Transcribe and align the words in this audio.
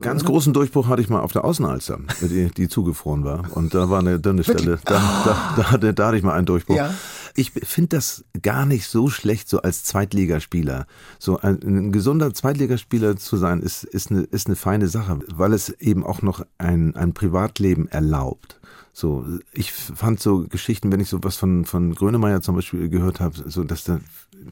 Ganz 0.00 0.24
großen 0.24 0.52
Durchbruch 0.52 0.86
hatte 0.86 1.02
ich 1.02 1.08
mal 1.08 1.20
auf 1.20 1.32
der 1.32 1.44
Außenalster, 1.44 1.98
die, 2.20 2.50
die 2.56 2.68
zugefroren 2.68 3.24
war. 3.24 3.44
Und 3.56 3.74
da 3.74 3.90
war 3.90 3.98
eine 3.98 4.20
dünne 4.20 4.44
Stelle. 4.44 4.78
Da, 4.84 4.94
da, 5.24 5.54
da, 5.56 5.70
hatte, 5.72 5.92
da 5.92 6.06
hatte 6.06 6.16
ich 6.16 6.22
mal 6.22 6.34
einen 6.34 6.46
Durchbruch. 6.46 6.76
Ja. 6.76 6.94
Ich 7.34 7.50
finde 7.50 7.96
das 7.96 8.24
gar 8.40 8.64
nicht 8.64 8.86
so 8.86 9.08
schlecht, 9.08 9.48
so 9.48 9.60
als 9.60 9.82
Zweitligaspieler. 9.82 10.86
So 11.18 11.40
ein, 11.40 11.60
ein 11.64 11.92
gesunder 11.92 12.32
Zweitligaspieler 12.32 13.16
zu 13.16 13.36
sein, 13.36 13.60
ist, 13.60 13.82
ist, 13.82 14.12
eine, 14.12 14.22
ist 14.22 14.46
eine 14.46 14.54
feine 14.54 14.86
Sache, 14.86 15.18
weil 15.34 15.52
es 15.52 15.68
eben 15.68 16.06
auch 16.06 16.22
noch 16.22 16.46
ein, 16.58 16.94
ein 16.94 17.12
Privatleben 17.12 17.88
erlaubt. 17.88 18.57
So, 18.98 19.24
ich 19.52 19.72
fand 19.72 20.18
so 20.18 20.48
Geschichten, 20.48 20.90
wenn 20.90 20.98
ich 20.98 21.08
so 21.08 21.22
was 21.22 21.36
von, 21.36 21.64
von 21.64 21.94
Grönemeyer 21.94 22.42
zum 22.42 22.56
Beispiel 22.56 22.88
gehört 22.88 23.20
habe, 23.20 23.48
so 23.48 23.62
dass 23.62 23.84
der 23.84 24.00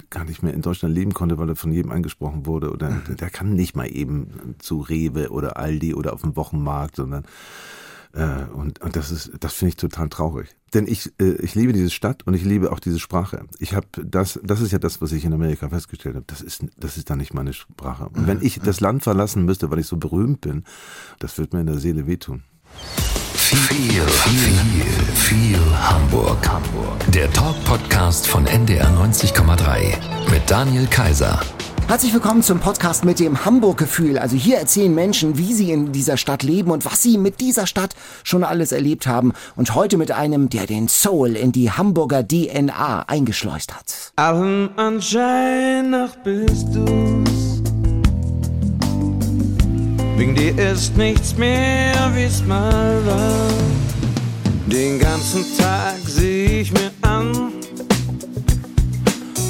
gar 0.08 0.24
nicht 0.24 0.44
mehr 0.44 0.54
in 0.54 0.62
Deutschland 0.62 0.94
leben 0.94 1.14
konnte, 1.14 1.36
weil 1.36 1.48
er 1.48 1.56
von 1.56 1.72
jedem 1.72 1.90
angesprochen 1.90 2.46
wurde 2.46 2.70
oder 2.70 2.90
der 3.08 3.28
kann 3.28 3.54
nicht 3.54 3.74
mal 3.74 3.86
eben 3.86 4.54
zu 4.60 4.78
Rewe 4.78 5.30
oder 5.30 5.56
Aldi 5.56 5.94
oder 5.94 6.12
auf 6.12 6.20
dem 6.20 6.36
Wochenmarkt, 6.36 6.94
sondern 6.94 7.24
äh, 8.12 8.44
und, 8.54 8.80
und 8.82 8.94
das 8.94 9.10
ist, 9.10 9.32
das 9.40 9.54
finde 9.54 9.70
ich 9.70 9.76
total 9.78 10.08
traurig. 10.10 10.54
Denn 10.74 10.86
ich, 10.86 11.12
äh, 11.20 11.32
ich 11.42 11.56
liebe 11.56 11.72
diese 11.72 11.90
Stadt 11.90 12.24
und 12.24 12.34
ich 12.34 12.44
liebe 12.44 12.70
auch 12.70 12.78
diese 12.78 13.00
Sprache. 13.00 13.46
Ich 13.58 13.74
habe 13.74 13.88
das, 14.00 14.38
das 14.44 14.60
ist 14.60 14.70
ja 14.70 14.78
das, 14.78 15.02
was 15.02 15.10
ich 15.10 15.24
in 15.24 15.32
Amerika 15.32 15.70
festgestellt 15.70 16.14
habe. 16.14 16.24
Das 16.28 16.40
ist, 16.40 16.64
das 16.78 16.96
ist 16.96 17.10
dann 17.10 17.18
nicht 17.18 17.34
meine 17.34 17.52
Sprache. 17.52 18.10
Und 18.10 18.28
wenn 18.28 18.42
ich 18.42 18.60
das 18.60 18.78
Land 18.78 19.02
verlassen 19.02 19.44
müsste, 19.44 19.72
weil 19.72 19.80
ich 19.80 19.88
so 19.88 19.96
berühmt 19.96 20.40
bin, 20.42 20.62
das 21.18 21.36
wird 21.36 21.52
mir 21.52 21.62
in 21.62 21.66
der 21.66 21.78
Seele 21.78 22.06
wehtun. 22.06 22.44
Viel, 23.48 24.02
viel, 24.02 24.82
viel 25.14 25.60
Hamburg. 25.78 26.36
Hamburg. 26.48 27.12
Der 27.14 27.32
Talk-Podcast 27.32 28.26
von 28.26 28.44
NDR 28.44 28.88
90,3 28.88 30.32
mit 30.32 30.50
Daniel 30.50 30.88
Kaiser. 30.88 31.38
Herzlich 31.86 32.12
willkommen 32.12 32.42
zum 32.42 32.58
Podcast 32.58 33.04
mit 33.04 33.20
dem 33.20 33.44
Hamburg-Gefühl. 33.44 34.18
Also 34.18 34.34
hier 34.34 34.56
erzählen 34.58 34.92
Menschen, 34.92 35.38
wie 35.38 35.54
sie 35.54 35.70
in 35.70 35.92
dieser 35.92 36.16
Stadt 36.16 36.42
leben 36.42 36.72
und 36.72 36.84
was 36.86 37.04
sie 37.04 37.18
mit 37.18 37.40
dieser 37.40 37.68
Stadt 37.68 37.94
schon 38.24 38.42
alles 38.42 38.72
erlebt 38.72 39.06
haben. 39.06 39.32
Und 39.54 39.76
heute 39.76 39.96
mit 39.96 40.10
einem, 40.10 40.48
der 40.48 40.66
den 40.66 40.88
Soul 40.88 41.36
in 41.36 41.52
die 41.52 41.70
Hamburger 41.70 42.26
DNA 42.26 43.04
eingeschleust 43.06 43.76
hat. 43.76 44.12
Allem 44.16 44.70
Anschein 44.74 45.90
nach 45.90 46.16
bist 46.16 46.66
du's. 46.74 47.55
Wegen 50.16 50.34
dir 50.34 50.58
ist 50.72 50.96
nichts 50.96 51.36
mehr, 51.36 52.10
wie's 52.14 52.42
mal 52.44 53.04
war. 53.04 53.50
Den 54.66 54.98
ganzen 54.98 55.44
Tag 55.58 55.98
sieh 56.06 56.60
ich 56.62 56.72
mir 56.72 56.90
an, 57.02 57.52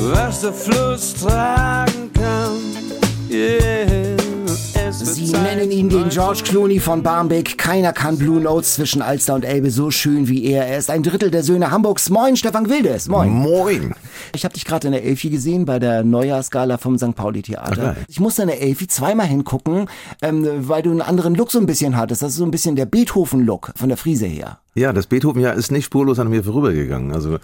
was 0.00 0.40
der 0.40 0.52
Fluss 0.52 1.14
tragen 1.14 2.10
kann. 2.12 2.58
Yeah. 3.30 4.15
Sie 5.16 5.32
nennen 5.32 5.70
ihn 5.70 5.88
den 5.88 6.10
George 6.10 6.42
Clooney 6.44 6.78
von 6.78 7.02
Barmbek. 7.02 7.56
Keiner 7.56 7.94
kann 7.94 8.18
Blue 8.18 8.38
Notes 8.38 8.74
zwischen 8.74 9.00
Alster 9.00 9.34
und 9.34 9.46
Elbe 9.46 9.70
so 9.70 9.90
schön 9.90 10.28
wie 10.28 10.44
er. 10.44 10.66
Er 10.66 10.76
ist 10.76 10.90
ein 10.90 11.02
Drittel 11.02 11.30
der 11.30 11.42
Söhne 11.42 11.70
Hamburgs. 11.70 12.10
Moin, 12.10 12.36
Stefan 12.36 12.68
Wildes. 12.68 13.08
Moin. 13.08 13.30
Moin! 13.30 13.94
Ich 14.34 14.44
habe 14.44 14.52
dich 14.52 14.66
gerade 14.66 14.88
in 14.88 14.92
der 14.92 15.04
Elfi 15.04 15.30
gesehen 15.30 15.64
bei 15.64 15.78
der 15.78 16.04
Neujahrsgala 16.04 16.76
vom 16.76 16.98
St. 16.98 17.14
Pauli 17.14 17.40
Theater. 17.40 17.94
geil. 17.94 17.96
ich 18.08 18.20
musste 18.20 18.42
in 18.42 18.48
der 18.48 18.60
Elfi 18.60 18.88
zweimal 18.88 19.26
hingucken, 19.26 19.88
ähm, 20.20 20.46
weil 20.68 20.82
du 20.82 20.90
einen 20.90 21.00
anderen 21.00 21.34
Look 21.34 21.50
so 21.50 21.58
ein 21.58 21.66
bisschen 21.66 21.96
hattest. 21.96 22.20
Das 22.20 22.32
ist 22.32 22.36
so 22.36 22.44
ein 22.44 22.50
bisschen 22.50 22.76
der 22.76 22.84
Beethoven-Look 22.84 23.72
von 23.74 23.88
der 23.88 23.96
Frise 23.96 24.26
her. 24.26 24.58
Ja, 24.76 24.92
das 24.92 25.06
Beethoven-Jahr 25.06 25.54
ist 25.54 25.72
nicht 25.72 25.86
spurlos 25.86 26.18
an 26.18 26.28
mir 26.28 26.44
vorübergegangen. 26.44 27.12
Also 27.12 27.38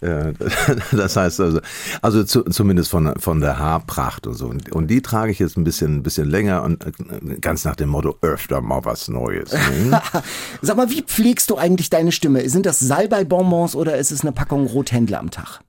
äh, 0.00 0.32
das 0.92 1.16
heißt 1.16 1.40
also, 1.40 1.60
also 2.02 2.24
zu, 2.24 2.42
zumindest 2.42 2.90
von 2.90 3.14
von 3.18 3.40
der 3.40 3.58
Haarpracht 3.58 4.26
und 4.26 4.34
so. 4.34 4.48
Und, 4.48 4.72
und 4.72 4.88
die 4.88 5.00
trage 5.00 5.30
ich 5.30 5.38
jetzt 5.38 5.56
ein 5.56 5.64
bisschen 5.64 5.96
ein 5.96 6.02
bisschen 6.02 6.28
länger 6.28 6.62
und 6.64 6.84
äh, 6.84 7.36
ganz 7.40 7.64
nach 7.64 7.76
dem 7.76 7.88
Motto 7.88 8.16
öfter 8.20 8.60
mal 8.60 8.84
was 8.84 9.08
Neues. 9.08 9.52
Ne? 9.52 10.02
Sag 10.62 10.76
mal, 10.76 10.90
wie 10.90 11.02
pflegst 11.02 11.50
du 11.50 11.56
eigentlich 11.56 11.88
deine 11.88 12.10
Stimme? 12.10 12.48
Sind 12.48 12.66
das 12.66 12.80
Salbei-Bonbons 12.80 13.76
oder 13.76 13.96
ist 13.96 14.10
es 14.10 14.22
eine 14.22 14.32
Packung 14.32 14.66
Rothändler 14.66 15.20
am 15.20 15.30
Tag? 15.30 15.60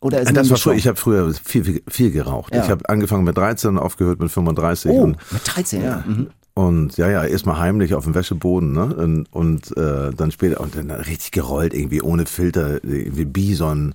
Oder 0.00 0.20
ist 0.20 0.28
es 0.28 0.34
Das 0.34 0.50
war 0.50 0.58
früher, 0.58 0.74
ich 0.74 0.86
habe 0.86 0.96
früher 0.96 1.32
viel, 1.32 1.64
viel, 1.64 1.82
viel 1.88 2.10
geraucht. 2.10 2.54
Ja. 2.54 2.62
Ich 2.62 2.70
habe 2.70 2.88
angefangen 2.88 3.24
mit 3.24 3.36
13 3.38 3.70
und 3.70 3.78
aufgehört 3.78 4.20
mit 4.20 4.30
35. 4.30 4.90
Oh, 4.90 5.02
Und, 5.02 5.32
mit 5.32 5.42
13, 5.44 5.82
ja. 5.82 6.04
Mhm. 6.06 6.28
Und 6.54 6.96
ja, 6.96 7.10
ja, 7.10 7.24
erstmal 7.24 7.58
heimlich 7.58 7.94
auf 7.94 8.04
dem 8.04 8.14
Wäscheboden, 8.14 8.72
ne? 8.72 8.94
Und, 8.94 9.26
und 9.32 9.76
äh, 9.76 10.12
dann 10.16 10.30
später 10.30 10.60
und 10.60 10.76
dann 10.76 10.90
richtig 10.90 11.32
gerollt, 11.32 11.74
irgendwie 11.74 12.00
ohne 12.00 12.26
Filter, 12.26 12.82
irgendwie 12.84 13.24
Bison, 13.24 13.94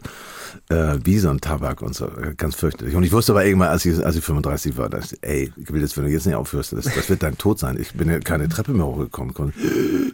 äh, 0.69 0.97
Bison-Tabak 0.97 1.81
und 1.81 1.95
so, 1.95 2.07
ganz 2.37 2.55
fürchterlich. 2.55 2.95
Und 2.95 3.03
ich 3.03 3.11
wusste 3.11 3.31
aber 3.33 3.45
irgendwann, 3.45 3.69
als 3.69 3.85
ich, 3.85 4.03
als 4.05 4.15
ich 4.15 4.23
35 4.23 4.77
war, 4.77 4.89
dass, 4.89 5.13
ey, 5.21 5.51
ich 5.57 5.71
will 5.71 5.81
das, 5.81 5.95
wenn 5.97 6.05
du 6.05 6.11
jetzt 6.11 6.25
nicht 6.25 6.35
aufhörst, 6.35 6.73
das, 6.73 6.85
das 6.85 7.09
wird 7.09 7.23
dein 7.23 7.37
Tod 7.37 7.59
sein. 7.59 7.77
Ich 7.79 7.93
bin 7.93 8.09
ja 8.09 8.19
keine 8.19 8.49
Treppe 8.49 8.71
mehr 8.73 8.85
hochgekommen, 8.85 9.33
konnte 9.33 9.53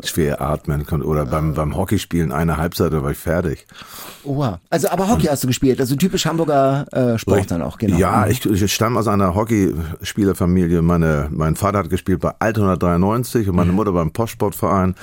schwer 0.03 0.41
atmen 0.41 0.85
konnte, 0.85 1.05
oder 1.05 1.25
beim, 1.25 1.53
beim 1.53 1.75
Hockeyspielen 1.75 2.31
eine 2.31 2.57
Halbzeit, 2.57 2.93
da 2.93 3.03
war 3.03 3.11
ich 3.11 3.17
fertig. 3.17 3.65
Oha. 4.23 4.59
Also, 4.69 4.89
aber 4.89 5.07
Hockey 5.09 5.27
hast 5.27 5.43
du 5.43 5.47
gespielt, 5.47 5.79
also 5.79 5.95
typisch 5.95 6.25
Hamburger 6.25 6.85
äh, 6.91 7.17
Sport 7.17 7.51
dann 7.51 7.61
auch, 7.61 7.77
genau. 7.77 7.97
Ja, 7.97 8.27
ich, 8.27 8.45
ich 8.45 8.73
stamme 8.73 8.99
aus 8.99 9.07
einer 9.07 9.35
Hockeyspielerfamilie. 9.35 10.81
Meine, 10.81 11.27
mein 11.31 11.55
Vater 11.55 11.79
hat 11.79 11.89
gespielt 11.89 12.19
bei 12.21 12.33
Altona 12.39 12.75
93 12.75 13.47
und 13.49 13.55
meine 13.55 13.71
Mhm. 13.71 13.75
Mutter 13.77 13.91
beim 13.91 14.11
Postsportverein. 14.11 14.95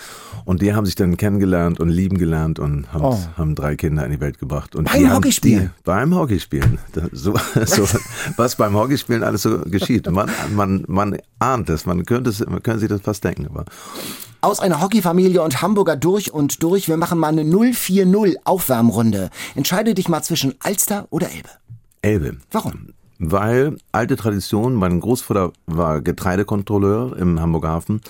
Und 0.45 0.61
die 0.63 0.75
haben 0.75 0.87
sich 0.87 0.97
dann 0.97 1.17
kennengelernt 1.17 1.79
und 1.79 1.89
lieben 1.89 2.19
gelernt 2.19 2.59
und 2.59 2.93
haben, 2.93 3.05
Oh. 3.05 3.19
haben 3.37 3.55
drei 3.55 3.77
Kinder 3.77 4.05
in 4.05 4.11
die 4.13 4.21
Welt 4.21 4.39
gebracht. 4.41 4.75
Und 4.75 4.91
Beim 4.91 4.99
die 5.01 5.09
haben- 5.09 5.22
Hockeyspielen? 5.23 5.67
Die, 5.67 5.83
beim 5.85 6.15
Hockeyspielen. 6.15 6.79
So, 7.13 7.35
so, 7.65 7.89
was 8.37 8.57
beim 8.57 8.75
Hockeyspielen 8.75 9.23
alles 9.23 9.43
so 9.43 9.61
geschieht. 9.61 10.11
Man, 10.11 10.31
man, 10.55 10.85
man 10.89 11.17
ahnt 11.39 11.71
es, 11.71 11.87
man 11.87 12.05
könnte, 12.05 12.31
es, 12.31 12.41
man 12.41 12.63
könnte 12.63 12.81
sich 12.81 12.89
das 12.89 13.01
fast 13.01 13.23
denken. 13.25 13.47
Aber 13.47 13.65
Aus 14.41 14.61
einer 14.61 14.81
Hockeyfamilie 14.81 15.41
und 15.43 15.63
Hamburger 15.63 15.97
durch 15.97 16.33
und 16.33 16.63
durch. 16.63 16.89
Wir 16.89 16.97
machen 16.97 17.19
mal 17.19 17.29
eine 17.29 17.45
040 17.45 18.39
Aufwärmrunde. 18.45 19.31
Entscheide 19.55 19.95
dich 19.95 20.09
mal 20.09 20.23
zwischen 20.23 20.55
Alster 20.61 21.07
oder 21.11 21.31
Elbe. 21.31 21.49
Elbe. 22.03 22.37
Warum? 22.51 22.89
Weil 23.19 23.77
alte 23.93 24.17
Tradition, 24.17 24.75
mein 24.75 24.99
Großvater 24.99 25.53
war 25.67 26.01
Getreidekontrolleur 26.01 27.17
im 27.17 27.41
Hamburger 27.41 27.69
Hafen, 27.69 28.01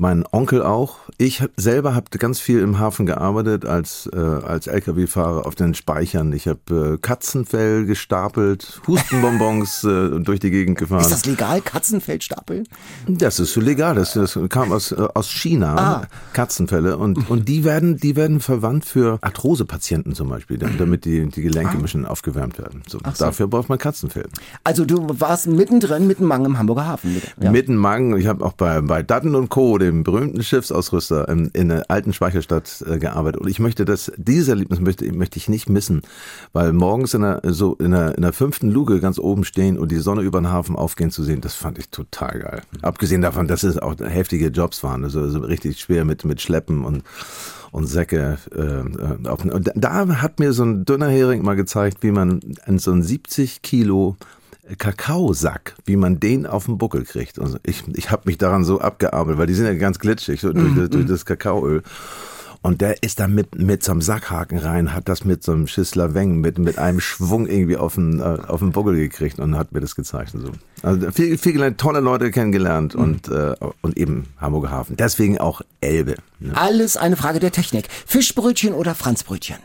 mein 0.00 0.24
Onkel 0.32 0.62
auch. 0.62 0.96
Ich 1.18 1.42
selber 1.58 1.94
habe 1.94 2.06
ganz 2.18 2.40
viel 2.40 2.60
im 2.60 2.78
Hafen 2.78 3.04
gearbeitet 3.04 3.66
als, 3.66 4.08
äh, 4.14 4.16
als 4.16 4.66
Lkw-Fahrer 4.66 5.46
auf 5.46 5.54
den 5.54 5.74
Speichern. 5.74 6.32
Ich 6.32 6.48
habe 6.48 6.94
äh, 6.94 6.98
Katzenfell 6.98 7.84
gestapelt, 7.84 8.80
Hustenbonbons 8.86 9.84
äh, 9.84 10.18
durch 10.20 10.40
die 10.40 10.50
Gegend 10.50 10.78
gefahren. 10.78 11.02
Ist 11.02 11.12
das 11.12 11.26
legal, 11.26 11.60
Katzenfeld 11.60 12.24
stapeln? 12.24 12.66
Das 13.08 13.38
ist 13.38 13.52
so 13.52 13.60
legal. 13.60 13.94
Das, 13.96 14.14
das 14.14 14.38
kam 14.48 14.72
aus, 14.72 14.90
äh, 14.92 15.06
aus 15.12 15.28
China, 15.28 15.76
Ah. 15.76 16.06
Katzenfälle. 16.32 16.96
Und, 16.96 17.28
und 17.28 17.46
die 17.46 17.64
werden, 17.64 17.98
die 17.98 18.16
werden 18.16 18.40
verwandt 18.40 18.86
für 18.86 19.18
Arthrosepatienten 19.20 20.14
zum 20.14 20.30
Beispiel, 20.30 20.56
damit 20.56 21.04
die, 21.04 21.28
die 21.28 21.42
Gelenke 21.42 21.72
ein 21.72 21.82
bisschen 21.82 22.06
aufgewärmt 22.06 22.58
werden. 22.58 22.82
So, 22.88 22.98
Dafür 23.18 23.48
braucht 23.48 23.68
man 23.68 23.76
Katzenfell. 23.76 24.28
Also 24.64 24.86
du 24.86 25.08
warst 25.20 25.46
mittendrin, 25.46 26.06
mittenmang 26.06 26.46
im 26.46 26.58
Hamburger 26.58 26.86
Hafen. 26.86 27.20
Ja. 27.38 27.50
Mitten 27.50 27.76
Magen, 27.76 28.16
ich 28.16 28.26
habe 28.26 28.42
auch 28.46 28.54
bei, 28.54 28.80
bei 28.80 29.02
Dutton 29.02 29.34
und 29.34 29.50
Co., 29.50 29.76
dem 29.90 30.04
berühmten 30.04 30.42
Schiffsausrüster 30.42 31.28
in, 31.28 31.48
in 31.48 31.68
der 31.68 31.90
alten 31.90 32.12
Speicherstadt 32.12 32.84
äh, 32.86 32.98
gearbeitet. 32.98 33.40
Und 33.40 33.48
ich 33.48 33.58
möchte 33.58 33.84
das, 33.84 34.12
dieses 34.16 34.48
Erlebnis 34.48 34.80
möchte, 34.80 35.10
möchte 35.12 35.38
ich 35.38 35.48
nicht 35.48 35.68
missen, 35.68 36.02
weil 36.52 36.72
morgens 36.72 37.14
in 37.14 37.22
der, 37.22 37.40
so 37.44 37.74
in 37.74 37.90
der, 37.90 38.16
in 38.16 38.22
der 38.22 38.32
fünften 38.32 38.70
Luke 38.70 39.00
ganz 39.00 39.18
oben 39.18 39.44
stehen 39.44 39.78
und 39.78 39.90
die 39.90 39.98
Sonne 39.98 40.22
über 40.22 40.40
den 40.40 40.50
Hafen 40.50 40.76
aufgehen 40.76 41.10
zu 41.10 41.22
sehen, 41.22 41.40
das 41.40 41.54
fand 41.54 41.78
ich 41.78 41.90
total 41.90 42.38
geil. 42.38 42.62
Abgesehen 42.82 43.22
davon, 43.22 43.48
dass 43.48 43.62
es 43.62 43.78
auch 43.78 43.96
heftige 43.98 44.48
Jobs 44.48 44.82
waren, 44.82 45.04
also, 45.04 45.20
also 45.20 45.40
richtig 45.40 45.80
schwer 45.80 46.04
mit, 46.04 46.24
mit 46.24 46.40
Schleppen 46.40 46.84
und 46.84 47.02
und 47.72 47.86
Säcke. 47.86 48.38
Äh, 48.52 48.60
äh, 48.60 49.28
auf, 49.28 49.44
und 49.44 49.70
da 49.76 50.20
hat 50.20 50.40
mir 50.40 50.52
so 50.52 50.64
ein 50.64 50.84
Dünnerhering 50.84 51.42
mal 51.42 51.54
gezeigt, 51.54 51.98
wie 52.02 52.10
man 52.10 52.40
an 52.64 52.80
so 52.80 52.90
ein 52.90 53.02
70 53.02 53.62
Kilo 53.62 54.16
Kakaosack, 54.78 55.74
wie 55.84 55.96
man 55.96 56.20
den 56.20 56.46
auf 56.46 56.66
den 56.66 56.78
Buckel 56.78 57.04
kriegt. 57.04 57.38
Also 57.38 57.58
ich, 57.64 57.84
ich 57.94 58.10
habe 58.10 58.22
mich 58.26 58.38
daran 58.38 58.64
so 58.64 58.80
abgearbeitet, 58.80 59.38
weil 59.38 59.46
die 59.46 59.54
sind 59.54 59.66
ja 59.66 59.74
ganz 59.74 59.98
glitschig 59.98 60.40
so 60.40 60.52
durch, 60.52 60.74
das, 60.74 60.90
durch 60.90 61.06
das 61.06 61.24
Kakaoöl. 61.24 61.82
Und 62.62 62.82
der 62.82 63.02
ist 63.02 63.20
da 63.20 63.26
mit, 63.26 63.58
mit 63.58 63.82
so 63.82 63.92
einem 63.92 64.02
Sackhaken 64.02 64.58
rein, 64.58 64.92
hat 64.94 65.08
das 65.08 65.24
mit 65.24 65.42
so 65.42 65.52
einem 65.52 65.66
Schissler 65.66 66.12
Weng, 66.12 66.40
mit, 66.40 66.58
mit 66.58 66.78
einem 66.78 67.00
Schwung 67.00 67.46
irgendwie 67.46 67.78
auf 67.78 67.94
den, 67.94 68.20
äh, 68.20 68.22
auf 68.22 68.60
den 68.60 68.72
Buckel 68.72 68.96
gekriegt 68.96 69.38
und 69.38 69.56
hat 69.56 69.72
mir 69.72 69.80
das 69.80 69.96
gezeigt. 69.96 70.34
Und 70.34 70.40
so. 70.42 70.52
Also 70.82 71.10
viel, 71.10 71.38
viel 71.38 71.54
gelernt, 71.54 71.78
tolle 71.78 72.00
Leute 72.00 72.30
kennengelernt 72.30 72.94
und, 72.94 73.28
äh, 73.28 73.54
und 73.80 73.96
eben 73.96 74.26
Hamburger 74.38 74.70
Hafen. 74.70 74.96
Deswegen 74.96 75.38
auch 75.38 75.62
Elbe. 75.80 76.16
Ne? 76.38 76.54
Alles 76.54 76.98
eine 76.98 77.16
Frage 77.16 77.40
der 77.40 77.50
Technik. 77.50 77.88
Fischbrötchen 78.06 78.74
oder 78.74 78.94
Franzbrötchen? 78.94 79.56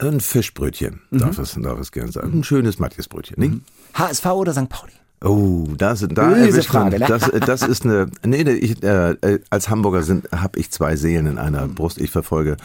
Ein 0.00 0.20
Fischbrötchen, 0.20 1.00
darf, 1.10 1.38
es, 1.38 1.56
darf 1.60 1.78
es 1.78 1.92
gerne 1.92 2.10
sein. 2.12 2.32
Ein 2.32 2.44
schönes 2.44 2.78
Matthiasbrötchen, 2.78 3.36
nicht? 3.38 3.62
HSV 3.94 4.26
oder 4.26 4.52
St. 4.52 4.68
Pauli? 4.68 4.92
Oh, 5.22 5.66
das, 5.76 6.00
da 6.00 6.06
Böse 6.30 6.48
erwischt 6.48 6.72
man- 6.72 6.90
Frage, 6.90 6.98
ne? 6.98 7.06
das, 7.06 7.30
das 7.60 7.62
ist 7.68 7.84
eine, 7.84 8.06
nee, 8.24 8.42
nee 8.42 8.52
ich, 8.52 8.82
äh, 8.82 9.10
äh, 9.20 9.40
als 9.50 9.68
Hamburger 9.68 10.02
sind, 10.02 10.32
habe 10.32 10.58
ich 10.58 10.70
zwei 10.70 10.96
Seelen 10.96 11.26
in 11.26 11.36
einer 11.36 11.68
Brust. 11.68 12.00
Ich 12.00 12.10
verfolge 12.10 12.56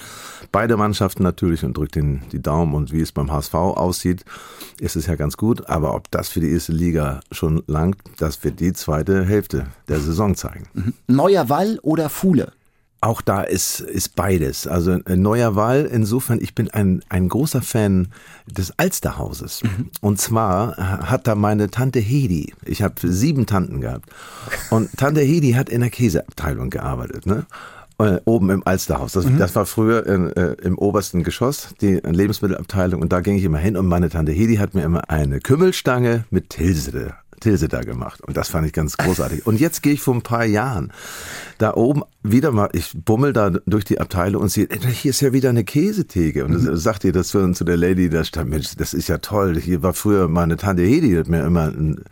beide 0.53 0.77
Mannschaften 0.77 1.23
natürlich 1.23 1.65
und 1.65 1.75
drücke 1.75 1.91
den 1.99 2.21
die 2.31 2.41
Daumen 2.41 2.73
und 2.73 2.93
wie 2.93 3.01
es 3.01 3.11
beim 3.11 3.29
HSV 3.29 3.53
aussieht, 3.55 4.23
ist 4.79 4.95
es 4.95 5.07
ja 5.07 5.15
ganz 5.15 5.35
gut. 5.35 5.67
Aber 5.69 5.95
ob 5.95 6.09
das 6.11 6.29
für 6.29 6.39
die 6.39 6.49
erste 6.51 6.71
Liga 6.71 7.19
schon 7.29 7.61
langt, 7.67 7.97
das 8.19 8.41
wird 8.45 8.61
die 8.61 8.71
zweite 8.71 9.25
Hälfte 9.25 9.67
der 9.89 9.99
Saison 9.99 10.35
zeigen. 10.35 10.93
Neuer 11.07 11.49
Wall 11.49 11.79
oder 11.81 12.07
Fuhle? 12.07 12.53
Auch 13.05 13.21
da 13.21 13.43
ist, 13.43 13.81
ist 13.81 14.15
beides. 14.15 14.65
Also 14.65 14.97
ein 15.05 15.21
neuer 15.21 15.55
Wahl, 15.55 15.85
insofern, 15.85 16.39
ich 16.41 16.55
bin 16.55 16.71
ein, 16.71 17.03
ein 17.07 17.29
großer 17.29 17.61
Fan 17.61 18.07
des 18.47 18.73
Alsterhauses. 18.79 19.61
Und 20.01 20.19
zwar 20.19 20.75
hat 20.77 21.27
da 21.27 21.35
meine 21.35 21.69
Tante 21.69 21.99
Hedi, 21.99 22.55
ich 22.65 22.81
habe 22.81 22.95
sieben 23.03 23.45
Tanten 23.45 23.79
gehabt, 23.79 24.09
und 24.71 24.89
Tante 24.97 25.21
Hedi 25.21 25.51
hat 25.51 25.69
in 25.69 25.81
der 25.81 25.91
Käseabteilung 25.91 26.71
gearbeitet. 26.71 27.27
Ne? 27.27 27.45
Äh, 27.99 28.21
Oben 28.25 28.49
im 28.49 28.65
Alsterhaus. 28.65 29.11
Das, 29.11 29.25
das 29.37 29.55
war 29.55 29.67
früher 29.67 30.07
in, 30.07 30.31
äh, 30.31 30.53
im 30.63 30.75
obersten 30.79 31.23
Geschoss, 31.23 31.75
die 31.81 32.01
Lebensmittelabteilung. 32.03 33.03
Und 33.03 33.13
da 33.13 33.21
ging 33.21 33.37
ich 33.37 33.43
immer 33.43 33.59
hin. 33.59 33.77
Und 33.77 33.85
meine 33.85 34.09
Tante 34.09 34.31
Hedi 34.31 34.55
hat 34.55 34.73
mir 34.73 34.81
immer 34.81 35.11
eine 35.11 35.41
Kümmelstange 35.41 36.25
mit 36.31 36.49
Tilsede 36.49 37.13
Tilse 37.39 37.67
da 37.67 37.81
gemacht. 37.81 38.21
Und 38.21 38.37
das 38.37 38.49
fand 38.49 38.67
ich 38.67 38.73
ganz 38.73 38.97
großartig. 38.97 39.45
Und 39.45 39.59
jetzt 39.59 39.81
gehe 39.81 39.93
ich 39.93 40.01
vor 40.01 40.15
ein 40.15 40.21
paar 40.21 40.45
Jahren 40.45 40.91
da 41.57 41.73
oben 41.73 42.03
wieder 42.23 42.51
mal, 42.51 42.69
ich 42.73 42.91
bummel 42.93 43.33
da 43.33 43.49
durch 43.49 43.85
die 43.85 43.99
Abteilung 43.99 44.43
und 44.43 44.49
sehe, 44.49 44.67
hier 44.91 45.11
ist 45.11 45.21
ja 45.21 45.33
wieder 45.33 45.49
eine 45.49 45.63
Käsetheke. 45.63 46.45
Und 46.45 46.65
das 46.65 46.83
sagt 46.83 47.03
ihr 47.03 47.11
das 47.11 47.29
zu, 47.29 47.51
zu 47.51 47.63
der 47.63 47.77
Lady, 47.77 48.09
da 48.09 48.23
stand, 48.23 48.49
Mensch, 48.49 48.75
das 48.75 48.93
ist 48.93 49.07
ja 49.07 49.19
toll. 49.19 49.59
Hier 49.59 49.83
war 49.83 49.93
früher 49.93 50.27
meine 50.27 50.57
Tante 50.57 50.83
Hedi, 50.83 51.09
die 51.09 51.17
hat 51.17 51.27
mir 51.27 51.43
immer 51.43 51.67
ein, 51.67 52.03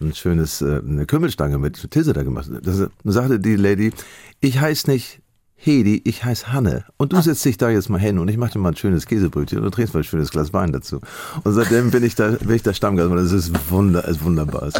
ein 0.00 0.14
schönes, 0.14 0.62
äh, 0.62 0.80
eine 0.86 1.06
Kümmelstange 1.06 1.58
mit 1.58 1.90
Tilse 1.90 2.12
da 2.12 2.22
gemacht. 2.22 2.50
Das 2.62 2.88
sagte 3.04 3.40
die 3.40 3.56
Lady, 3.56 3.92
ich 4.40 4.60
heiße 4.60 4.90
nicht 4.90 5.20
Hedi, 5.58 6.02
ich 6.04 6.22
heiße 6.24 6.52
Hanne. 6.52 6.84
Und 6.98 7.12
du 7.12 7.20
setzt 7.20 7.44
dich 7.44 7.56
da 7.56 7.70
jetzt 7.70 7.88
mal 7.88 7.98
hin 7.98 8.18
und 8.18 8.28
ich 8.28 8.36
mache 8.36 8.52
dir 8.52 8.58
mal 8.58 8.68
ein 8.72 8.76
schönes 8.76 9.06
Käsebrötchen 9.06 9.58
und 9.58 9.64
du 9.64 9.70
trinkst 9.70 9.94
mal 9.94 10.00
ein 10.00 10.04
schönes 10.04 10.30
Glas 10.30 10.52
Wein 10.52 10.70
dazu. 10.72 11.00
Und 11.44 11.52
seitdem 11.54 11.90
bin 11.90 12.04
ich 12.04 12.14
da, 12.14 12.28
bin 12.32 12.54
ich 12.54 12.62
da 12.62 12.74
Stammgast. 12.74 13.10
Und 13.10 13.16
das 13.16 13.32
ist 13.32 13.52
wunder, 13.70 14.06
ist 14.06 14.22
wunderbar. 14.22 14.70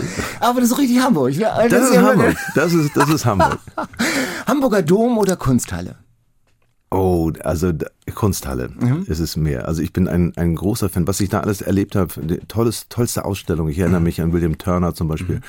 Aber 0.40 0.60
das 0.60 0.70
ist 0.70 0.78
richtig 0.78 1.00
Hamburg. 1.00 1.34
Ne? 1.36 1.46
Das 1.70 1.88
ist 1.88 1.94
ja- 1.94 2.02
Hamburg. 2.02 2.36
Das 2.54 2.74
ist, 2.74 2.94
das 2.96 3.08
ist 3.08 3.24
Hamburg. 3.24 3.58
Hamburger 4.46 4.82
Dom 4.82 5.16
oder 5.18 5.36
Kunsthalle? 5.36 5.96
Oh, 6.90 7.32
also 7.42 7.72
Kunsthalle 8.14 8.70
ist 9.06 9.18
es 9.18 9.36
mehr. 9.36 9.66
Also 9.66 9.82
ich 9.82 9.92
bin 9.92 10.06
ein, 10.06 10.32
ein 10.36 10.54
großer 10.54 10.88
Fan. 10.88 11.08
Was 11.08 11.20
ich 11.20 11.28
da 11.30 11.40
alles 11.40 11.60
erlebt 11.62 11.96
habe, 11.96 12.38
tolles, 12.48 12.88
tollste 12.88 13.24
Ausstellung. 13.24 13.68
Ich 13.68 13.78
erinnere 13.78 14.00
mich 14.00 14.20
an 14.20 14.32
William 14.32 14.56
Turner 14.56 14.94
zum 14.94 15.08
Beispiel 15.08 15.40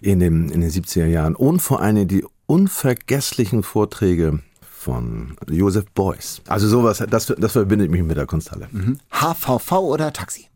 in, 0.00 0.18
dem, 0.18 0.50
in 0.50 0.62
den 0.62 0.70
70er 0.70 1.06
Jahren. 1.06 1.36
Und 1.36 1.60
vor 1.60 1.82
allem 1.82 2.08
die 2.08 2.24
unvergesslichen 2.46 3.62
Vorträge 3.62 4.40
von 4.86 5.36
Joseph 5.50 5.86
Beuys. 5.94 6.40
Also 6.46 6.68
sowas, 6.68 7.02
das, 7.10 7.34
das 7.36 7.52
verbindet 7.52 7.90
mich 7.90 8.02
mit 8.04 8.16
der 8.16 8.26
Kunsthalle. 8.26 8.68
HVV 9.10 9.72
oder 9.72 10.12
Taxi? 10.12 10.46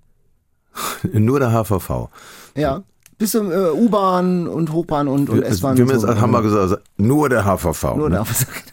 Nur 1.13 1.41
der 1.41 1.51
HVV. 1.51 2.09
Ja. 2.55 2.83
Bist 3.19 3.35
du 3.35 3.51
äh, 3.51 3.73
U-Bahn 3.73 4.47
und 4.47 4.73
Hochbahn 4.73 5.09
und, 5.09 5.29
und 5.29 5.43
Wir, 5.43 5.47
S-Bahn? 5.47 5.77
wir 5.77 5.85
haben 5.85 5.91
jetzt 5.91 6.03
so? 6.03 6.07
als 6.07 6.21
Hamburger 6.21 6.63
gesagt, 6.63 6.83
nur 6.97 7.29
der 7.29 7.45
HVV. 7.45 7.97
Nur 7.97 8.09
ne? 8.09 8.25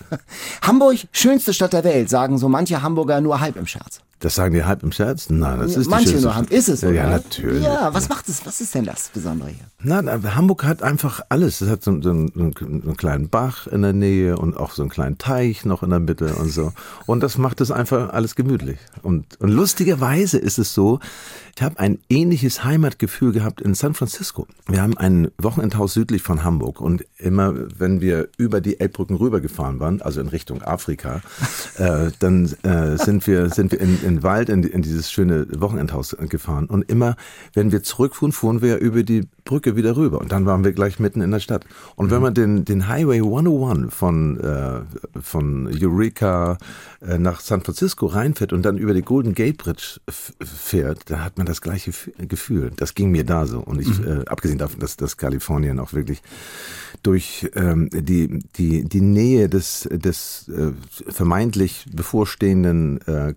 da. 0.09 0.17
Hamburg, 0.61 0.99
schönste 1.11 1.53
Stadt 1.53 1.73
der 1.73 1.83
Welt, 1.83 2.09
sagen 2.09 2.37
so 2.37 2.47
manche 2.47 2.81
Hamburger 2.81 3.19
nur 3.19 3.41
halb 3.41 3.57
im 3.57 3.65
Scherz. 3.65 3.99
Das 4.19 4.33
sagen 4.33 4.53
die 4.55 4.63
halb 4.63 4.81
im 4.81 4.91
Scherz? 4.91 5.29
Nein, 5.29 5.59
das 5.59 5.75
ist 5.75 5.89
manche 5.89 6.19
nur 6.19 6.35
haben. 6.35 6.47
Ist 6.47 6.69
es 6.69 6.81
so? 6.81 6.89
Ja, 6.89 7.03
oder? 7.03 7.11
natürlich. 7.17 7.63
Ja, 7.63 7.93
was 7.93 8.09
macht 8.09 8.27
es? 8.27 8.45
Was 8.47 8.61
ist 8.61 8.73
denn 8.73 8.85
das 8.85 9.09
Besondere 9.09 9.49
hier? 9.49 9.65
Nein, 9.83 10.09
Hamburg 10.35 10.63
hat 10.63 10.81
einfach 10.81 11.21
alles. 11.29 11.61
Es 11.61 11.69
hat 11.69 11.83
so, 11.83 12.01
so, 12.01 12.09
einen, 12.09 12.31
so 12.35 12.65
einen 12.65 12.97
kleinen 12.97 13.29
Bach 13.29 13.67
in 13.67 13.83
der 13.83 13.93
Nähe 13.93 14.37
und 14.37 14.57
auch 14.57 14.71
so 14.71 14.81
einen 14.81 14.89
kleinen 14.89 15.19
Teich 15.19 15.65
noch 15.65 15.83
in 15.83 15.91
der 15.91 15.99
Mitte 15.99 16.33
und 16.35 16.49
so. 16.49 16.73
Und 17.05 17.21
das 17.21 17.37
macht 17.37 17.61
es 17.61 17.69
einfach 17.69 18.09
alles 18.09 18.35
gemütlich. 18.35 18.79
Und, 19.03 19.39
und 19.39 19.49
lustigerweise 19.49 20.39
ist 20.39 20.57
es 20.57 20.73
so, 20.73 20.99
ich 21.57 21.63
habe 21.63 21.79
ein 21.79 21.97
ähnliches 22.07 22.63
Heimatgefühl 22.63 23.31
gehabt 23.31 23.61
in 23.61 23.73
San 23.73 23.95
Francisco. 23.95 24.45
Wir 24.67 24.79
haben 24.79 24.95
ein 24.95 25.31
Wochenendhaus 25.39 25.93
südlich 25.93 26.21
von 26.21 26.43
Hamburg 26.43 26.79
und 26.79 27.03
immer, 27.17 27.55
wenn 27.79 27.99
wir 27.99 28.29
über 28.37 28.61
die 28.61 28.79
Elbbrücken 28.79 29.15
rübergefahren 29.15 29.79
waren, 29.79 30.01
also 30.03 30.21
in 30.21 30.27
Richtung 30.27 30.61
Afrika, 30.61 31.21
äh, 31.77 32.11
dann 32.19 32.45
äh, 32.61 32.97
sind 32.97 33.25
wir 33.25 33.49
sind 33.49 33.71
wir 33.71 33.81
in, 33.81 34.03
in 34.07 34.23
Wald 34.23 34.49
in, 34.49 34.63
in 34.63 34.81
dieses 34.81 35.11
schöne 35.11 35.47
Wochenendhaus 35.59 36.15
gefahren. 36.29 36.65
Und 36.65 36.89
immer, 36.89 37.15
wenn 37.53 37.71
wir 37.71 37.83
zurückfuhren, 37.83 38.31
fuhren 38.31 38.61
wir 38.61 38.77
über 38.77 39.03
die 39.03 39.27
Brücke 39.45 39.75
wieder 39.75 39.95
rüber. 39.95 40.19
Und 40.19 40.31
dann 40.31 40.45
waren 40.45 40.63
wir 40.63 40.71
gleich 40.71 40.99
mitten 40.99 41.21
in 41.21 41.31
der 41.31 41.39
Stadt. 41.39 41.65
Und 41.95 42.09
wenn 42.09 42.21
man 42.21 42.33
den 42.33 42.65
den 42.65 42.87
Highway 42.87 43.21
101 43.21 43.93
von 43.93 44.39
äh, 44.39 44.81
von 45.21 45.67
Eureka 45.67 46.57
äh, 47.01 47.17
nach 47.17 47.41
San 47.41 47.61
Francisco 47.61 48.07
reinfährt 48.07 48.53
und 48.53 48.63
dann 48.63 48.77
über 48.77 48.93
die 48.93 49.01
Golden 49.01 49.35
Gate 49.35 49.57
Bridge 49.57 49.99
fährt, 50.41 51.09
da 51.09 51.23
hat 51.23 51.37
man 51.37 51.45
das 51.45 51.61
gleiche 51.61 51.91
Gefühl. 52.17 52.71
Das 52.75 52.95
ging 52.95 53.11
mir 53.11 53.25
da 53.25 53.45
so. 53.45 53.59
Und 53.59 53.81
ich 53.81 53.99
äh, 53.99 54.25
abgesehen 54.25 54.57
davon, 54.57 54.79
dass 54.79 54.97
dass 54.97 55.17
Kalifornien 55.17 55.79
auch 55.79 55.93
wirklich 55.93 56.21
durch 57.03 57.49
ähm, 57.55 57.89
die, 57.91 58.39
die, 58.57 58.83
die 58.83 59.01
Nähe 59.01 59.49
des, 59.49 59.87
des 59.91 60.49
äh, 60.49 60.71
vermeintlich 61.11 61.85
bevorstehenden 61.93 62.99
äh, 63.07 63.33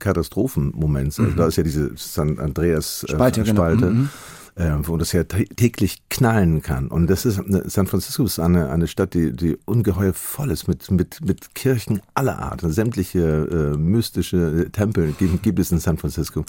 Katastrophenmoments, 0.60 1.20
also 1.20 1.32
da 1.32 1.46
ist 1.46 1.56
ja 1.56 1.62
diese 1.62 1.90
San 1.96 2.38
Andreas 2.38 3.04
äh, 3.08 3.12
Spalte, 3.12 3.42
genau. 3.42 3.54
Spalte 3.54 4.08
äh, 4.56 4.70
wo 4.82 4.96
das 4.96 5.12
ja 5.12 5.22
tä- 5.22 5.48
täglich 5.56 6.02
knallen 6.10 6.62
kann. 6.62 6.88
Und 6.88 7.08
das 7.08 7.24
ist 7.24 7.40
San 7.66 7.86
Francisco 7.86 8.24
ist 8.24 8.38
eine, 8.38 8.70
eine 8.70 8.86
Stadt, 8.86 9.14
die, 9.14 9.32
die 9.32 9.56
ungeheuer 9.64 10.12
voll 10.12 10.50
ist 10.50 10.68
mit, 10.68 10.90
mit, 10.90 11.20
mit 11.24 11.54
Kirchen 11.54 12.00
aller 12.14 12.38
Art. 12.38 12.60
Sämtliche 12.62 13.72
äh, 13.74 13.76
mystische 13.78 14.68
Tempel 14.72 15.12
gibt, 15.18 15.42
gibt 15.42 15.58
es 15.58 15.72
in 15.72 15.78
San 15.78 15.96
Francisco, 15.98 16.44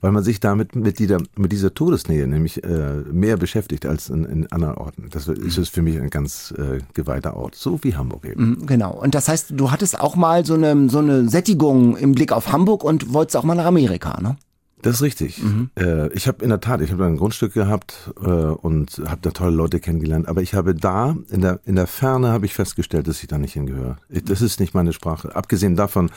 weil 0.00 0.12
man 0.12 0.22
sich 0.24 0.40
damit 0.40 0.74
mit 0.76 0.98
dieser, 0.98 1.18
mit 1.36 1.52
dieser 1.52 1.72
Todesnähe 1.74 2.26
nämlich 2.26 2.62
äh, 2.64 3.02
mehr 3.12 3.36
beschäftigt 3.36 3.86
als 3.86 4.08
in, 4.10 4.24
in 4.24 4.50
anderen 4.52 4.74
Orten. 4.76 5.08
Das 5.10 5.28
ist 5.28 5.58
es 5.58 5.68
für 5.68 5.82
mich 5.82 5.98
ein 6.00 6.10
ganz 6.10 6.52
äh, 6.56 6.78
geweihter 6.94 7.36
Ort, 7.36 7.54
so 7.54 7.82
wie 7.82 7.94
Hamburg 7.96 8.24
eben. 8.26 8.50
Mhm, 8.60 8.66
Genau. 8.66 8.92
Und 8.92 9.14
das 9.14 9.28
heißt, 9.28 9.52
du 9.56 9.70
hattest 9.70 10.00
auch 10.00 10.16
mal 10.16 10.44
so 10.44 10.54
eine, 10.54 10.88
so 10.90 10.98
eine 10.98 11.28
Sättigung 11.28 11.96
im 11.96 12.12
Blick 12.12 12.32
auf 12.32 12.50
Hamburg 12.52 12.82
und 12.84 13.12
wolltest 13.12 13.36
auch 13.36 13.44
mal 13.44 13.54
nach 13.54 13.66
Amerika, 13.66 14.20
ne? 14.20 14.36
Das 14.84 14.96
ist 14.96 15.02
richtig. 15.02 15.40
Äh, 15.78 16.12
ich 16.12 16.28
habe 16.28 16.44
in 16.44 16.50
der 16.50 16.60
Tat, 16.60 16.82
ich 16.82 16.92
habe 16.92 17.06
ein 17.06 17.16
Grundstück 17.16 17.54
gehabt 17.54 18.12
äh, 18.20 18.28
und 18.28 19.00
habe 19.06 19.20
da 19.22 19.30
tolle 19.30 19.56
Leute 19.56 19.80
kennengelernt. 19.80 20.28
Aber 20.28 20.42
ich 20.42 20.52
habe 20.52 20.74
da 20.74 21.16
in 21.30 21.40
der 21.40 21.60
in 21.64 21.76
der 21.76 21.86
Ferne 21.86 22.28
habe 22.28 22.44
ich 22.44 22.52
festgestellt, 22.52 23.08
dass 23.08 23.22
ich 23.22 23.28
da 23.28 23.38
nicht 23.38 23.54
hingehöre. 23.54 23.96
Ich, 24.10 24.24
das 24.24 24.42
ist 24.42 24.60
nicht 24.60 24.74
meine 24.74 24.92
Sprache. 24.92 25.34
Abgesehen 25.34 25.74
davon, 25.74 26.10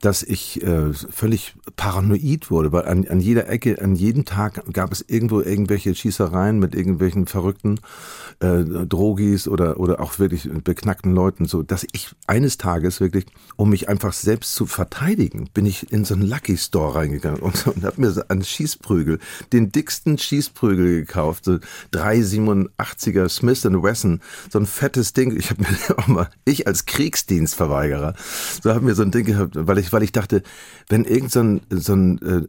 dass 0.00 0.24
ich 0.24 0.60
äh, 0.60 0.92
völlig 0.92 1.54
paranoid 1.76 2.50
wurde, 2.50 2.72
weil 2.72 2.86
an, 2.86 3.06
an 3.06 3.20
jeder 3.20 3.48
Ecke, 3.48 3.80
an 3.80 3.94
jedem 3.94 4.24
Tag 4.24 4.60
gab 4.72 4.90
es 4.90 5.04
irgendwo 5.06 5.40
irgendwelche 5.40 5.94
Schießereien 5.94 6.58
mit 6.58 6.74
irgendwelchen 6.74 7.26
verrückten 7.26 7.78
äh, 8.40 8.64
Drogis 8.64 9.46
oder 9.46 9.78
oder 9.78 10.00
auch 10.00 10.18
wirklich 10.18 10.50
beknackten 10.64 11.14
Leuten, 11.14 11.44
so 11.44 11.62
dass 11.62 11.86
ich 11.92 12.10
eines 12.26 12.58
Tages 12.58 13.00
wirklich, 13.00 13.26
um 13.54 13.70
mich 13.70 13.88
einfach 13.88 14.12
selbst 14.12 14.56
zu 14.56 14.66
verteidigen, 14.66 15.48
bin 15.54 15.64
ich 15.64 15.92
in 15.92 16.04
so 16.04 16.14
einen 16.14 16.28
Lucky 16.28 16.56
Store 16.56 16.96
reingegangen 16.96 17.38
und, 17.40 17.68
und 17.68 17.84
habe 17.84 17.99
mir 18.00 18.24
einen 18.28 18.44
Schießprügel, 18.44 19.18
den 19.52 19.72
dicksten 19.72 20.18
Schießprügel 20.18 21.00
gekauft, 21.00 21.44
so 21.44 21.58
387er 21.92 23.28
Smith 23.28 23.64
Wesson, 23.64 24.20
so 24.50 24.58
ein 24.58 24.66
fettes 24.66 25.12
Ding. 25.12 25.36
Ich 25.36 25.50
habe 25.50 25.62
mir 25.62 25.98
auch 25.98 26.06
mal, 26.06 26.30
ich 26.44 26.66
als 26.66 26.86
Kriegsdienstverweigerer, 26.86 28.14
so 28.62 28.70
habe 28.70 28.84
mir 28.84 28.94
so 28.94 29.02
ein 29.02 29.10
Ding 29.10 29.26
gehabt, 29.26 29.54
weil 29.54 29.78
ich, 29.78 29.92
weil 29.92 30.02
ich 30.02 30.12
dachte, 30.12 30.42
wenn 30.88 31.04
irgend 31.04 31.32
so 31.32 31.40
ein, 31.40 31.60
so 31.70 31.94
ein 31.94 32.20
äh, 32.22 32.42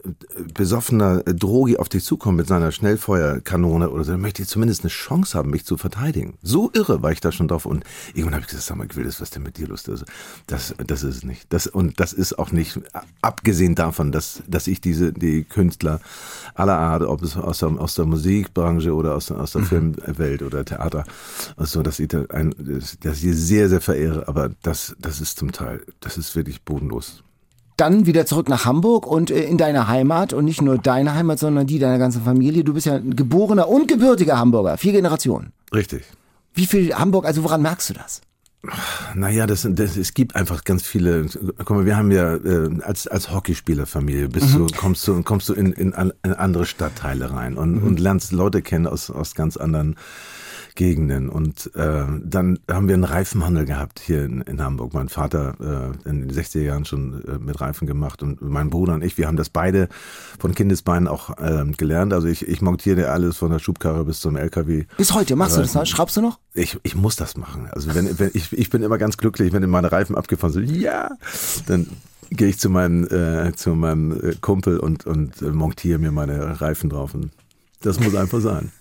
besoffener 0.54 1.24
Drogi 1.24 1.78
auf 1.78 1.90
dich 1.90 2.04
zukommt 2.04 2.38
mit 2.38 2.48
seiner 2.48 2.72
Schnellfeuerkanone 2.72 3.90
oder 3.90 4.04
so, 4.04 4.12
dann 4.12 4.22
möchte 4.22 4.42
ich 4.42 4.48
zumindest 4.48 4.82
eine 4.84 4.90
Chance 4.90 5.38
haben, 5.38 5.50
mich 5.50 5.66
zu 5.66 5.78
verteidigen. 5.78 6.38
So 6.42 6.72
irre 6.74 7.02
war 7.04 7.12
ich 7.12 7.22
da 7.22 7.32
schon 7.32 7.48
drauf 7.48 7.66
und 7.66 7.84
irgendwann 8.14 8.36
habe 8.36 8.42
ich 8.42 8.48
gesagt, 8.48 8.66
sag 8.66 8.78
mal, 8.78 8.88
Will, 8.96 9.06
was 9.06 9.22
ist 9.22 9.36
denn 9.36 9.44
mit 9.44 9.58
dir 9.58 9.68
los? 9.68 9.88
Also, 9.88 10.06
das, 10.48 10.76
das 10.86 11.04
ist 11.04 11.18
es 11.18 11.24
nicht. 11.24 11.46
Das, 11.50 11.68
und 11.68 12.00
das 12.00 12.14
ist 12.14 12.38
auch 12.38 12.52
nicht, 12.52 12.80
abgesehen 13.22 13.76
davon, 13.76 14.12
dass, 14.12 14.42
dass 14.48 14.68
ich 14.68 14.82
diese, 14.82 15.14
die 15.14 15.41
Künstler 15.44 16.00
aller 16.56 16.78
Art, 16.78 17.04
ob 17.04 17.22
es 17.24 17.38
aus 17.38 17.60
der, 17.60 17.70
aus 17.70 17.96
der 17.96 18.06
Musikbranche 18.06 18.94
oder 18.94 19.16
aus, 19.16 19.32
aus 19.32 19.54
der 19.54 19.62
Filmwelt 19.64 20.44
oder 20.44 20.66
Theater, 20.66 21.06
also, 21.58 21.82
dass 21.82 22.00
ich 22.00 22.08
da 22.10 22.26
ein, 22.30 22.54
dass 23.02 23.24
ich 23.24 23.36
sehr, 23.36 23.70
sehr 23.70 23.82
verehre, 23.82 24.28
aber 24.28 24.52
das, 24.64 24.96
das 25.00 25.22
ist 25.22 25.38
zum 25.38 25.52
Teil, 25.52 25.82
das 26.00 26.18
ist 26.18 26.36
wirklich 26.36 26.62
bodenlos. 26.64 27.24
Dann 27.78 28.06
wieder 28.06 28.26
zurück 28.26 28.48
nach 28.48 28.66
Hamburg 28.66 29.08
und 29.08 29.32
äh, 29.32 29.44
in 29.44 29.58
deine 29.58 29.88
Heimat 29.88 30.34
und 30.34 30.46
nicht 30.46 30.62
nur 30.62 30.78
deine 30.78 31.16
Heimat, 31.16 31.40
sondern 31.40 31.66
die 31.66 31.80
deiner 31.80 31.98
ganzen 31.98 32.22
Familie. 32.22 32.64
Du 32.64 32.74
bist 32.74 32.86
ja 32.86 32.96
ein 32.96 33.16
geborener 33.16 33.68
und 33.70 33.88
gebürtiger 33.88 34.38
Hamburger, 34.38 34.78
vier 34.78 34.92
Generationen. 34.92 35.52
Richtig. 35.74 36.04
Wie 36.54 36.66
viel 36.66 36.94
Hamburg, 36.94 37.26
also 37.26 37.44
woran 37.44 37.62
merkst 37.62 37.90
du 37.90 37.94
das? 37.94 38.22
Naja, 39.16 39.48
das, 39.48 39.68
das, 39.72 39.98
es 39.98 40.14
gibt 40.14 40.36
einfach 40.36 40.64
ganz 40.64 40.84
viele. 40.84 41.26
Guck 41.58 41.70
mal, 41.72 41.86
wir 41.86 41.98
haben 41.98 42.12
ja 42.12 42.36
äh, 42.36 42.70
als, 42.84 43.08
als 43.08 43.32
Hockeyspielerfamilie 43.32 44.30
bist 44.30 44.54
Mhm. 44.54 44.68
du, 44.68 44.68
kommst 44.78 45.08
du, 45.08 45.24
kommst 45.24 45.50
du 45.50 45.54
in, 45.54 45.72
in, 45.74 45.94
in 46.24 46.34
andere 46.34 46.66
Stadtteile 46.68 47.32
rein 47.32 47.58
und, 47.58 47.82
Mhm. 47.82 47.88
und 47.88 48.00
lernst 48.00 48.32
Leute 48.32 48.62
kennen 48.62 48.86
aus, 48.86 49.10
aus 49.10 49.34
ganz 49.34 49.58
anderen 49.58 49.96
Gegenden. 50.76 51.30
Und 51.30 51.72
äh, 51.76 52.06
dann 52.24 52.60
haben 52.70 52.88
wir 52.88 52.96
einen 52.96 53.04
Reifenhandel 53.04 53.66
gehabt 53.66 54.00
hier 54.00 54.26
in, 54.26 54.42
in 54.42 54.62
Hamburg. 54.62 54.94
Mein 54.94 55.10
Vater 55.10 55.56
äh, 56.06 56.10
in 56.10 56.28
den 56.28 56.32
60er 56.32 56.62
Jahren 56.62 56.86
schon 56.86 57.24
äh, 57.26 57.40
mit 57.40 57.60
Reifen 57.62 57.88
gemacht 57.88 58.24
und 58.24 58.42
mein 58.42 58.70
Bruder 58.70 58.94
und 58.94 59.04
ich, 59.04 59.18
wir 59.18 59.28
haben 59.28 59.38
das 59.38 59.50
beide 59.50 59.90
von 60.40 60.54
Kindesbeinen 60.56 61.08
auch 61.08 61.38
äh, 61.38 61.66
gelernt. 61.78 62.14
Also 62.14 62.28
ich, 62.28 62.48
ich 62.48 62.62
montiere 62.62 63.10
alles 63.10 63.38
von 63.38 63.52
der 63.52 63.60
Schubkarre 63.60 64.06
bis 64.06 64.20
zum 64.20 64.36
LKW. 64.36 64.86
Bis 64.98 65.14
heute 65.14 65.36
machst 65.36 65.58
du 65.58 65.62
das 65.62 65.74
noch? 65.74 65.86
Schraubst 65.86 66.18
du 66.18 66.22
noch? 66.22 66.40
Ich, 66.54 66.78
ich 66.84 66.96
muss 66.96 67.16
das 67.16 67.38
machen. 67.38 67.70
Also 67.72 67.94
wenn, 67.96 68.20
wenn 68.20 68.32
ich, 68.34 68.52
ich 68.54 68.70
bin 68.70 68.84
immer 68.84 68.98
ganz 68.98 69.18
glücklich, 69.18 69.54
wenn 69.54 69.70
meine 69.70 69.92
Reifen 69.92 70.16
abgefahren 70.16 70.54
sind. 70.54 70.72
Ja, 70.72 71.12
dann 71.68 71.88
gehe 72.30 72.48
ich 72.48 72.60
zu 72.60 72.70
meinem 72.70 73.06
äh, 73.08 73.54
zu 73.54 73.76
meinem 73.76 74.12
äh, 74.12 74.36
Kumpel 74.40 74.80
und 74.80 75.06
und 75.06 75.42
äh, 75.42 75.46
montiere 75.46 76.00
mir 76.00 76.12
meine 76.12 76.62
Reifen 76.62 76.90
drauf. 76.90 77.14
Und 77.14 77.32
das 77.82 78.00
muss 78.00 78.16
einfach 78.16 78.42
sein. 78.42 78.72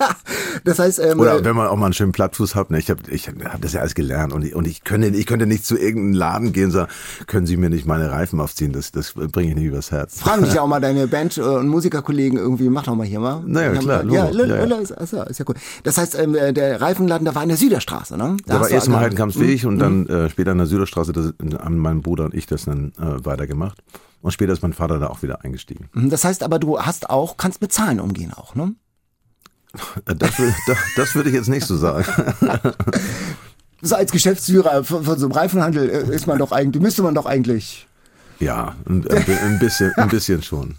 Das 0.64 0.78
heißt, 0.78 0.98
ähm, 0.98 1.20
Oder 1.20 1.44
wenn 1.44 1.54
man 1.56 1.68
auch 1.68 1.76
mal 1.76 1.86
einen 1.86 1.92
schönen 1.94 2.12
Plattfuß 2.12 2.54
hat. 2.54 2.70
Ne? 2.70 2.78
Ich 2.78 2.90
habe 2.90 3.00
ich 3.10 3.28
hab 3.28 3.60
das 3.62 3.72
ja 3.72 3.80
alles 3.80 3.94
gelernt 3.94 4.32
und 4.32 4.44
ich, 4.44 4.54
und 4.54 4.66
ich 4.66 4.84
könnte 4.84 5.08
ich 5.08 5.26
könnte 5.26 5.46
nicht 5.46 5.64
zu 5.64 5.78
irgendeinem 5.78 6.12
Laden 6.14 6.52
gehen 6.52 6.66
und 6.66 6.70
sagen, 6.72 6.90
können 7.26 7.46
Sie 7.46 7.56
mir 7.56 7.70
nicht 7.70 7.86
meine 7.86 8.10
Reifen 8.10 8.40
aufziehen? 8.40 8.72
Das 8.72 8.90
das 8.92 9.12
bringe 9.14 9.50
ich 9.50 9.54
nicht 9.54 9.64
übers 9.66 9.90
Herz. 9.90 10.20
fragen 10.20 10.44
dich 10.44 10.54
ja 10.54 10.62
auch 10.62 10.66
mal 10.66 10.80
deine 10.80 11.06
Band- 11.06 11.38
äh, 11.38 11.42
und 11.42 11.68
Musikerkollegen 11.68 12.38
irgendwie, 12.38 12.68
mach 12.68 12.82
doch 12.84 12.94
mal 12.94 13.06
hier 13.06 13.20
mal. 13.20 13.42
Naja, 13.46 13.72
klar, 13.72 14.04
Ja, 14.06 14.28
Logo, 14.28 14.44
ja, 14.54 14.64
ja. 14.66 14.76
Ist, 14.76 14.92
also, 14.92 15.22
ist 15.22 15.38
ja 15.38 15.44
cool. 15.48 15.54
Das 15.84 15.96
heißt, 15.98 16.18
ähm, 16.18 16.34
äh, 16.34 16.52
der 16.52 16.80
Reifenladen, 16.80 17.24
der 17.24 17.34
war 17.34 17.42
in 17.42 17.48
der 17.48 17.58
Süderstraße, 17.58 18.16
ne? 18.16 18.36
Da 18.46 18.54
Da 18.54 18.60
war 18.60 18.68
erst 18.70 18.88
mal. 18.88 19.00
Heidenkampsweg 19.00 19.64
und 19.64 19.78
dann 19.78 20.06
äh, 20.08 20.28
später 20.30 20.50
an 20.52 20.58
der 20.58 20.66
Süderstraße, 20.66 21.12
das, 21.12 21.32
haben 21.58 21.78
mein 21.78 22.02
Bruder 22.02 22.24
und 22.24 22.34
ich 22.34 22.46
das 22.46 22.64
dann 22.64 22.92
äh, 22.98 23.24
weitergemacht. 23.24 23.78
Und 24.22 24.32
später 24.32 24.52
ist 24.52 24.62
mein 24.62 24.74
Vater 24.74 24.98
da 24.98 25.06
auch 25.08 25.22
wieder 25.22 25.44
eingestiegen. 25.44 25.88
Mhm, 25.94 26.10
Das 26.10 26.24
heißt 26.24 26.42
aber, 26.42 26.58
du 26.58 26.78
hast 26.80 27.08
auch, 27.08 27.36
kannst 27.38 27.62
mit 27.62 27.72
Zahlen 27.72 28.00
umgehen 28.00 28.32
auch, 28.34 28.54
ne? 28.54 28.74
Äh, 30.06 30.14
Das, 30.14 30.32
das, 30.66 30.78
das 30.96 31.14
würde 31.14 31.28
ich 31.30 31.34
jetzt 31.34 31.48
nicht 31.48 31.66
so 31.66 31.76
sagen. 31.76 32.04
So 33.82 33.94
als 33.96 34.12
Geschäftsführer 34.12 34.84
von, 34.84 35.04
von 35.04 35.18
so 35.18 35.24
einem 35.24 35.32
Reifenhandel 35.32 35.88
äh, 35.88 36.14
ist 36.14 36.26
man 36.26 36.38
doch 36.38 36.52
eigentlich, 36.52 36.82
müsste 36.82 37.02
man 37.02 37.14
doch 37.14 37.24
eigentlich. 37.24 37.86
Ja, 38.38 38.74
ein, 38.86 39.06
ein 39.08 39.58
bisschen, 39.58 39.90
ein 39.96 40.08
bisschen 40.10 40.42
schon. 40.42 40.74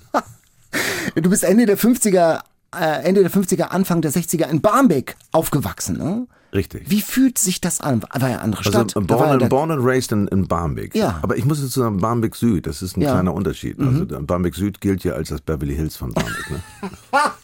Du 1.16 1.28
bist 1.30 1.44
Ende 1.44 1.66
der 1.66 1.80
50er, 1.80 2.42
äh, 2.80 3.04
Ende 3.04 3.22
der 3.22 3.32
50er, 3.32 3.64
Anfang 3.70 4.02
der 4.02 4.12
60er 4.12 4.48
in 4.48 4.62
Barmbek 4.62 5.16
aufgewachsen, 5.32 5.98
ne? 5.98 6.28
Richtig. 6.54 6.84
Wie 6.90 7.02
fühlt 7.02 7.38
sich 7.38 7.62
das 7.62 7.80
an? 7.82 8.04
War 8.04 8.20
ja 8.22 8.26
eine 8.36 8.42
andere 8.42 8.60
Also 8.66 8.72
Stadt. 8.72 8.96
War 8.96 9.04
born, 9.04 9.30
and, 9.42 9.50
born 9.50 9.72
and 9.72 9.86
raised 9.86 10.12
in, 10.12 10.28
in 10.28 10.48
Barmbek. 10.48 10.94
Ja. 10.96 11.20
Aber 11.22 11.38
ich 11.38 11.46
muss 11.46 11.62
jetzt 11.62 11.74
sagen, 11.74 11.98
Barmbek 12.00 12.36
Süd, 12.36 12.68
das 12.68 12.82
ist 12.82 12.98
ein 12.98 13.02
Ja. 13.02 13.10
Mhm. 13.10 13.14
kleiner 13.14 13.34
Unterschied. 13.34 13.80
Also 13.80 14.06
der 14.06 14.20
Barmbek 14.20 14.56
Süd 14.56 14.82
gilt 14.82 15.04
ja 15.04 15.14
als 15.14 15.30
das 15.30 15.42
Beverly 15.42 15.76
Hills 15.76 15.96
von 15.96 16.12
Barmbek. 16.14 16.52
Ne? 16.52 16.60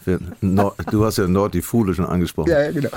Du 0.92 1.04
hast 1.06 1.18
ja 1.18 1.28
Nord 1.28 1.54
die 1.54 1.62
Fuhle 1.62 1.94
schon 1.94 2.06
angesprochen. 2.06 2.50
Ja, 2.50 2.62
ja, 2.62 2.72
genau. 2.72 2.90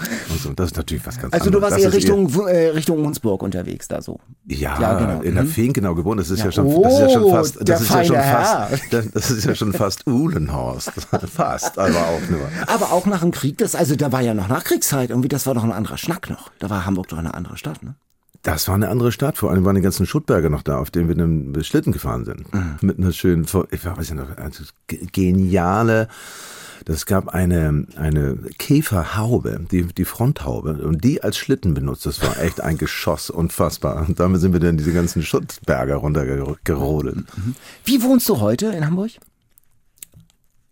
So, 0.42 0.52
das 0.52 0.66
ist 0.70 0.76
natürlich 0.76 1.04
was 1.04 1.18
ganz 1.20 1.32
Also 1.34 1.50
du 1.50 1.58
anderes. 1.58 1.62
warst 1.62 1.74
Das 1.74 1.82
eher 1.82 1.88
ist 1.88 1.94
Richtung, 1.96 2.34
Wu- 2.34 2.42
äh, 2.46 2.68
Richtung 2.68 3.04
Hunsburg 3.04 3.42
unterwegs, 3.42 3.88
da 3.88 4.00
so. 4.00 4.20
Ja, 4.46 4.80
Ja, 4.80 4.94
genau. 4.98 5.20
in 5.22 5.34
der 5.34 5.44
Mhm. 5.44 5.48
Feenkenau 5.48 5.94
gewohnt. 5.96 6.20
Das 6.20 6.30
ist 6.30 6.38
ja, 6.38 6.46
Ja. 6.46 6.52
schon, 6.52 6.82
das 6.82 6.92
ist 6.92 6.98
ja 7.00 7.10
schon 7.10 7.22
Oh, 7.24 7.30
fast, 7.32 7.58
das 7.68 7.80
ist 7.82 7.90
ja 7.90 8.04
schon 8.04 8.16
fast, 8.16 8.72
das, 8.92 9.10
das 9.10 9.30
ist 9.32 9.44
ja 9.44 9.54
schon 9.56 9.72
fast 9.72 10.06
Uhlenhorst. 10.06 10.92
fast, 11.34 11.78
aber 11.78 11.96
auch 11.98 12.30
nur. 12.30 12.40
Aber 12.68 12.92
auch 12.92 13.06
nach 13.06 13.20
dem 13.20 13.32
Krieg, 13.32 13.58
das, 13.58 13.74
also 13.74 13.96
da 13.96 14.12
war 14.12 14.20
ja 14.20 14.34
noch 14.34 14.46
Nachkriegszeit, 14.48 15.10
irgendwie, 15.10 15.28
das 15.28 15.46
war 15.46 15.54
doch 15.54 15.64
ein 15.64 15.72
anderer 15.72 15.98
Schnack 16.00 16.30
noch. 16.30 16.50
Da 16.58 16.70
war 16.70 16.84
Hamburg 16.86 17.08
doch 17.08 17.18
eine 17.18 17.34
andere 17.34 17.56
Stadt, 17.56 17.82
ne? 17.82 17.94
Das 18.42 18.68
war 18.68 18.74
eine 18.74 18.88
andere 18.88 19.12
Stadt. 19.12 19.36
Vor 19.36 19.50
allem 19.50 19.64
waren 19.66 19.76
die 19.76 19.82
ganzen 19.82 20.06
Schuttberge 20.06 20.48
noch 20.48 20.62
da, 20.62 20.78
auf 20.78 20.90
denen 20.90 21.08
wir 21.08 21.26
mit 21.26 21.66
Schlitten 21.66 21.92
gefahren 21.92 22.24
sind. 22.24 22.52
Mhm. 22.54 22.76
Mit 22.80 22.98
einer 22.98 23.12
schönen, 23.12 23.44
ich 23.70 23.84
weiß 23.84 23.98
nicht 23.98 24.14
noch, 24.14 24.38
also 24.38 24.64
ge- 24.86 25.06
geniale, 25.12 26.08
das 26.86 27.04
gab 27.04 27.28
eine, 27.28 27.86
eine 27.96 28.38
Käferhaube, 28.58 29.60
die, 29.70 29.82
die 29.84 30.06
Fronthaube, 30.06 30.78
und 30.82 31.04
die 31.04 31.22
als 31.22 31.36
Schlitten 31.36 31.74
benutzt. 31.74 32.06
Das 32.06 32.22
war 32.22 32.40
echt 32.40 32.62
ein 32.62 32.78
Geschoss, 32.78 33.28
unfassbar. 33.28 34.06
Und 34.08 34.18
damit 34.18 34.40
sind 34.40 34.54
wir 34.54 34.60
dann 34.60 34.78
diese 34.78 34.94
ganzen 34.94 35.22
Schuttberge 35.22 35.96
runtergerodelt. 35.96 37.26
Wie 37.84 38.02
wohnst 38.02 38.26
du 38.30 38.40
heute 38.40 38.68
in 38.68 38.86
Hamburg? 38.86 39.10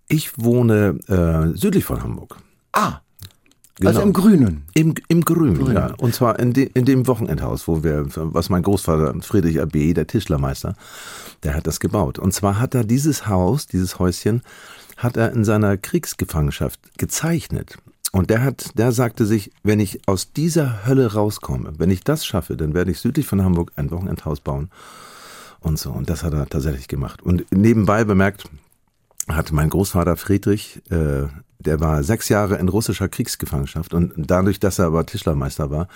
Ich 0.09 0.39
wohne 0.39 0.99
äh, 1.09 1.55
südlich 1.59 1.85
von 1.85 2.03
Hamburg. 2.03 2.37
Ah, 2.73 3.01
also 3.85 4.01
Genau. 4.01 4.07
im 4.09 4.13
Grünen. 4.13 4.65
Im, 4.75 4.95
im 5.09 5.25
Grün, 5.25 5.73
ja. 5.73 5.95
Und 5.99 6.15
zwar 6.15 6.39
in, 6.39 6.53
de, 6.53 6.71
in 6.75 6.85
dem 6.85 7.07
Wochenendhaus, 7.07 7.69
wo 7.69 7.83
wir, 7.85 8.07
was 8.15 8.51
mein 8.51 8.63
Großvater 8.63 9.15
Friedrich 9.23 9.61
AB, 9.61 9.95
der 9.95 10.07
Tischlermeister, 10.07 10.75
der 11.43 11.55
hat 11.55 11.67
das 11.67 11.81
gebaut. 11.81 12.19
Und 12.19 12.33
zwar 12.33 12.59
hat 12.59 12.75
er 12.75 12.85
dieses 12.85 13.27
Haus, 13.29 13.67
dieses 13.67 13.99
Häuschen, 13.99 14.43
hat 14.97 15.17
er 15.17 15.33
in 15.33 15.45
seiner 15.45 15.77
Kriegsgefangenschaft 15.77 16.99
gezeichnet. 16.99 17.79
Und 18.11 18.31
der 18.31 18.43
hat, 18.43 18.77
der 18.79 18.91
sagte 18.93 19.27
sich, 19.27 19.53
wenn 19.63 19.81
ich 19.81 20.01
aus 20.07 20.33
dieser 20.33 20.87
Hölle 20.87 21.13
rauskomme, 21.13 21.75
wenn 21.79 21.91
ich 21.91 22.03
das 22.03 22.25
schaffe, 22.27 22.57
dann 22.57 22.75
werde 22.75 22.91
ich 22.91 22.99
südlich 22.99 23.27
von 23.27 23.45
Hamburg 23.45 23.73
ein 23.77 23.91
Wochenendhaus 23.91 24.41
bauen. 24.41 24.71
Und 25.61 25.79
so. 25.79 25.91
Und 25.91 26.09
das 26.09 26.23
hat 26.23 26.33
er 26.33 26.47
tatsächlich 26.47 26.89
gemacht. 26.89 27.23
Und 27.23 27.45
nebenbei 27.53 28.05
bemerkt, 28.05 28.45
hat 29.29 29.53
mein 29.53 29.69
Großvater 29.69 30.17
Friedrich, 30.17 30.81
äh, 30.91 31.25
der 31.61 31.81
war 31.81 32.03
sechs 32.05 32.29
Jahre 32.29 32.57
in 32.57 32.69
russischer 32.69 33.09
Kriegsgefangenschaft 33.09 33.93
und 33.95 34.13
dadurch, 34.17 34.61
dass 34.61 34.79
er 34.79 34.87
aber 34.87 35.05
Tischlermeister 35.07 35.71
war, 35.71 35.89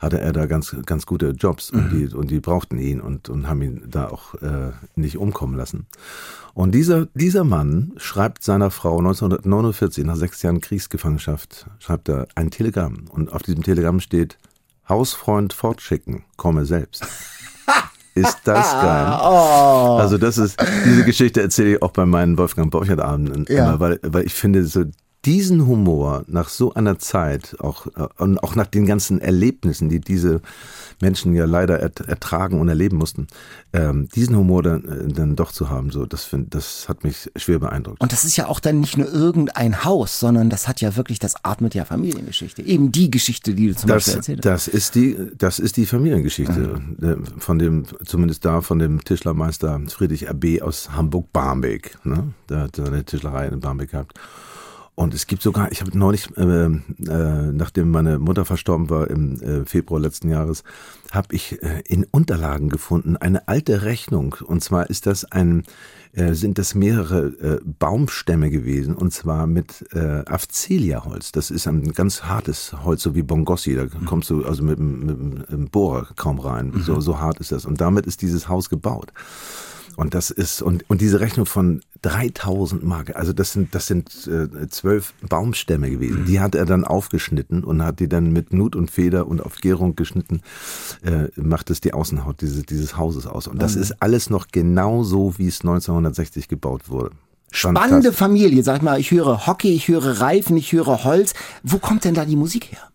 hatte 0.00 0.20
er 0.20 0.32
da 0.32 0.46
ganz 0.46 0.74
ganz 0.86 1.06
gute 1.06 1.30
Jobs 1.30 1.70
und 1.70 1.90
die 1.90 2.06
und 2.14 2.30
die 2.30 2.40
brauchten 2.40 2.78
ihn 2.78 3.00
und 3.00 3.28
und 3.28 3.48
haben 3.48 3.62
ihn 3.62 3.82
da 3.88 4.08
auch 4.08 4.34
äh, 4.42 4.72
nicht 4.96 5.16
umkommen 5.18 5.56
lassen. 5.56 5.86
Und 6.52 6.72
dieser 6.72 7.06
dieser 7.14 7.44
Mann 7.44 7.92
schreibt 7.96 8.42
seiner 8.42 8.70
Frau 8.70 8.98
1949 8.98 10.04
nach 10.04 10.16
sechs 10.16 10.42
Jahren 10.42 10.60
Kriegsgefangenschaft 10.60 11.66
schreibt 11.78 12.08
er 12.08 12.26
ein 12.34 12.50
Telegramm 12.50 13.04
und 13.10 13.32
auf 13.32 13.42
diesem 13.42 13.62
Telegramm 13.62 14.00
steht 14.00 14.36
Hausfreund 14.88 15.52
fortschicken, 15.52 16.24
komme 16.36 16.66
selbst. 16.66 17.06
Ist 18.16 18.42
das 18.44 18.70
geil? 18.70 19.06
Also 19.06 20.18
das 20.18 20.38
ist, 20.38 20.56
diese 20.84 21.04
Geschichte 21.04 21.42
erzähle 21.42 21.74
ich 21.74 21.82
auch 21.82 21.90
bei 21.90 22.06
meinen 22.06 22.38
Wolfgang 22.38 22.70
Borchert 22.70 23.00
Abenden 23.00 23.44
Ja. 23.48 23.64
immer, 23.64 23.80
weil, 23.80 23.98
weil 24.04 24.24
ich 24.24 24.34
finde 24.34 24.64
so 24.66 24.84
diesen 25.24 25.66
Humor 25.66 26.24
nach 26.26 26.48
so 26.48 26.74
einer 26.74 26.98
Zeit, 26.98 27.56
auch, 27.60 27.86
äh, 27.96 28.06
und 28.18 28.38
auch 28.42 28.54
nach 28.54 28.66
den 28.66 28.86
ganzen 28.86 29.20
Erlebnissen, 29.20 29.88
die 29.88 30.00
diese 30.00 30.40
Menschen 31.00 31.34
ja 31.34 31.44
leider 31.44 31.80
ert, 31.80 32.00
ertragen 32.00 32.60
und 32.60 32.68
erleben 32.68 32.96
mussten, 32.96 33.26
ähm, 33.72 34.08
diesen 34.14 34.36
Humor 34.36 34.62
dann, 34.62 34.84
äh, 34.84 35.12
dann 35.12 35.36
doch 35.36 35.52
zu 35.52 35.70
haben, 35.70 35.90
so, 35.90 36.06
das 36.06 36.24
find, 36.24 36.54
das 36.54 36.88
hat 36.88 37.04
mich 37.04 37.30
schwer 37.36 37.58
beeindruckt. 37.58 38.00
Und 38.00 38.12
das 38.12 38.24
ist 38.24 38.36
ja 38.36 38.46
auch 38.46 38.60
dann 38.60 38.80
nicht 38.80 38.96
nur 38.96 39.10
irgendein 39.12 39.84
Haus, 39.84 40.20
sondern 40.20 40.50
das 40.50 40.68
hat 40.68 40.80
ja 40.80 40.96
wirklich, 40.96 41.18
das 41.18 41.44
atmet 41.44 41.74
ja 41.74 41.84
Familiengeschichte. 41.84 42.62
Eben 42.62 42.92
die 42.92 43.10
Geschichte, 43.10 43.54
die 43.54 43.68
du 43.68 43.76
zum 43.76 43.88
Beispiel 43.88 44.14
Das, 44.14 44.16
erzählt 44.16 44.38
hast. 44.38 44.44
das 44.44 44.68
ist 44.68 44.94
die, 44.94 45.16
das 45.36 45.58
ist 45.58 45.76
die 45.76 45.86
Familiengeschichte 45.86 46.80
äh, 47.02 47.40
von 47.40 47.58
dem, 47.58 47.84
zumindest 48.04 48.44
da 48.44 48.60
von 48.60 48.78
dem 48.78 49.02
Tischlermeister 49.04 49.80
Friedrich 49.88 50.28
RB 50.28 50.62
aus 50.62 50.90
Hamburg-Barmbek. 50.90 51.98
Ne? 52.04 52.34
Der 52.48 52.60
hat 52.60 52.76
seine 52.76 53.04
Tischlerei 53.04 53.48
in 53.48 53.60
Barmbek 53.60 53.90
gehabt. 53.90 54.18
Und 54.96 55.12
es 55.12 55.26
gibt 55.26 55.42
sogar, 55.42 55.72
ich 55.72 55.80
habe 55.80 55.96
neulich, 55.98 56.28
äh, 56.36 56.66
äh, 56.66 56.70
nachdem 57.52 57.90
meine 57.90 58.20
Mutter 58.20 58.44
verstorben 58.44 58.90
war 58.90 59.10
im 59.10 59.42
äh, 59.42 59.64
Februar 59.64 60.00
letzten 60.00 60.30
Jahres, 60.30 60.62
habe 61.10 61.34
ich 61.34 61.60
äh, 61.62 61.82
in 61.88 62.04
Unterlagen 62.04 62.68
gefunden 62.68 63.16
eine 63.16 63.48
alte 63.48 63.82
Rechnung. 63.82 64.36
Und 64.44 64.62
zwar 64.62 64.88
ist 64.90 65.06
das 65.06 65.24
ein, 65.24 65.64
äh, 66.12 66.34
sind 66.34 66.58
das 66.58 66.76
mehrere 66.76 67.26
äh, 67.26 67.60
Baumstämme 67.64 68.50
gewesen. 68.50 68.94
Und 68.94 69.12
zwar 69.12 69.48
mit 69.48 69.84
äh, 69.92 70.22
Afzelia-Holz. 70.26 71.32
Das 71.32 71.50
ist 71.50 71.66
ein 71.66 71.92
ganz 71.92 72.22
hartes 72.22 72.72
Holz, 72.84 73.02
so 73.02 73.16
wie 73.16 73.22
Bongossi. 73.22 73.74
Da 73.74 73.86
kommst 74.06 74.30
du 74.30 74.44
also 74.44 74.62
mit, 74.62 74.78
mit, 74.78 75.18
mit 75.18 75.50
dem 75.50 75.70
Bohrer 75.70 76.06
kaum 76.14 76.38
rein. 76.38 76.72
So, 76.84 77.00
so 77.00 77.18
hart 77.18 77.40
ist 77.40 77.50
das. 77.50 77.64
Und 77.64 77.80
damit 77.80 78.06
ist 78.06 78.22
dieses 78.22 78.48
Haus 78.48 78.68
gebaut. 78.68 79.12
Und 79.96 80.14
das 80.14 80.30
ist, 80.30 80.62
und, 80.62 80.88
und 80.88 81.00
diese 81.00 81.20
Rechnung 81.20 81.46
von 81.46 81.80
3000 82.02 82.82
Mark, 82.84 83.16
also 83.16 83.32
das 83.32 83.52
sind, 83.52 83.74
das 83.74 83.86
sind 83.86 84.26
äh, 84.26 84.68
zwölf 84.68 85.14
Baumstämme 85.28 85.90
gewesen. 85.90 86.24
Die 86.26 86.40
hat 86.40 86.54
er 86.54 86.64
dann 86.64 86.84
aufgeschnitten 86.84 87.64
und 87.64 87.82
hat 87.82 88.00
die 88.00 88.08
dann 88.08 88.32
mit 88.32 88.52
Nut 88.52 88.76
und 88.76 88.90
Feder 88.90 89.26
und 89.26 89.40
auf 89.40 89.56
Gärung 89.56 89.96
geschnitten, 89.96 90.42
äh, 91.02 91.28
macht 91.40 91.70
es 91.70 91.80
die 91.80 91.94
Außenhaut 91.94 92.40
dieses, 92.40 92.64
dieses 92.66 92.96
Hauses 92.96 93.26
aus. 93.26 93.46
Und 93.46 93.60
das 93.60 93.76
ist 93.76 94.02
alles 94.02 94.30
noch 94.30 94.48
genau 94.48 95.02
so, 95.02 95.38
wie 95.38 95.48
es 95.48 95.60
1960 95.60 96.48
gebaut 96.48 96.88
wurde. 96.88 97.10
Spannende. 97.50 98.12
Familie, 98.12 98.64
sag 98.64 98.82
mal, 98.82 98.98
ich 98.98 99.12
höre 99.12 99.46
Hockey, 99.46 99.72
ich 99.74 99.86
höre 99.86 100.20
Reifen, 100.20 100.56
ich 100.56 100.72
höre 100.72 101.04
Holz. 101.04 101.34
Wo 101.62 101.78
kommt 101.78 102.04
denn 102.04 102.14
da 102.14 102.24
die 102.24 102.36
Musik 102.36 102.72
her? 102.72 102.90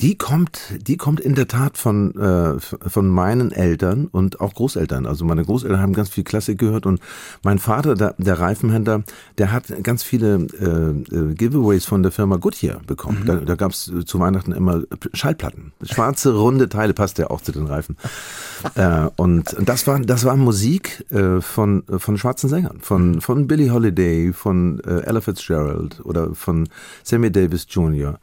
Die 0.00 0.16
kommt, 0.16 0.60
die 0.80 0.96
kommt 0.96 1.20
in 1.20 1.34
der 1.34 1.46
Tat 1.46 1.78
von, 1.78 2.14
äh, 2.16 2.58
von 2.58 3.08
meinen 3.08 3.52
Eltern 3.52 4.08
und 4.10 4.40
auch 4.40 4.54
Großeltern. 4.54 5.06
Also 5.06 5.24
meine 5.24 5.44
Großeltern 5.44 5.80
haben 5.80 5.92
ganz 5.92 6.08
viel 6.08 6.24
Klassik 6.24 6.58
gehört 6.58 6.84
und 6.84 7.00
mein 7.42 7.58
Vater, 7.58 7.94
der, 7.94 8.14
der 8.18 8.38
Reifenhändler, 8.40 9.04
der 9.38 9.52
hat 9.52 9.64
ganz 9.82 10.02
viele 10.02 10.46
äh, 10.60 11.16
äh 11.16 11.34
Giveaways 11.34 11.84
von 11.84 12.02
der 12.02 12.10
Firma 12.10 12.36
Goodyear 12.36 12.80
bekommen. 12.86 13.20
Mhm. 13.20 13.26
Da, 13.26 13.36
da 13.36 13.54
gab 13.54 13.72
es 13.72 13.90
zu 14.04 14.18
Weihnachten 14.18 14.52
immer 14.52 14.82
Schallplatten. 15.12 15.72
Schwarze, 15.82 16.34
runde 16.34 16.68
Teile 16.68 16.92
passt 16.92 17.18
ja 17.18 17.30
auch 17.30 17.40
zu 17.40 17.52
den 17.52 17.66
Reifen. 17.66 17.96
äh, 18.74 19.08
und 19.16 19.56
das 19.60 19.86
war, 19.86 20.00
das 20.00 20.24
war 20.24 20.36
Musik 20.36 21.06
äh, 21.10 21.40
von, 21.40 21.84
von 21.98 22.18
schwarzen 22.18 22.48
Sängern, 22.48 22.80
von, 22.80 23.20
von 23.20 23.46
Billie 23.46 23.70
Holiday, 23.70 24.32
von 24.32 24.80
äh, 24.80 25.00
Ella 25.02 25.20
Fitzgerald 25.20 26.04
oder 26.04 26.34
von 26.34 26.68
Sammy 27.04 27.30
Davis 27.30 27.66
Jr. 27.70 28.18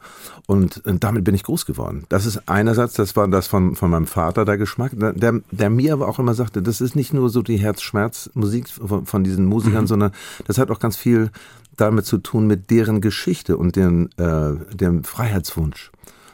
Und, 0.46 0.84
und 0.86 1.02
damit 1.02 1.24
bin 1.24 1.34
ich 1.34 1.44
groß 1.44 1.61
geworden. 1.66 2.04
Das 2.08 2.26
ist 2.26 2.48
einerseits, 2.48 2.94
das 2.94 3.16
war 3.16 3.28
das 3.28 3.46
von, 3.46 3.76
von 3.76 3.90
meinem 3.90 4.06
Vater, 4.06 4.44
der 4.44 4.58
Geschmack, 4.58 4.92
der, 4.94 5.40
der 5.50 5.70
mir 5.70 5.92
aber 5.92 6.08
auch 6.08 6.18
immer 6.18 6.34
sagte, 6.34 6.62
das 6.62 6.80
ist 6.80 6.96
nicht 6.96 7.12
nur 7.12 7.30
so 7.30 7.42
die 7.42 7.56
Herzschmerzmusik 7.56 8.68
von, 8.68 9.06
von 9.06 9.24
diesen 9.24 9.46
Musikern, 9.46 9.82
mhm. 9.82 9.88
sondern 9.88 10.12
das 10.46 10.58
hat 10.58 10.70
auch 10.70 10.80
ganz 10.80 10.96
viel 10.96 11.30
damit 11.76 12.04
zu 12.06 12.18
tun 12.18 12.46
mit 12.46 12.70
deren 12.70 13.00
Geschichte 13.00 13.56
und 13.56 13.76
den, 13.76 14.10
äh, 14.18 14.54
dem 14.74 15.04
Freiheitswunsch. 15.04 15.90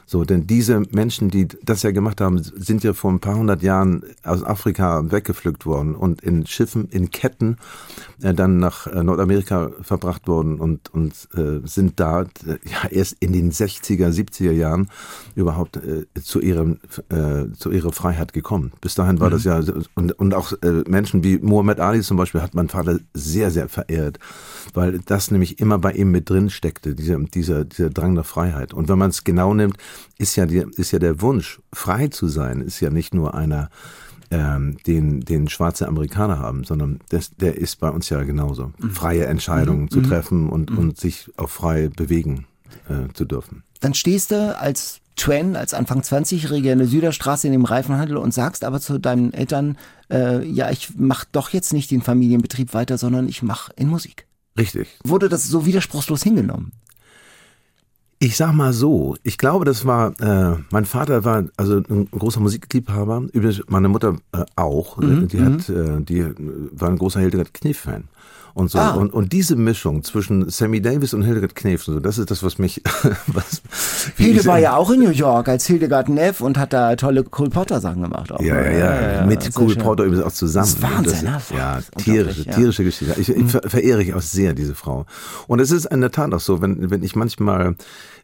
So, 0.09 0.23
denn 0.23 0.47
diese 0.47 0.81
Menschen, 0.89 1.29
die 1.29 1.47
das 1.63 1.83
ja 1.83 1.91
gemacht 1.91 2.19
haben, 2.19 2.41
sind 2.41 2.83
ja 2.83 2.93
vor 2.93 3.11
ein 3.11 3.19
paar 3.19 3.35
hundert 3.35 3.61
Jahren 3.61 4.01
aus 4.23 4.43
Afrika 4.43 5.11
weggepflückt 5.11 5.67
worden 5.67 5.93
und 5.93 6.21
in 6.21 6.47
Schiffen, 6.47 6.87
in 6.89 7.11
Ketten 7.11 7.57
äh, 8.23 8.33
dann 8.33 8.57
nach 8.57 8.87
äh, 8.87 9.03
Nordamerika 9.03 9.69
verbracht 9.83 10.27
worden 10.27 10.59
und, 10.59 10.91
und 10.91 11.13
äh, 11.35 11.59
sind 11.63 11.99
da 11.99 12.23
äh, 12.23 12.25
ja 12.63 12.89
erst 12.89 13.17
in 13.19 13.33
den 13.33 13.51
60er, 13.51 14.09
70er 14.09 14.51
Jahren 14.51 14.89
überhaupt 15.35 15.77
äh, 15.77 16.05
zu 16.23 16.41
ihrem 16.41 16.79
äh, 17.09 17.53
zu 17.55 17.69
ihrer 17.69 17.91
Freiheit 17.91 18.33
gekommen. 18.33 18.71
Bis 18.81 18.95
dahin 18.95 19.19
war 19.19 19.27
mhm. 19.27 19.33
das 19.33 19.43
ja 19.43 19.61
und, 19.93 20.13
und 20.13 20.33
auch 20.33 20.53
Menschen 20.87 21.23
wie 21.23 21.37
Muhammad 21.37 21.79
Ali 21.79 22.01
zum 22.01 22.17
Beispiel 22.17 22.41
hat 22.41 22.55
mein 22.55 22.69
Vater 22.69 22.97
sehr, 23.13 23.51
sehr 23.51 23.69
verehrt, 23.69 24.17
weil 24.73 25.01
das 25.05 25.29
nämlich 25.29 25.59
immer 25.59 25.77
bei 25.77 25.91
ihm 25.91 26.09
mit 26.09 26.31
drin 26.31 26.49
steckte, 26.49 26.95
dieser, 26.95 27.19
dieser, 27.19 27.63
dieser 27.63 27.91
Drang 27.91 28.13
nach 28.13 28.25
Freiheit. 28.25 28.73
Und 28.73 28.89
wenn 28.89 28.97
man 28.97 29.11
es 29.11 29.23
genau 29.23 29.53
nimmt, 29.53 29.77
ist 30.17 30.35
ja, 30.35 30.45
die, 30.45 30.65
ist 30.75 30.91
ja 30.91 30.99
der 30.99 31.21
Wunsch, 31.21 31.61
frei 31.73 32.07
zu 32.07 32.27
sein, 32.27 32.61
ist 32.61 32.79
ja 32.79 32.89
nicht 32.89 33.13
nur 33.13 33.33
einer, 33.33 33.69
ähm, 34.31 34.77
den, 34.85 35.21
den 35.21 35.49
schwarze 35.49 35.87
Amerikaner 35.87 36.39
haben, 36.39 36.63
sondern 36.63 36.99
das, 37.09 37.31
der 37.35 37.57
ist 37.57 37.79
bei 37.79 37.89
uns 37.89 38.09
ja 38.09 38.23
genauso. 38.23 38.71
Mhm. 38.77 38.91
Freie 38.91 39.25
Entscheidungen 39.25 39.83
mhm. 39.83 39.91
zu 39.91 40.01
treffen 40.01 40.49
und, 40.49 40.71
mhm. 40.71 40.77
und 40.77 40.97
sich 40.97 41.31
auch 41.37 41.49
frei 41.49 41.89
bewegen 41.89 42.45
äh, 42.87 43.11
zu 43.13 43.25
dürfen. 43.25 43.63
Dann 43.79 43.93
stehst 43.93 44.31
du 44.31 44.57
als 44.57 45.01
Twen, 45.15 45.55
als 45.55 45.73
Anfang 45.73 46.01
20-Jähriger 46.01 46.71
in 46.71 46.79
der 46.79 46.87
Süderstraße 46.87 47.47
in 47.47 47.53
dem 47.53 47.65
Reifenhandel 47.65 48.17
und 48.17 48.33
sagst 48.33 48.63
aber 48.63 48.79
zu 48.79 48.99
deinen 48.99 49.33
Eltern, 49.33 49.77
äh, 50.09 50.45
ja, 50.45 50.69
ich 50.71 50.91
mach 50.95 51.25
doch 51.25 51.49
jetzt 51.49 51.73
nicht 51.73 51.91
den 51.91 52.01
Familienbetrieb 52.01 52.73
weiter, 52.73 52.97
sondern 52.97 53.27
ich 53.27 53.43
mach 53.43 53.69
in 53.75 53.89
Musik. 53.89 54.27
Richtig. 54.57 54.87
Wurde 55.03 55.29
das 55.29 55.45
so 55.45 55.65
widerspruchslos 55.65 56.23
hingenommen? 56.23 56.71
Ich 58.21 58.35
sag 58.35 58.51
mal 58.51 58.73
so, 58.73 59.15
ich 59.23 59.37
glaube, 59.37 59.63
das 59.63 59.85
war, 59.85 60.11
äh, 60.19 60.57
mein 60.71 60.83
Vater 60.83 61.23
war 61.23 61.45
also 61.55 61.77
ein 61.77 62.11
großer 62.11 62.41
Musikliebhaber, 62.41 63.23
übrigens 63.31 63.63
meine 63.69 63.87
Mutter 63.87 64.17
äh, 64.33 64.43
auch, 64.57 64.97
mhm. 64.97 65.29
die 65.29 65.39
hat, 65.39 65.69
mhm. 65.69 65.99
äh, 65.99 66.01
die 66.01 66.25
war 66.73 66.89
ein 66.89 66.97
großer 66.97 67.21
Hildegard 67.21 67.53
Knef-Fan. 67.53 68.09
Und 68.53 68.71
so. 68.71 68.79
Ah. 68.79 68.91
Und, 68.91 69.13
und 69.13 69.33
diese 69.33 69.55
Mischung 69.55 70.03
zwischen 70.03 70.49
Sammy 70.49 70.81
Davis 70.81 71.13
und 71.13 71.23
Hildegard 71.23 71.55
Knef, 71.55 71.83
so, 71.83 71.99
das 71.99 72.17
ist 72.17 72.31
das, 72.31 72.43
was 72.43 72.57
mich. 72.57 72.81
was, 73.27 73.61
Hilde 74.17 74.45
war 74.45 74.59
ja 74.59 74.75
auch 74.75 74.89
in 74.89 75.01
New 75.01 75.11
York 75.11 75.47
als 75.47 75.65
Hildegard 75.65 76.09
Neff 76.09 76.41
und 76.41 76.57
hat 76.57 76.73
da 76.73 76.95
tolle 76.95 77.23
Cole 77.23 77.49
Potter 77.49 77.79
Sachen 77.79 78.01
gemacht. 78.01 78.31
Auch. 78.31 78.41
Ja, 78.41 78.61
ja, 78.61 78.71
ja, 78.71 79.11
ja, 79.13 79.25
Mit 79.25 79.53
Cole 79.53 79.75
Potter 79.75 80.03
übrigens 80.03 80.25
auch 80.25 80.31
zusammen. 80.31 80.67
Das 80.67 80.75
ist 80.75 80.81
Wahnsinn, 80.81 81.25
das, 81.25 81.51
ne? 81.51 81.57
Ja, 81.57 81.79
tierische, 81.97 82.45
tierische 82.45 82.83
Geschichte. 82.83 83.19
Ich, 83.19 83.29
mhm. 83.29 83.49
verehre 83.49 84.01
ich 84.01 84.13
auch 84.13 84.21
sehr, 84.21 84.53
diese 84.53 84.75
Frau. 84.75 85.05
Und 85.47 85.59
es 85.59 85.71
ist 85.71 85.85
in 85.85 86.01
der 86.01 86.11
Tat 86.11 86.33
auch 86.33 86.39
so, 86.39 86.61
wenn, 86.61 86.89
wenn 86.89 87.03
ich 87.03 87.15
manchmal 87.15 87.75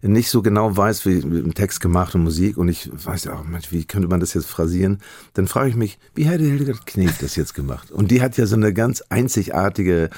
nicht 0.02 0.30
so 0.30 0.42
genau 0.42 0.76
weiß, 0.76 1.06
wie 1.06 1.20
ein 1.20 1.54
Text 1.54 1.82
gemacht 1.82 2.16
und 2.16 2.24
Musik 2.24 2.58
und 2.58 2.68
ich 2.68 2.90
weiß 2.94 3.26
ja 3.26 3.34
auch, 3.34 3.44
wie 3.70 3.86
könnte 3.86 4.08
man 4.08 4.20
das 4.20 4.34
jetzt 4.34 4.48
phrasieren, 4.48 5.00
dann 5.34 5.48
frage 5.48 5.70
ich 5.70 5.76
mich, 5.76 5.98
wie 6.14 6.26
hätte 6.26 6.44
Hildegard 6.44 6.86
Knef 6.86 7.18
das 7.20 7.36
jetzt 7.36 7.54
gemacht? 7.54 7.92
Und 7.92 8.12
die 8.12 8.22
hat 8.22 8.38
ja 8.38 8.46
so 8.46 8.56
eine 8.56 8.74
ganz 8.74 9.02
einzigartige 9.10 10.10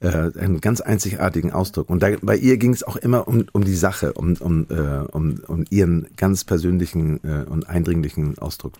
äh, 0.00 0.30
einen 0.38 0.60
ganz 0.60 0.80
einzigartigen 0.80 1.52
Ausdruck. 1.52 1.90
Und 1.90 2.02
da, 2.02 2.08
bei 2.20 2.36
ihr 2.36 2.56
ging 2.56 2.72
es 2.72 2.82
auch 2.82 2.96
immer 2.96 3.26
um, 3.28 3.46
um 3.52 3.64
die 3.64 3.74
Sache, 3.74 4.12
um, 4.12 4.34
um, 4.34 4.66
äh, 4.70 4.74
um, 5.12 5.40
um 5.46 5.64
ihren 5.70 6.06
ganz 6.16 6.44
persönlichen 6.44 7.22
äh, 7.24 7.44
und 7.48 7.68
eindringlichen 7.68 8.38
Ausdruck. 8.38 8.74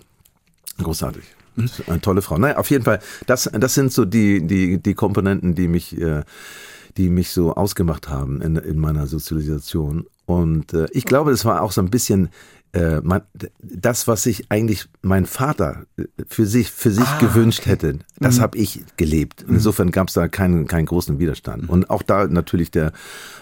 Großartig. 0.78 1.24
Eine 1.86 2.00
tolle 2.00 2.20
Frau. 2.20 2.36
Naja, 2.36 2.56
auf 2.56 2.70
jeden 2.70 2.84
Fall, 2.84 2.98
das, 3.26 3.48
das 3.52 3.74
sind 3.74 3.92
so 3.92 4.04
die, 4.04 4.44
die, 4.44 4.82
die 4.82 4.94
Komponenten, 4.94 5.54
die 5.54 5.68
mich, 5.68 5.96
äh, 6.00 6.24
die 6.96 7.08
mich 7.08 7.30
so 7.30 7.54
ausgemacht 7.54 8.08
haben 8.08 8.42
in, 8.42 8.56
in 8.56 8.78
meiner 8.78 9.06
Sozialisation. 9.06 10.06
Und 10.26 10.72
äh, 10.72 10.86
ich 10.90 11.04
glaube, 11.04 11.30
das 11.30 11.44
war 11.44 11.62
auch 11.62 11.72
so 11.72 11.80
ein 11.80 11.90
bisschen 11.90 12.30
äh, 12.74 13.00
man, 13.02 13.22
das, 13.62 14.08
was 14.08 14.24
sich 14.24 14.50
eigentlich 14.50 14.88
mein 15.00 15.26
Vater 15.26 15.86
äh, 15.96 16.04
für 16.26 16.44
sich 16.44 16.70
für 16.72 16.90
sich 16.90 17.06
ah, 17.06 17.18
gewünscht 17.20 17.60
okay. 17.60 17.70
hätte, 17.70 17.98
das 18.18 18.38
mhm. 18.38 18.42
habe 18.42 18.58
ich 18.58 18.82
gelebt. 18.96 19.46
Mhm. 19.46 19.54
Insofern 19.54 19.90
gab 19.92 20.08
es 20.08 20.14
da 20.14 20.26
keinen 20.26 20.66
keinen 20.66 20.86
großen 20.86 21.20
Widerstand. 21.20 21.64
Mhm. 21.64 21.68
Und 21.70 21.90
auch 21.90 22.02
da 22.02 22.26
natürlich 22.26 22.72
der 22.72 22.92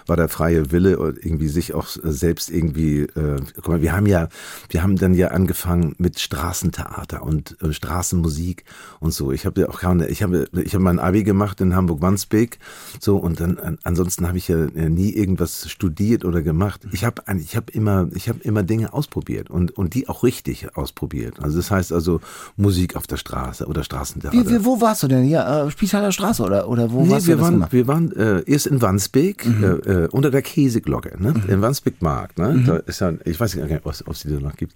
war 0.07 0.17
der 0.17 0.29
freie 0.29 0.71
Wille 0.71 0.93
irgendwie 0.93 1.49
sich 1.49 1.73
auch 1.73 1.87
selbst 2.03 2.51
irgendwie. 2.51 3.03
Äh, 3.03 3.41
guck 3.57 3.69
mal, 3.69 3.81
wir 3.81 3.95
haben 3.95 4.07
ja 4.07 4.29
wir 4.69 4.83
haben 4.83 4.97
dann 4.97 5.15
ja 5.15 5.29
angefangen 5.29 5.95
mit 5.97 6.21
Straßentheater 6.21 7.23
und 7.23 7.57
äh, 7.63 7.73
Straßenmusik 7.73 8.65
und 9.01 9.13
so. 9.15 9.33
Ich 9.33 9.47
habe 9.47 9.63
ja 9.63 9.69
auch 9.71 9.81
keine, 9.81 10.09
ich 10.09 10.23
habe 10.23 10.47
ich 10.63 10.75
habe 10.75 10.85
mein 10.85 10.99
Abi 10.99 11.25
gemacht 11.25 11.61
in 11.63 11.75
Hamburg 11.75 12.03
Wandsbek 12.03 12.59
so 13.01 13.17
und 13.17 13.41
dann 13.41 13.57
an, 13.59 13.79
ansonsten 13.83 14.29
habe 14.29 14.37
ich 14.37 14.49
ja 14.49 14.57
nie 14.67 15.11
irgendwas 15.11 15.71
studiert 15.71 16.27
oder 16.27 16.43
gemacht. 16.43 16.87
Ich 16.93 17.07
habe 17.07 17.23
ich 17.39 17.57
habe 17.57 17.73
immer 17.73 18.09
ich 18.15 18.29
habe 18.29 18.41
immer 18.41 18.63
Dinge 18.63 18.93
ausprobiert 18.93 19.22
ausprobiert 19.23 19.51
und, 19.51 19.77
und 19.79 19.95
die 19.95 20.09
auch 20.09 20.23
richtig 20.23 20.77
ausprobiert. 20.77 21.41
Also 21.41 21.59
das 21.59 21.71
heißt 21.71 21.93
also 21.93 22.21
Musik 22.57 22.97
auf 22.97 23.07
der 23.07 23.17
Straße 23.17 23.67
oder 23.67 23.85
Straßentheater. 23.85 24.37
Wie, 24.37 24.49
wie, 24.49 24.65
wo 24.65 24.81
warst 24.81 25.03
du 25.03 25.09
denn? 25.09 25.25
Hier, 25.25 25.47
äh, 25.47 25.71
Spieltaler 25.71 26.13
Straße 26.13 26.43
oder, 26.43 26.69
oder 26.69 26.91
wo 26.91 27.05
nee, 27.05 27.11
warst 27.11 27.27
wir 27.27 27.37
du 27.37 27.43
waren, 27.43 27.67
Wir 27.71 27.87
waren 27.87 28.13
äh, 28.13 28.43
erst 28.47 28.67
in 28.67 28.83
Wandsbek, 28.83 29.47
mhm. 29.47 29.65
äh, 29.65 29.69
äh 29.69 30.09
unter 30.09 30.31
der 30.31 30.43
Käseglocke, 30.43 31.23
ne? 31.23 31.33
Mhm. 31.33 31.51
in 31.51 31.63
Wandsbek 31.63 32.03
Markt. 32.03 32.39
Ne? 32.39 32.49
Mhm. 32.49 32.67
Da 32.67 32.77
ist 32.77 33.01
ja, 33.01 33.13
ich 33.25 33.39
weiß 33.39 33.55
nicht, 33.55 33.87
ob 33.87 33.93
es 33.93 34.21
die 34.23 34.29
da 34.29 34.41
noch 34.41 34.57
gibt. 34.57 34.75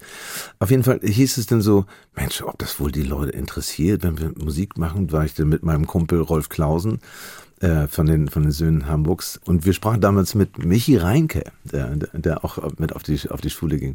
Auf 0.59 0.71
jeden 0.71 0.85
Fall 0.85 1.01
hieß 1.03 1.39
es 1.39 1.47
dann 1.47 1.61
so, 1.61 1.85
Mensch, 2.15 2.43
ob 2.43 2.59
das 2.59 2.79
wohl 2.81 2.93
die 2.93 3.03
Leute 3.03 3.33
interessiert, 3.33 4.03
wenn 4.03 4.19
wir 4.19 4.33
Musik 4.37 4.79
machen, 4.79 5.13
war 5.13 5.25
ich 5.25 5.35
dann 5.35 5.49
mit 5.49 5.63
meinem 5.63 5.87
Kumpel 5.87 6.21
Rolf 6.21 6.49
Klausen 6.49 7.01
äh, 7.61 7.87
von 7.87 8.07
den 8.07 8.29
von 8.29 8.42
den 8.42 8.53
Söhnen 8.53 8.87
Hamburgs 8.87 9.40
und 9.45 9.64
wir 9.64 9.73
sprachen 9.73 10.01
damals 10.01 10.35
mit 10.35 10.64
Michi 10.64 10.97
Reinke, 10.97 11.45
der, 11.64 11.97
der 12.12 12.45
auch 12.45 12.59
mit 12.79 12.95
auf 12.95 13.03
die 13.03 13.19
auf 13.31 13.40
die 13.40 13.51
Schule 13.51 13.79
ging. 13.79 13.95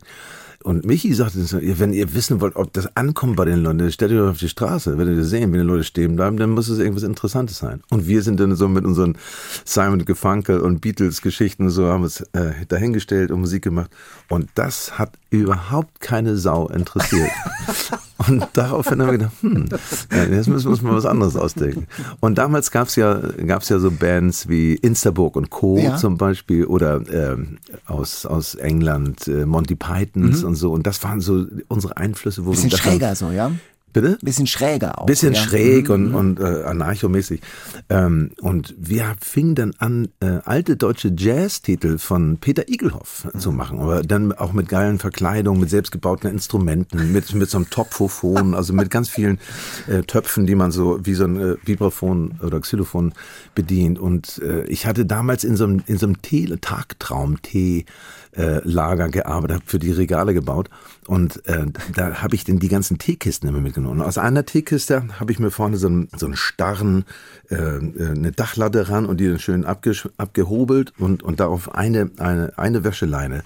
Und 0.64 0.86
Michi 0.86 1.14
sagte, 1.14 1.40
wenn 1.80 1.94
ihr 1.94 2.14
wissen 2.14 2.40
wollt, 2.40 2.56
ob 2.56 2.72
das 2.74 2.96
ankommt 2.96 3.36
bei 3.36 3.46
den 3.46 3.64
Leuten, 3.64 3.92
stellt 3.92 4.12
euch 4.12 4.30
auf 4.30 4.38
die 4.38 4.50
Straße. 4.50 4.98
Wenn 4.98 5.16
ihr 5.16 5.24
sehen, 5.24 5.52
wenn 5.52 5.60
die 5.60 5.66
Leute 5.66 5.84
stehen 5.84 6.16
bleiben, 6.16 6.38
dann 6.38 6.52
muss 6.52 6.70
es 6.70 6.80
irgendwas 6.80 7.04
Interessantes 7.04 7.58
sein. 7.58 7.82
Und 7.90 8.08
wir 8.08 8.22
sind 8.22 8.40
dann 8.40 8.56
so 8.56 8.68
mit 8.68 8.86
unseren 8.86 9.18
Simon 9.66 10.06
Gefunkel 10.06 10.60
und 10.60 10.82
Beatles-Geschichten 10.82 11.70
so, 11.70 11.88
haben 11.88 12.04
uns 12.04 12.22
äh, 12.34 12.66
dahingestellt 12.68 13.32
und 13.32 13.40
Musik 13.40 13.64
gemacht. 13.64 13.90
Und 14.30 14.50
das 14.56 15.00
hat 15.00 15.18
überhaupt 15.30 16.00
keine 16.00 16.38
Sau 16.38 16.68
interessiert. 16.68 17.32
Und 18.28 18.48
daraufhin 18.54 19.02
haben 19.02 19.08
wir 19.08 19.18
gedacht, 19.18 19.34
hm, 19.42 19.70
jetzt 20.32 20.48
müssen 20.48 20.66
wir 20.66 20.72
uns 20.72 20.82
mal 20.82 20.96
was 20.96 21.06
anderes 21.06 21.36
ausdenken. 21.36 21.88
Und 22.20 22.38
damals 22.38 22.72
gab 22.72 22.88
es 22.88 22.96
ja, 22.96 23.20
gab's 23.46 23.70
ja 23.70 23.80
so 23.80 23.92
Bands 23.92 24.48
wie 24.50 24.76
Instaburg 24.76 25.36
und 25.36 25.50
Co. 25.50 25.78
Ja. 25.78 25.98
zum 25.98 26.18
Beispiel 26.18 26.66
oder 26.66 27.02
ähm, 27.12 27.58
aus, 27.86 28.26
aus 28.26 28.56
England, 28.56 29.28
äh, 29.28 29.46
Monty 29.46 29.76
Pythons 29.76 30.42
mhm. 30.42 30.48
und 30.50 30.56
so. 30.56 30.72
Und 30.72 30.88
das 30.88 31.04
waren 31.04 31.22
so 31.22 31.46
unsere 31.68 31.98
Einflüsse. 31.98 32.46
Wo 32.46 32.52
Bisschen 32.52 32.72
wir 32.72 32.78
schräger 32.78 33.16
so, 33.16 33.32
ja? 33.32 33.52
Bitte? 33.94 34.18
Bisschen 34.22 34.48
schräger 34.48 35.00
auch. 35.00 35.06
Bisschen 35.06 35.34
ja. 35.34 35.42
schräg 35.42 35.90
und, 35.90 36.10
mhm. 36.10 36.16
und 36.16 36.40
äh, 36.40 36.64
anarchomäßig. 36.64 37.42
Ähm, 37.90 38.32
und 38.42 38.74
wir 38.78 39.16
fingen 39.22 39.56
dann 39.56 39.74
an, 39.78 40.10
äh, 40.20 40.40
alte 40.46 40.78
deutsche 40.78 41.14
Jazz-Titel 41.16 41.98
von 41.98 42.38
Peter 42.38 42.70
Igelhoff 42.70 43.28
mhm. 43.34 43.40
zu 43.40 43.52
machen. 43.52 43.80
Aber 43.80 44.02
dann 44.02 44.32
auch 44.34 44.54
mit 44.54 44.70
geilen 44.70 45.00
Verkleidungen, 45.00 45.60
mit 45.60 45.70
selbstgebauten 45.70 46.30
Instrumenten, 46.30 47.12
mit, 47.12 47.34
mit 47.34 47.50
so 47.50 47.58
einem 47.58 47.70
Topfophon, 47.70 48.54
also 48.54 48.74
mit 48.74 48.90
ganz 48.90 49.10
vielen 49.10 49.40
äh, 49.88 50.04
Töpfen, 50.04 50.46
die 50.46 50.56
man 50.56 50.72
so 50.72 51.00
wie 51.06 51.14
so 51.14 51.26
ein 51.26 51.38
äh, 51.38 51.56
Vibraphon 51.66 52.40
oder 52.42 52.60
Xylophon 52.60 53.14
bedient. 53.56 54.00
Und 54.00 54.40
äh, 54.44 54.64
ich 54.66 54.86
hatte 54.86 55.06
damals 55.06 55.44
in 55.44 55.56
so 55.56 55.66
einem, 55.66 55.84
in 55.86 55.98
so 55.98 56.06
einem 56.06 56.22
Tee, 56.22 56.48
Tagtraum-Tee 56.60 57.86
Lager 58.34 59.10
gearbeitet, 59.10 59.58
habe 59.58 59.66
für 59.68 59.80
die 59.80 59.92
Regale 59.92 60.34
gebaut 60.34 60.70
und 61.08 61.46
äh, 61.48 61.66
da 61.96 62.22
habe 62.22 62.36
ich 62.36 62.46
dann 62.46 62.60
die 62.60 62.70
ganzen 62.70 62.98
Teekisten 62.98 63.50
immer 63.50 63.60
mitgenommen 63.60 63.82
genommen. 63.82 64.08
Aus 64.08 64.18
einer 64.18 64.46
Teekiste 64.46 65.04
habe 65.20 65.32
ich 65.32 65.40
mir 65.40 65.52
vorne 65.52 65.78
so 65.78 65.88
einen, 65.88 66.08
so 66.16 66.26
einen 66.26 66.36
starren, 66.36 67.06
äh, 67.50 67.56
äh 67.56 68.10
eine 68.10 68.32
Dachlatte 68.32 68.90
ran 68.90 69.06
und 69.06 69.20
die 69.20 69.28
dann 69.28 69.40
schön 69.40 69.66
abge, 69.66 69.94
abgehobelt 70.18 70.94
und, 70.98 71.24
und 71.24 71.40
darauf 71.40 71.74
eine, 71.76 72.12
eine, 72.18 72.54
eine 72.58 72.84
Wäscheleine 72.84 73.44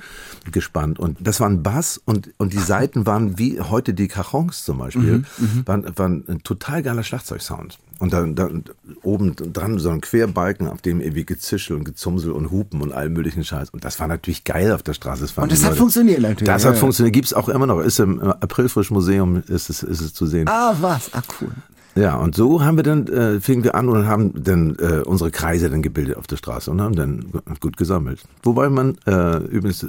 gespannt. 0.52 1.00
Und 1.00 1.18
das 1.22 1.40
war 1.40 1.50
ein 1.50 1.64
Bass 1.64 2.00
und, 2.04 2.34
und 2.38 2.54
die 2.54 2.60
Seiten 2.60 3.06
waren 3.06 3.38
wie 3.38 3.62
heute 3.62 3.94
die 3.94 4.08
Cajons 4.08 4.64
zum 4.64 4.80
Beispiel, 4.80 5.20
mhm, 5.20 5.26
mhm, 5.38 5.68
waren, 5.68 5.98
waren 5.98 6.24
ein 6.28 6.44
total 6.44 6.84
geiler 6.84 7.04
Schlagzeugsound. 7.04 7.80
Und 8.00 8.14
dann, 8.14 8.36
dann 8.36 8.66
oben 9.04 9.36
dran 9.36 9.80
so 9.80 9.90
ein 9.90 10.02
Querbalken, 10.02 10.68
auf 10.68 10.82
dem 10.82 11.02
irgendwie 11.02 11.26
Gezischel 11.26 11.76
und 11.76 11.86
Gezumsel 11.86 12.32
und 12.32 12.52
Hupen 12.52 12.82
und 12.82 12.92
all 12.92 13.10
möglichen 13.10 13.44
Scheiß. 13.44 13.70
Und 13.70 13.86
das 13.86 14.00
war 14.00 14.08
natürlich 14.08 14.44
geil 14.44 14.72
auf 14.72 14.84
der 14.84 14.94
Straße. 14.94 15.22
Das 15.22 15.38
und 15.38 15.52
das 15.52 15.60
hat 15.60 15.70
Leute. 15.70 15.78
funktioniert 15.78 16.22
natürlich. 16.22 16.46
Das 16.46 16.66
hat 16.66 16.74
ja. 16.74 16.80
funktioniert. 16.80 17.14
Gibt's 17.14 17.34
auch 17.34 17.50
immer 17.50 17.68
noch. 17.68 17.80
Ist 17.80 18.00
im 18.00 18.22
Aprilfrisch 18.22 18.92
Museum 18.92 19.44
ist 19.48 19.70
es, 19.70 19.84
ist 19.84 20.02
es 20.02 20.14
zu 20.14 20.26
sehen. 20.26 20.48
Ah, 20.48 20.76
was? 20.80 21.14
Ah, 21.14 21.22
cool. 21.40 21.52
Ja, 21.96 22.18
und 22.18 22.36
so 22.36 22.62
haben 22.62 22.76
wir 22.76 22.84
dann, 22.84 23.08
äh, 23.08 23.40
fingen 23.40 23.64
wir 23.64 23.74
an 23.76 23.88
und 23.88 24.06
haben 24.06 24.44
dann 24.44 24.76
äh, 24.80 25.02
unsere 25.06 25.32
Kreise 25.32 25.70
dann 25.70 25.82
gebildet 25.82 26.18
auf 26.18 26.28
der 26.28 26.36
Straße 26.36 26.70
und 26.70 26.82
haben 26.82 26.96
dann 26.96 27.32
gut 27.62 27.78
gesammelt. 27.78 28.20
Wobei 28.44 28.70
man 28.70 28.98
äh, 29.06 29.38
übrigens 29.38 29.84
äh, 29.84 29.88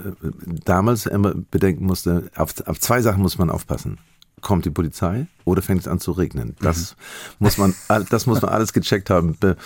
damals 0.65 1.07
immer 1.07 1.35
bedenken 1.51 1.85
musste, 1.85 2.31
auf, 2.37 2.55
auf 2.67 2.79
zwei 2.79 3.03
Sachen 3.03 3.23
muss 3.23 3.39
man 3.39 3.51
aufpassen 3.51 3.99
kommt 4.47 4.65
die 4.65 4.71
Polizei 4.71 5.27
oder 5.45 5.61
fängt 5.61 5.81
es 5.81 5.89
an 5.89 5.99
zu 5.99 6.13
regnen. 6.13 6.55
Das 6.61 6.95
mhm. 7.41 7.47
muss 7.47 7.59
man, 7.59 7.75
das 8.11 8.27
muss 8.27 8.41
man 8.43 8.53
alles 8.53 8.73
gecheckt 8.73 9.11
haben, 9.11 9.37
be, 9.37 9.57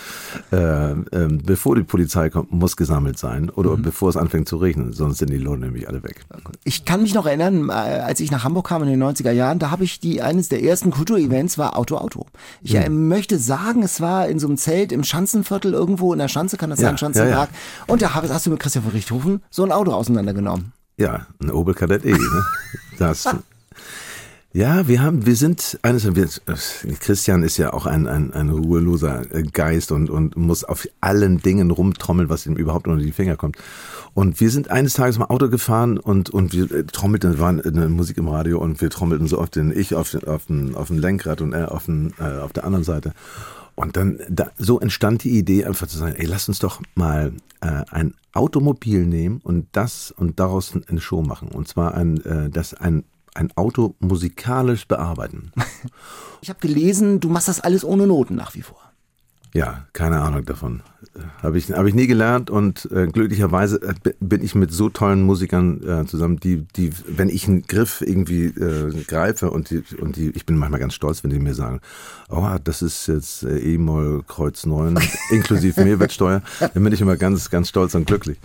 äh, 0.53 0.93
äh, 0.93 1.29
bevor 1.29 1.77
die 1.77 1.83
Polizei 1.83 2.31
kommt, 2.31 2.51
muss 2.51 2.79
gesammelt 2.79 3.19
sein 3.19 3.51
oder 3.51 3.77
mhm. 3.77 3.83
bevor 3.83 4.09
es 4.09 4.17
anfängt 4.17 4.49
zu 4.49 4.57
regnen, 4.57 4.95
sonst 4.95 5.19
sind 5.19 5.29
die 5.29 5.37
Lohne 5.37 5.67
nämlich 5.67 5.87
alle 5.87 6.03
weg. 6.03 6.25
Ich 6.65 6.87
kann 6.87 7.03
mich 7.03 7.13
noch 7.13 7.27
erinnern, 7.27 7.69
äh, 7.69 7.73
als 7.73 8.21
ich 8.21 8.31
nach 8.31 8.43
Hamburg 8.43 8.69
kam 8.69 8.83
in 8.83 8.89
den 8.89 9.03
90er 9.03 9.33
Jahren, 9.33 9.59
da 9.59 9.71
habe 9.71 9.85
ich 9.85 10.01
die 10.01 10.23
eines 10.23 10.49
der 10.49 10.63
ersten 10.63 10.91
Kulturevents 10.91 11.59
war 11.59 11.77
Auto 11.77 11.99
Auto. 11.99 12.25
Ich 12.63 12.73
mhm. 12.73 13.09
möchte 13.09 13.39
sagen, 13.39 13.83
es 13.83 14.01
war 14.01 14.29
in 14.29 14.39
so 14.39 14.47
einem 14.47 14.57
Zelt 14.57 14.93
im 14.93 15.05
Schanzenviertel 15.05 15.75
irgendwo 15.75 16.15
in 16.15 16.21
der 16.21 16.29
Schanze, 16.29 16.57
kann 16.57 16.71
das 16.71 16.81
ja, 16.81 16.89
sein, 16.89 16.97
Schanzenpark. 16.97 17.51
Ja, 17.51 17.57
ja. 17.87 17.93
Und 17.93 18.01
da 18.01 18.15
hast 18.15 18.47
du 18.47 18.51
mit 18.51 18.61
Christian 18.61 18.85
von 18.85 18.93
Richthofen 18.93 19.43
so 19.51 19.63
ein 19.63 19.73
Auto 19.73 19.93
auseinandergenommen. 19.93 20.73
Ja, 20.97 21.27
ein 21.43 21.51
Opel 21.51 21.75
Kadett 21.75 22.07
E. 22.07 22.13
Ne? 22.13 22.19
Das 22.99 23.27
Ja, 24.53 24.89
wir 24.89 25.01
haben, 25.01 25.27
wir 25.27 25.37
sind 25.37 25.79
eines, 25.83 26.05
wir, 26.17 26.29
Christian 26.99 27.45
ist 27.45 27.57
ja 27.57 27.73
auch 27.73 27.87
ein, 27.87 28.09
ein, 28.09 28.33
ein 28.33 28.51
ruheloser 28.51 29.25
Geist 29.53 29.93
und, 29.93 30.11
und 30.11 30.37
muss 30.37 30.65
auf 30.65 30.89
allen 31.01 31.41
Dingen 31.41 31.71
rumtrommeln, 31.71 32.29
was 32.29 32.47
ihm 32.47 32.57
überhaupt 32.57 32.89
unter 32.89 33.05
die 33.05 33.13
Finger 33.13 33.37
kommt. 33.37 33.59
Und 34.13 34.41
wir 34.41 34.51
sind 34.51 34.69
eines 34.69 34.95
Tages 34.95 35.19
mal 35.19 35.27
Auto 35.27 35.49
gefahren 35.51 35.99
und, 35.99 36.31
und 36.31 36.53
wir 36.53 36.69
äh, 36.73 36.85
trommelten, 36.85 37.39
waren 37.39 37.61
eine 37.61 37.89
Musik 37.89 38.19
im 38.19 38.27
Radio 38.27 38.59
und 38.59 38.81
wir 38.81 38.91
trommelten 38.91 39.29
so 39.29 39.39
oft 39.39 39.55
den, 39.55 39.71
ich 39.71 39.95
auf, 39.95 40.17
auf, 40.27 40.47
den, 40.47 40.75
auf 40.75 40.89
dem 40.89 40.99
Lenkrad 40.99 41.43
und 41.43 41.53
er 41.53 41.71
auf, 41.71 41.85
den, 41.85 42.13
äh, 42.19 42.41
auf 42.41 42.53
der 42.53 42.65
anderen 42.65 42.85
Seite. 42.85 43.13
Und 43.77 43.97
dann, 43.97 44.19
da, 44.29 44.51
so 44.59 44.81
entstand 44.81 45.23
die 45.23 45.39
Idee 45.39 45.65
einfach 45.65 45.87
zu 45.87 45.97
sagen, 45.97 46.17
ey, 46.17 46.27
lass 46.27 46.49
uns 46.49 46.59
doch 46.59 46.83
mal 46.97 47.33
äh, 47.61 47.85
ein 47.91 48.15
Automobil 48.33 49.07
nehmen 49.07 49.41
und 49.45 49.69
das 49.73 50.11
und 50.11 50.41
daraus 50.41 50.73
eine 50.89 51.01
Show 51.01 51.23
machen. 51.23 51.49
Und 51.49 51.69
zwar 51.69 51.95
ein, 51.95 52.25
äh, 52.25 52.51
das 52.51 52.75
ein 52.75 53.05
ein 53.35 53.51
Auto 53.57 53.95
musikalisch 54.01 54.87
bearbeiten. 54.87 55.53
Ich 56.43 56.49
habe 56.49 56.61
gelesen, 56.61 57.21
du 57.21 57.29
machst 57.29 57.49
das 57.49 57.61
alles 57.61 57.85
ohne 57.85 58.07
Noten 58.07 58.35
nach 58.35 58.55
wie 58.55 58.63
vor. 58.63 58.81
Ja, 59.53 59.85
keine 59.93 60.21
Ahnung 60.21 60.45
davon. 60.45 60.83
Habe 61.43 61.59
ich, 61.59 61.73
hab 61.73 61.85
ich 61.85 61.95
nie 61.95 62.07
gelernt 62.07 62.51
und 62.51 62.89
äh, 62.93 63.09
glücklicherweise 63.09 63.83
äh, 63.83 64.13
bin 64.21 64.45
ich 64.45 64.55
mit 64.55 64.73
so 64.73 64.89
tollen 64.89 65.23
Musikern 65.23 65.83
äh, 65.83 66.07
zusammen, 66.07 66.39
die, 66.39 66.65
die, 66.77 66.93
wenn 67.09 67.29
ich 67.29 67.49
einen 67.49 67.63
Griff 67.63 68.01
irgendwie 68.01 68.45
äh, 68.47 68.93
greife 69.05 69.51
und 69.51 69.71
die, 69.71 69.83
und 70.01 70.15
die, 70.17 70.31
ich 70.31 70.47
bin 70.47 70.57
manchmal 70.57 70.79
ganz 70.79 70.95
stolz, 70.95 71.25
wenn 71.25 71.31
die 71.31 71.41
mir 71.41 71.55
sagen, 71.55 71.81
oh, 72.29 72.49
das 72.63 72.81
ist 72.81 73.09
jetzt 73.09 73.43
äh, 73.43 73.59
E-Moll 73.59 74.23
Kreuz 74.23 74.67
9 74.67 74.97
inklusive 75.31 75.85
Mehrwertsteuer, 75.85 76.43
dann 76.61 76.85
bin 76.85 76.93
ich 76.93 77.01
immer 77.01 77.17
ganz, 77.17 77.51
ganz 77.51 77.69
stolz 77.69 77.95
und 77.97 78.07
glücklich. 78.07 78.39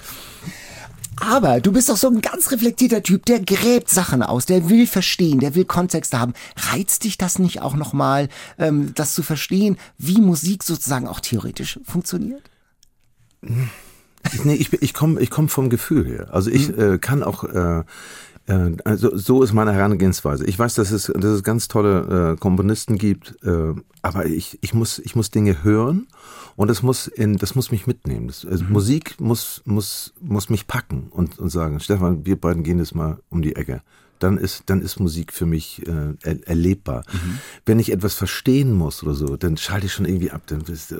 Aber 1.20 1.62
du 1.62 1.72
bist 1.72 1.90
doch 1.90 1.98
so 1.98 2.08
ein 2.08 2.22
ganz 2.22 2.52
reflektierter 2.52 3.02
Typ, 3.02 3.26
der 3.26 3.40
gräbt 3.40 3.90
Sachen 3.90 4.22
aus, 4.22 4.46
der 4.46 4.70
will 4.70 4.86
verstehen, 4.88 5.40
der 5.40 5.56
will 5.56 5.66
Kontexte 5.66 6.20
haben. 6.20 6.34
Reizt 6.58 7.04
dich 7.04 7.18
das 7.18 7.40
nicht 7.40 7.62
auch 7.62 7.76
nochmal, 7.76 8.30
ähm, 8.58 8.94
das 8.96 9.14
zu 9.14 9.24
verstehen, 9.24 9.78
wie 9.98 10.20
Musik 10.20 10.64
sozusagen 10.64 11.08
auch 11.08 11.20
theoretisch 11.20 11.80
funktioniert? 11.84 12.44
Nee, 14.44 14.56
ich, 14.56 14.74
ich 14.74 14.94
komme 14.94 15.22
ich 15.22 15.30
komm 15.30 15.50
vom 15.50 15.70
Gefühl 15.70 16.06
her. 16.06 16.30
Also 16.32 16.50
ich 16.50 16.70
mhm. 16.70 16.94
äh, 16.94 16.98
kann 16.98 17.24
auch 17.24 17.44
äh, 17.44 17.84
also 18.48 19.18
so 19.18 19.42
ist 19.42 19.54
meine 19.54 19.74
Herangehensweise. 19.74 20.46
Ich 20.46 20.58
weiß, 20.58 20.76
dass 20.76 20.92
es, 20.92 21.06
dass 21.08 21.32
es 21.32 21.44
ganz 21.44 21.68
tolle 21.68 22.34
äh, 22.34 22.40
Komponisten 22.40 22.98
gibt, 22.98 23.36
äh, 23.44 23.74
aber 24.04 24.28
ich, 24.28 24.60
ich, 24.62 24.74
muss, 24.74 25.00
ich 25.00 25.16
muss 25.16 25.32
Dinge 25.32 25.64
hören 25.64 26.08
und 26.56 26.70
das 26.70 26.84
muss, 26.84 27.08
in, 27.08 27.38
das 27.38 27.56
muss 27.56 27.72
mich 27.72 27.88
mitnehmen. 27.88 28.28
Das, 28.28 28.46
also 28.46 28.64
mhm. 28.64 28.74
Musik 28.74 29.20
muss, 29.20 29.64
muss, 29.66 30.14
muss 30.22 30.50
mich 30.50 30.68
packen 30.68 31.08
und, 31.10 31.40
und 31.40 31.50
sagen, 31.50 31.80
Stefan, 31.80 32.26
wir 32.26 32.40
beiden 32.40 32.64
gehen 32.64 32.78
jetzt 32.78 32.94
mal 32.94 33.18
um 33.30 33.42
die 33.42 33.56
Ecke. 33.56 33.82
Dann 34.20 34.38
ist, 34.38 34.64
dann 34.68 34.82
ist 34.82 35.00
Musik 35.00 35.34
für 35.34 35.46
mich 35.46 35.86
äh, 35.88 36.14
er, 36.24 36.48
erlebbar. 36.48 37.04
Mhm. 37.12 37.40
Wenn 37.66 37.80
ich 37.80 37.92
etwas 37.92 38.14
verstehen 38.14 38.74
muss 38.74 39.04
oder 39.04 39.14
so, 39.14 39.38
dann 39.38 39.58
schalte 39.58 39.88
ich 39.88 39.94
schon 39.94 40.06
irgendwie 40.06 40.32
ab. 40.32 40.44
Dann 40.48 40.64
bist 40.64 40.92
du, 40.92 40.96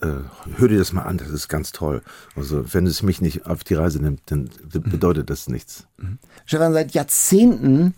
äh, 0.00 0.22
hör 0.56 0.68
dir 0.68 0.78
das 0.78 0.92
mal 0.92 1.02
an, 1.02 1.18
das 1.18 1.30
ist 1.30 1.48
ganz 1.48 1.72
toll. 1.72 2.02
Also 2.36 2.72
wenn 2.72 2.86
es 2.86 3.02
mich 3.02 3.20
nicht 3.20 3.46
auf 3.46 3.64
die 3.64 3.74
Reise 3.74 4.00
nimmt, 4.00 4.20
dann 4.26 4.50
mhm. 4.72 4.90
bedeutet 4.90 5.30
das 5.30 5.48
nichts. 5.48 5.86
Mhm. 5.98 6.18
Stefan, 6.46 6.72
seit 6.72 6.92
Jahrzehnten 6.92 7.94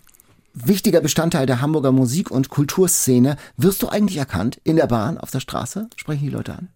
wichtiger 0.55 1.00
Bestandteil 1.00 1.46
der 1.46 1.61
Hamburger 1.61 1.92
Musik- 1.92 2.31
und 2.31 2.48
Kulturszene. 2.48 3.37
Wirst 3.57 3.83
du 3.83 3.88
eigentlich 3.88 4.16
erkannt 4.16 4.61
in 4.64 4.77
der 4.77 4.87
Bahn, 4.87 5.18
auf 5.18 5.31
der 5.31 5.40
Straße? 5.40 5.88
Sprechen 5.96 6.24
die 6.24 6.31
Leute 6.31 6.55
an? 6.55 6.68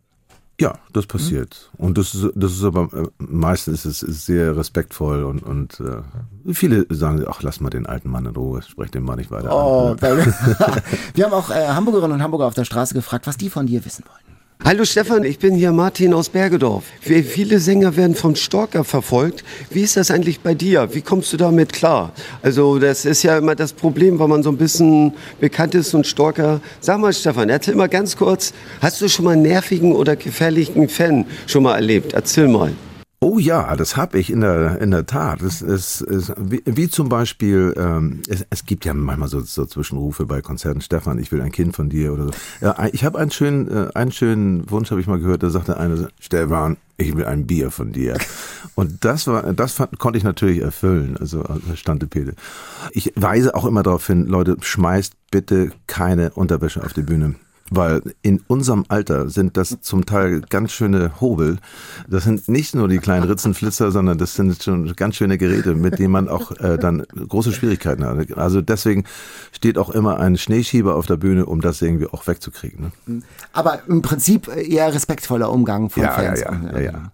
Ja, 0.61 0.75
das 0.93 1.07
passiert. 1.07 1.71
Mhm. 1.79 1.85
Und 1.85 1.99
das 1.99 2.15
ist, 2.15 2.33
das 2.35 2.53
ist 2.53 2.65
aber 2.65 2.89
äh, 2.93 3.07
meistens 3.19 3.87
ist 3.87 4.03
es 4.03 4.27
sehr 4.27 4.57
respektvoll 4.57 5.23
und, 5.23 5.43
und 5.43 5.81
äh, 5.81 6.53
viele 6.53 6.85
sagen, 6.91 7.25
ach, 7.29 7.43
lass 7.43 7.61
mal 7.61 7.71
den 7.71 7.87
alten 7.87 8.11
Mann 8.11 8.27
in 8.27 8.35
Ruhe, 8.35 8.63
sprech 8.63 8.91
den 8.91 9.05
mal 9.05 9.15
nicht 9.15 9.31
weiter 9.31 9.55
oh, 9.55 9.91
an. 9.91 10.01
Wir 11.15 11.25
haben 11.25 11.33
auch 11.33 11.51
äh, 11.51 11.69
Hamburgerinnen 11.69 12.17
und 12.17 12.23
Hamburger 12.23 12.47
auf 12.47 12.55
der 12.55 12.65
Straße 12.65 12.95
gefragt, 12.95 13.29
was 13.29 13.37
die 13.37 13.51
von 13.51 13.67
dir 13.67 13.85
wissen 13.85 14.05
wollen. 14.07 14.38
Hallo 14.65 14.85
Stefan, 14.85 15.23
ich 15.23 15.39
bin 15.39 15.55
hier 15.55 15.73
Martin 15.73 16.13
aus 16.13 16.29
Bergedorf. 16.29 16.85
Viele 17.01 17.61
Sänger 17.61 17.97
werden 17.97 18.15
vom 18.15 18.35
Stalker 18.35 18.83
verfolgt. 18.85 19.45
Wie 19.71 19.83
ist 19.83 19.97
das 19.97 20.11
eigentlich 20.11 20.41
bei 20.41 20.53
dir? 20.53 20.95
Wie 20.95 21.01
kommst 21.01 21.33
du 21.33 21.37
damit 21.37 21.73
klar? 21.73 22.13
Also 22.43 22.79
das 22.79 23.05
ist 23.05 23.23
ja 23.23 23.39
immer 23.39 23.55
das 23.55 23.73
Problem, 23.73 24.19
wenn 24.19 24.29
man 24.29 24.43
so 24.43 24.51
ein 24.51 24.59
bisschen 24.59 25.15
bekannt 25.41 25.75
ist 25.75 25.95
und 25.95 26.07
Stalker. 26.07 26.61
Sag 26.81 26.99
mal 26.99 27.13
Stefan, 27.13 27.49
erzähl 27.49 27.77
mal 27.77 27.89
ganz 27.89 28.17
kurz, 28.17 28.53
hast 28.83 29.01
du 29.01 29.09
schon 29.09 29.25
mal 29.25 29.33
einen 29.33 29.43
nervigen 29.43 29.93
oder 29.93 30.17
gefährlichen 30.17 30.89
Fan 30.89 31.25
schon 31.47 31.63
mal 31.63 31.77
erlebt? 31.77 32.13
Erzähl 32.13 32.49
mal. 32.49 32.73
Oh 33.39 33.41
ja, 33.41 33.77
das 33.77 33.97
habe 33.97 34.19
ich 34.19 34.31
in 34.31 34.41
der 34.41 34.81
in 34.81 34.91
der 34.91 35.07
Tat. 35.07 35.43
Es, 35.43 35.63
es, 35.63 36.01
es, 36.01 36.33
wie, 36.39 36.61
wie 36.65 36.89
zum 36.89 37.09
Beispiel, 37.09 37.73
ähm, 37.77 38.21
es, 38.27 38.45
es 38.51 38.67
gibt 38.67 38.85
ja 38.85 38.93
manchmal 38.93 39.29
so, 39.29 39.39
so 39.39 39.65
Zwischenrufe 39.65 40.27
bei 40.27 40.43
Konzerten. 40.43 40.81
Stefan, 40.81 41.21
ich 41.21 41.31
will 41.31 41.41
ein 41.41 41.53
Kind 41.53 41.77
von 41.77 41.89
dir 41.89 42.13
oder 42.13 42.25
so. 42.25 42.31
Ja, 42.61 42.89
ich 42.91 43.05
habe 43.05 43.17
einen 43.21 43.31
schönen 43.31 43.69
äh, 43.69 43.91
einen 43.95 44.11
schönen 44.11 44.69
Wunsch 44.73 44.91
habe 44.91 45.01
ich 45.01 45.07
mal 45.07 45.21
gehört. 45.21 45.45
Da 45.45 45.51
sagte 45.51 45.77
einer, 45.77 46.09
Stefan, 46.19 46.79
ich 46.97 47.17
will 47.17 47.27
ein 47.27 47.47
Bier 47.47 47.71
von 47.71 47.93
dir. 47.93 48.19
Und 48.75 49.05
das 49.05 49.29
war, 49.29 49.53
das 49.53 49.75
fand, 49.75 50.01
konnte 50.01 50.19
ich 50.19 50.25
natürlich 50.25 50.61
erfüllen. 50.61 51.17
Also, 51.17 51.43
also 51.43 51.77
stand 51.77 52.11
Pede. 52.11 52.35
Ich 52.91 53.13
weise 53.15 53.55
auch 53.55 53.67
immer 53.67 53.85
darauf 53.85 54.05
hin, 54.05 54.27
Leute, 54.27 54.57
schmeißt 54.61 55.13
bitte 55.31 55.71
keine 55.87 56.31
Unterwäsche 56.31 56.83
auf 56.83 56.93
die 56.93 57.03
Bühne. 57.03 57.37
Weil 57.71 58.03
in 58.23 58.41
unserem 58.47 58.85
Alter 58.89 59.29
sind 59.29 59.57
das 59.57 59.81
zum 59.81 60.07
Teil 60.07 60.41
ganz 60.49 60.73
schöne 60.73 61.21
Hobel. 61.21 61.59
Das 62.09 62.25
sind 62.25 62.49
nicht 62.49 62.75
nur 62.75 62.89
die 62.89 62.99
kleinen 62.99 63.25
Ritzenflitzer, 63.25 63.91
sondern 63.91 64.19
das 64.19 64.35
sind 64.35 64.63
schon 64.63 64.95
ganz 64.97 65.17
schöne 65.17 65.39
Geräte, 65.39 65.75
mit 65.75 65.99
denen 65.99 66.13
man 66.13 66.29
auch 66.29 66.53
äh, 66.53 66.79
dann 66.79 67.03
große 67.03 67.53
Schwierigkeiten 67.53 68.05
hat. 68.05 68.37
Also 68.39 68.61
deswegen 68.63 69.05
steht 69.53 69.79
auch 69.79 69.91
immer 69.91 70.19
ein 70.19 70.37
Schneeschieber 70.37 70.97
auf 70.97 71.07
der 71.07 71.17
Bühne, 71.17 71.47
um 71.47 71.61
das 71.61 71.83
irgendwie 71.83 72.07
auch 72.07 72.27
wegzukriegen. 72.27 72.93
Ne? 73.07 73.23
Aber 73.53 73.81
im 73.87 74.03
Prinzip 74.03 74.49
eher 74.49 74.95
respektvoller 74.95 75.51
Umgang 75.51 75.91
von 75.91 76.03
ja, 76.03 76.13
Fans. 76.13 76.41
Ja, 76.41 76.53
ja, 76.53 76.73
ja, 76.73 76.81
ja. 76.81 77.13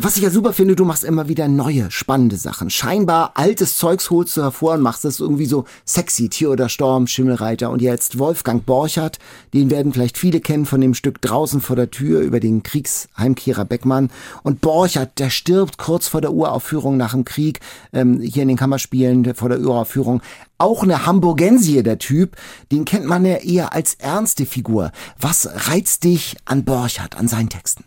Was 0.00 0.16
ich 0.16 0.22
ja 0.22 0.30
super 0.30 0.52
finde, 0.52 0.76
du 0.76 0.84
machst 0.84 1.02
immer 1.02 1.26
wieder 1.26 1.48
neue, 1.48 1.90
spannende 1.90 2.36
Sachen. 2.36 2.70
Scheinbar 2.70 3.32
altes 3.34 3.78
Zeugs 3.78 4.10
holst 4.10 4.36
du 4.36 4.42
hervor 4.42 4.74
und 4.74 4.80
machst 4.80 5.04
das 5.04 5.18
irgendwie 5.18 5.46
so 5.46 5.64
sexy. 5.84 6.28
Tier 6.28 6.52
oder 6.52 6.68
Sturm, 6.68 7.08
Schimmelreiter 7.08 7.68
und 7.68 7.82
jetzt 7.82 8.16
Wolfgang 8.20 8.64
Borchert. 8.64 9.18
Den 9.52 9.70
werden 9.70 9.92
vielleicht 9.92 10.16
viele 10.16 10.40
kennen 10.40 10.66
von 10.66 10.80
dem 10.80 10.94
Stück 10.94 11.20
Draußen 11.20 11.60
vor 11.60 11.74
der 11.74 11.90
Tür 11.90 12.20
über 12.20 12.38
den 12.38 12.62
Kriegsheimkehrer 12.62 13.64
Beckmann. 13.64 14.10
Und 14.44 14.60
Borchert, 14.60 15.18
der 15.18 15.30
stirbt 15.30 15.78
kurz 15.78 16.06
vor 16.06 16.20
der 16.20 16.32
Uraufführung 16.32 16.96
nach 16.96 17.10
dem 17.10 17.24
Krieg, 17.24 17.58
ähm, 17.92 18.20
hier 18.20 18.42
in 18.42 18.48
den 18.48 18.56
Kammerspielen 18.56 19.34
vor 19.34 19.48
der 19.48 19.58
Uraufführung. 19.58 20.22
Auch 20.58 20.84
eine 20.84 21.06
Hamburgensie, 21.06 21.82
der 21.82 21.98
Typ, 21.98 22.36
den 22.70 22.84
kennt 22.84 23.06
man 23.06 23.24
ja 23.24 23.38
eher 23.38 23.72
als 23.72 23.94
ernste 23.94 24.46
Figur. 24.46 24.92
Was 25.18 25.48
reizt 25.68 26.04
dich 26.04 26.36
an 26.44 26.64
Borchert, 26.64 27.16
an 27.16 27.26
seinen 27.26 27.48
Texten? 27.48 27.82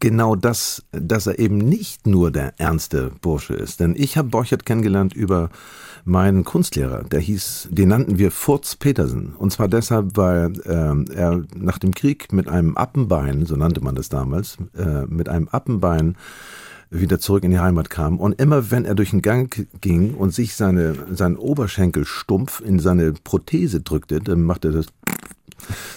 Genau 0.00 0.36
das, 0.36 0.84
dass 0.92 1.26
er 1.26 1.38
eben 1.38 1.58
nicht 1.58 2.06
nur 2.06 2.30
der 2.30 2.58
ernste 2.58 3.10
Bursche 3.20 3.54
ist. 3.54 3.80
Denn 3.80 3.94
ich 3.96 4.16
habe 4.16 4.28
Borchert 4.28 4.66
kennengelernt 4.66 5.14
über 5.14 5.50
meinen 6.04 6.44
Kunstlehrer. 6.44 7.02
Der 7.04 7.20
hieß, 7.20 7.68
den 7.70 7.88
nannten 7.88 8.18
wir 8.18 8.30
Furz 8.30 8.76
Petersen. 8.76 9.34
Und 9.36 9.52
zwar 9.52 9.68
deshalb, 9.68 10.16
weil 10.16 10.52
äh, 10.64 11.14
er 11.14 11.42
nach 11.54 11.78
dem 11.78 11.92
Krieg 11.94 12.32
mit 12.32 12.48
einem 12.48 12.76
Appenbein, 12.76 13.44
so 13.44 13.56
nannte 13.56 13.80
man 13.80 13.94
das 13.94 14.08
damals, 14.08 14.56
äh, 14.76 15.06
mit 15.06 15.28
einem 15.28 15.48
Appenbein 15.48 16.16
wieder 16.90 17.18
zurück 17.18 17.42
in 17.44 17.50
die 17.50 17.58
Heimat 17.58 17.90
kam. 17.90 18.18
Und 18.18 18.40
immer 18.40 18.70
wenn 18.70 18.84
er 18.84 18.94
durch 18.94 19.10
den 19.10 19.22
Gang 19.22 19.66
ging 19.80 20.14
und 20.14 20.32
sich 20.32 20.54
seine, 20.54 20.94
seinen 21.10 21.36
Oberschenkel 21.36 22.04
stumpf 22.04 22.60
in 22.60 22.78
seine 22.78 23.12
Prothese 23.12 23.80
drückte, 23.80 24.20
dann 24.20 24.42
machte 24.42 24.68
er 24.68 24.74
das 24.74 24.86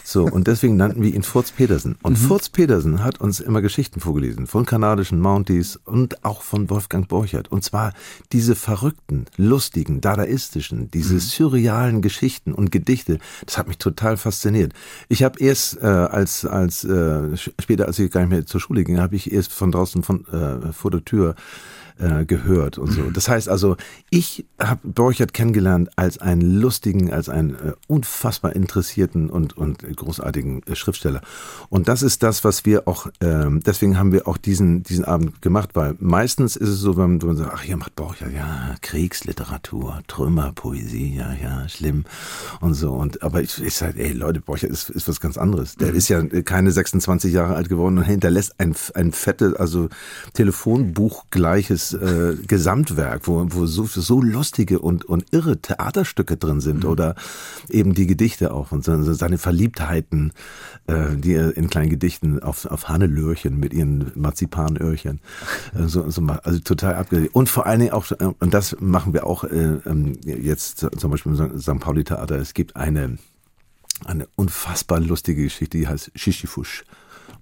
so, 0.04 0.26
und 0.26 0.48
deswegen 0.48 0.76
nannten 0.76 1.02
wir 1.02 1.14
ihn 1.14 1.24
Furz 1.24 1.52
Petersen. 1.52 1.98
Und 2.02 2.14
mhm. 2.14 2.28
Furz 2.28 2.50
Petersen 2.50 3.04
hat 3.04 3.22
uns 3.22 3.40
immer 3.40 3.62
Geschichten 3.62 4.00
vorgelesen 4.00 4.48
von 4.48 4.66
kanadischen 4.66 5.20
Mounties 5.20 5.80
und 5.86 6.24
auch 6.26 6.42
von 6.42 6.70
Wolfgang 6.70 7.08
Borchert. 7.08 7.52
Und 7.52 7.64
zwar 7.64 7.94
diese 8.32 8.56
verrückten, 8.56 9.26
lustigen, 9.38 10.02
dadaistischen, 10.02 10.90
diese 10.92 11.16
mhm. 11.16 11.20
surrealen 11.20 12.02
Geschichten 12.02 12.54
und 12.54 12.72
Gedichte. 12.72 13.20
Das 13.46 13.58
hat 13.58 13.68
mich 13.68 13.78
total 13.78 14.18
fasziniert. 14.18 14.74
Ich 15.08 15.24
habe 15.24 15.40
erst 15.40 15.78
äh, 15.82 15.86
als 15.86 16.46
als 16.46 16.84
äh, 16.84 17.38
später, 17.38 17.86
als 17.86 18.00
ich 18.00 18.12
gar 18.12 18.22
nicht 18.22 18.30
mehr 18.30 18.46
zur 18.46 18.62
Schule 18.62 18.84
ging, 18.84 19.00
habe 19.00 19.16
ich 19.16 19.32
erst 19.32 19.54
von 19.54 19.72
draußen 19.72 20.04
von 20.04 20.26
äh, 20.28 20.74
vor 20.74 20.92
der 20.92 21.06
Tür 21.06 21.36
äh, 22.00 22.26
gehört 22.26 22.78
und 22.78 22.92
so. 22.92 23.10
Das 23.12 23.28
heißt 23.28 23.50
also, 23.50 23.76
ich 24.10 24.46
habe 24.58 24.88
Borchert 24.88 25.34
kennengelernt 25.34 25.90
als 25.96 26.18
einen 26.18 26.42
lustigen, 26.60 27.12
als 27.12 27.30
einen 27.30 27.56
äh, 27.56 27.74
unfassbar 27.88 28.56
interessierten 28.56 29.30
und, 29.30 29.58
und 29.58 29.84
großartigen 29.96 30.64
äh, 30.64 30.76
Schriftsteller. 30.76 31.22
Und 31.70 31.88
das 31.88 32.02
ist 32.02 32.24
das, 32.24 32.44
was 32.44 32.66
wir 32.66 32.88
auch, 32.88 33.08
äh, 33.20 33.48
deswegen 33.66 33.98
haben 33.98 34.12
wir 34.12 34.28
auch 34.28 34.38
diesen, 34.38 34.84
diesen 34.84 35.06
Abend 35.06 35.42
gemacht, 35.42 35.72
weil 35.74 35.96
meistens 36.00 36.56
ist 36.56 36.70
es 36.70 36.80
so, 36.80 36.98
wenn, 36.98 37.18
man 37.18 37.36
sagt, 37.36 37.52
ach, 37.54 37.62
hier 37.62 37.78
macht 37.78 37.96
Borchert, 37.96 38.32
ja, 38.34 38.76
Kriegsliteratur, 38.82 40.02
Trümmerpoesie, 40.08 41.16
ja, 41.16 41.34
ja, 41.34 41.68
schlimm 41.68 42.06
und 42.62 42.74
so. 42.74 42.94
Und 42.94 43.24
aber 43.24 43.42
ich, 43.42 43.62
ich 43.62 43.76
sage, 43.76 44.02
ey 44.02 44.14
Leute, 44.14 44.42
Borchert 44.42 44.72
ist, 44.72 44.90
ist 44.90 45.08
was 45.08 45.20
ganz 45.20 45.38
anderes. 45.38 45.76
Der 45.76 45.92
mhm. 45.92 45.98
ist 45.98 46.08
ja 46.08 46.24
keine 46.24 46.72
26 46.72 47.34
Jahre 47.34 47.56
alt 47.56 47.70
geworden 47.70 47.98
und 47.98 48.04
hinterlässt 48.06 48.60
ein, 48.60 48.76
ein 48.94 49.12
fette, 49.12 49.56
also 49.60 49.90
Telefonbuch 50.34 51.26
gleiches 51.30 51.88
äh, 51.93 52.36
Gesamtwerk, 52.47 53.28
wo, 53.28 53.45
wo 53.49 53.65
so, 53.65 53.86
so 53.86 54.21
lustige 54.21 54.80
und, 54.80 55.06
und 55.06 55.25
irre 55.32 55.62
Theaterstücke 55.62 56.38
drin 56.38 56.62
sind 56.62 56.84
mhm. 56.84 56.89
oder 56.89 57.15
eben 57.69 57.93
die 57.93 58.08
Gedichte 58.08 58.54
auch 58.54 58.71
und 58.71 58.84
seine 58.84 59.38
Verliebtheiten, 59.38 60.34
äh, 60.88 61.15
die 61.15 61.34
er 61.34 61.56
in 61.56 61.69
kleinen 61.69 61.89
Gedichten 61.89 62.41
auf, 62.41 62.65
auf 62.65 62.89
Hannelöhrchen 62.89 63.60
mit 63.60 63.73
ihren 63.73 64.12
Marzipanöhrchen, 64.15 65.19
äh, 65.73 65.88
so, 65.88 66.10
so, 66.10 66.21
also 66.43 66.60
total 66.60 66.95
abgelegt. 66.95 67.36
Und 67.36 67.49
vor 67.49 67.65
allen 67.65 67.80
Dingen 67.80 67.93
auch, 67.93 68.12
äh, 68.12 68.34
und 68.39 68.54
das 68.54 68.78
machen 68.80 69.13
wir 69.13 69.25
auch 69.25 69.43
äh, 69.43 69.80
ähm, 69.86 70.17
jetzt 70.23 70.86
zum 70.97 71.12
Beispiel 71.12 71.34
im 71.36 71.60
St. 71.60 71.80
Pauli 71.80 72.04
Theater, 72.04 72.38
es 72.38 72.54
gibt 72.54 72.75
eine, 72.75 73.17
eine 74.06 74.28
unfassbar 74.36 74.99
lustige 74.99 75.43
Geschichte, 75.43 75.78
die 75.78 75.88
heißt 75.88 76.12
Shishifush. 76.15 76.84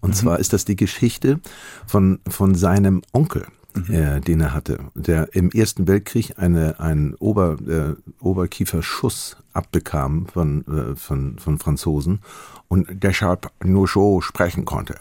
Und 0.01 0.11
mhm. 0.11 0.13
zwar 0.13 0.39
ist 0.39 0.53
das 0.53 0.65
die 0.65 0.75
Geschichte 0.75 1.39
von, 1.85 2.19
von 2.27 2.55
seinem 2.55 3.01
Onkel 3.13 3.47
mhm. 3.87 3.93
äh, 3.93 4.19
den 4.21 4.41
er 4.41 4.53
hatte, 4.53 4.79
der 4.95 5.33
im 5.35 5.51
Ersten 5.51 5.87
Weltkrieg 5.87 6.33
eine, 6.37 6.79
einen 6.79 7.13
Ober, 7.15 7.57
äh, 7.67 7.95
Oberkieferschuss 8.23 9.37
abbekam 9.53 10.27
von, 10.27 10.65
äh, 10.67 10.95
von, 10.95 11.39
von 11.39 11.59
Franzosen 11.59 12.19
und 12.67 12.87
deshalb 12.91 13.51
nur 13.63 13.87
so 13.87 14.21
sprechen 14.21 14.65
konnte. 14.65 14.95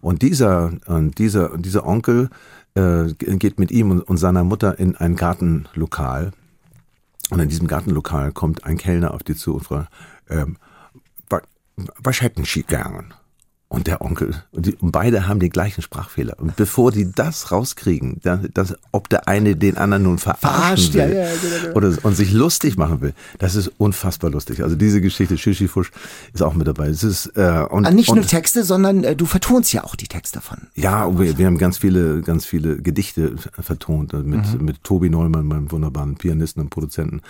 Und 0.00 0.22
dieser, 0.22 0.72
und 0.86 1.18
dieser, 1.18 1.56
dieser 1.56 1.86
Onkel 1.86 2.28
äh, 2.74 3.12
geht 3.14 3.58
mit 3.58 3.70
ihm 3.70 3.90
und, 3.90 4.00
und 4.00 4.16
seiner 4.16 4.44
Mutter 4.44 4.78
in 4.78 4.96
ein 4.96 5.16
Gartenlokal. 5.16 6.32
Und 7.30 7.40
in 7.40 7.48
diesem 7.48 7.66
Gartenlokal 7.66 8.32
kommt 8.32 8.64
ein 8.64 8.76
Kellner 8.76 9.14
auf 9.14 9.22
die 9.22 9.34
zu 9.34 9.54
und 9.54 9.64
fragt, 9.64 9.88
ähm, 10.28 10.56
was, 11.98 12.20
hätten 12.20 12.44
Sie 12.44 12.62
gern? 12.62 13.14
Und 13.72 13.86
der 13.86 14.02
Onkel. 14.02 14.34
Und, 14.50 14.66
die, 14.66 14.74
und 14.74 14.92
beide 14.92 15.26
haben 15.26 15.40
den 15.40 15.48
gleichen 15.48 15.80
Sprachfehler. 15.80 16.38
Und 16.38 16.56
bevor 16.56 16.92
die 16.92 17.10
das 17.10 17.50
rauskriegen, 17.52 18.20
dass, 18.22 18.40
dass, 18.52 18.74
ob 18.92 19.08
der 19.08 19.28
eine 19.28 19.56
den 19.56 19.78
anderen 19.78 20.02
nun 20.02 20.18
verarschen 20.18 20.42
Verarscht, 20.42 20.94
will 20.94 21.00
ja, 21.00 21.08
ja, 21.08 21.30
genau, 21.40 21.56
genau. 21.62 21.76
Oder, 21.76 22.04
und 22.04 22.14
sich 22.14 22.32
lustig 22.32 22.76
machen 22.76 23.00
will, 23.00 23.14
das 23.38 23.54
ist 23.54 23.72
unfassbar 23.78 24.30
lustig. 24.30 24.62
Also 24.62 24.76
diese 24.76 25.00
Geschichte, 25.00 25.38
Shishifusch, 25.38 25.90
ist 26.34 26.42
auch 26.42 26.52
mit 26.52 26.66
dabei. 26.66 26.88
Es 26.88 27.02
ist, 27.02 27.28
äh, 27.34 27.64
und, 27.70 27.86
also 27.86 27.96
nicht 27.96 28.10
und, 28.10 28.16
nur 28.16 28.26
Texte, 28.26 28.62
sondern 28.62 29.04
äh, 29.04 29.16
du 29.16 29.24
vertonst 29.24 29.72
ja 29.72 29.84
auch 29.84 29.96
die 29.96 30.06
Texte 30.06 30.40
davon. 30.40 30.58
Ja, 30.74 31.18
wir, 31.18 31.38
wir 31.38 31.46
haben 31.46 31.56
ganz 31.56 31.78
viele, 31.78 32.20
ganz 32.20 32.44
viele 32.44 32.76
Gedichte 32.76 33.36
vertont 33.58 34.12
mit, 34.12 34.52
mhm. 34.52 34.64
mit 34.66 34.84
Tobi 34.84 35.08
Neumann, 35.08 35.46
meinem 35.46 35.72
wunderbaren 35.72 36.16
Pianisten 36.16 36.62
und 36.62 36.68
Produzenten. 36.68 37.22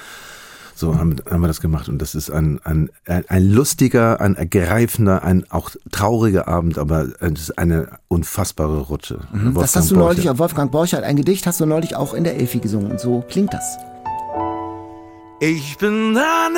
So 0.83 0.99
haben, 0.99 1.15
haben 1.31 1.41
wir 1.41 1.47
das 1.47 1.61
gemacht 1.61 1.89
und 1.89 2.03
das 2.03 2.17
ist 2.17 2.29
ein, 2.29 2.59
ein, 2.65 2.91
ein 3.07 3.49
lustiger, 3.49 4.21
ein 4.21 4.35
ergreifender, 4.35 5.23
ein 5.23 5.49
auch 5.49 5.71
trauriger 5.93 6.49
Abend, 6.49 6.77
aber 6.77 7.07
es 7.21 7.41
ist 7.41 7.57
eine 7.57 7.87
unfassbare 8.09 8.81
Rutsche. 8.81 9.21
Mhm. 9.33 9.55
Das 9.55 9.77
hast 9.77 9.93
du 9.93 9.95
Borchert. 9.95 10.25
neulich, 10.25 10.39
Wolfgang 10.41 10.73
Borchert, 10.73 11.05
ein 11.05 11.15
Gedicht 11.15 11.47
hast 11.47 11.61
du 11.61 11.67
neulich 11.67 11.95
auch 11.95 12.15
in 12.15 12.25
der 12.25 12.37
Elfi 12.37 12.59
gesungen 12.59 12.91
und 12.91 12.99
so 12.99 13.23
klingt 13.29 13.55
das. 13.55 13.79
Ich 15.39 15.79
bin 15.79 16.15
der 16.15 16.49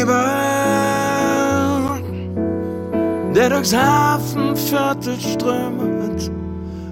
Nebel, 0.00 0.14
der 3.34 3.50
durchs 3.50 3.76
Hafenviertel 3.76 5.20
strömt 5.20 6.30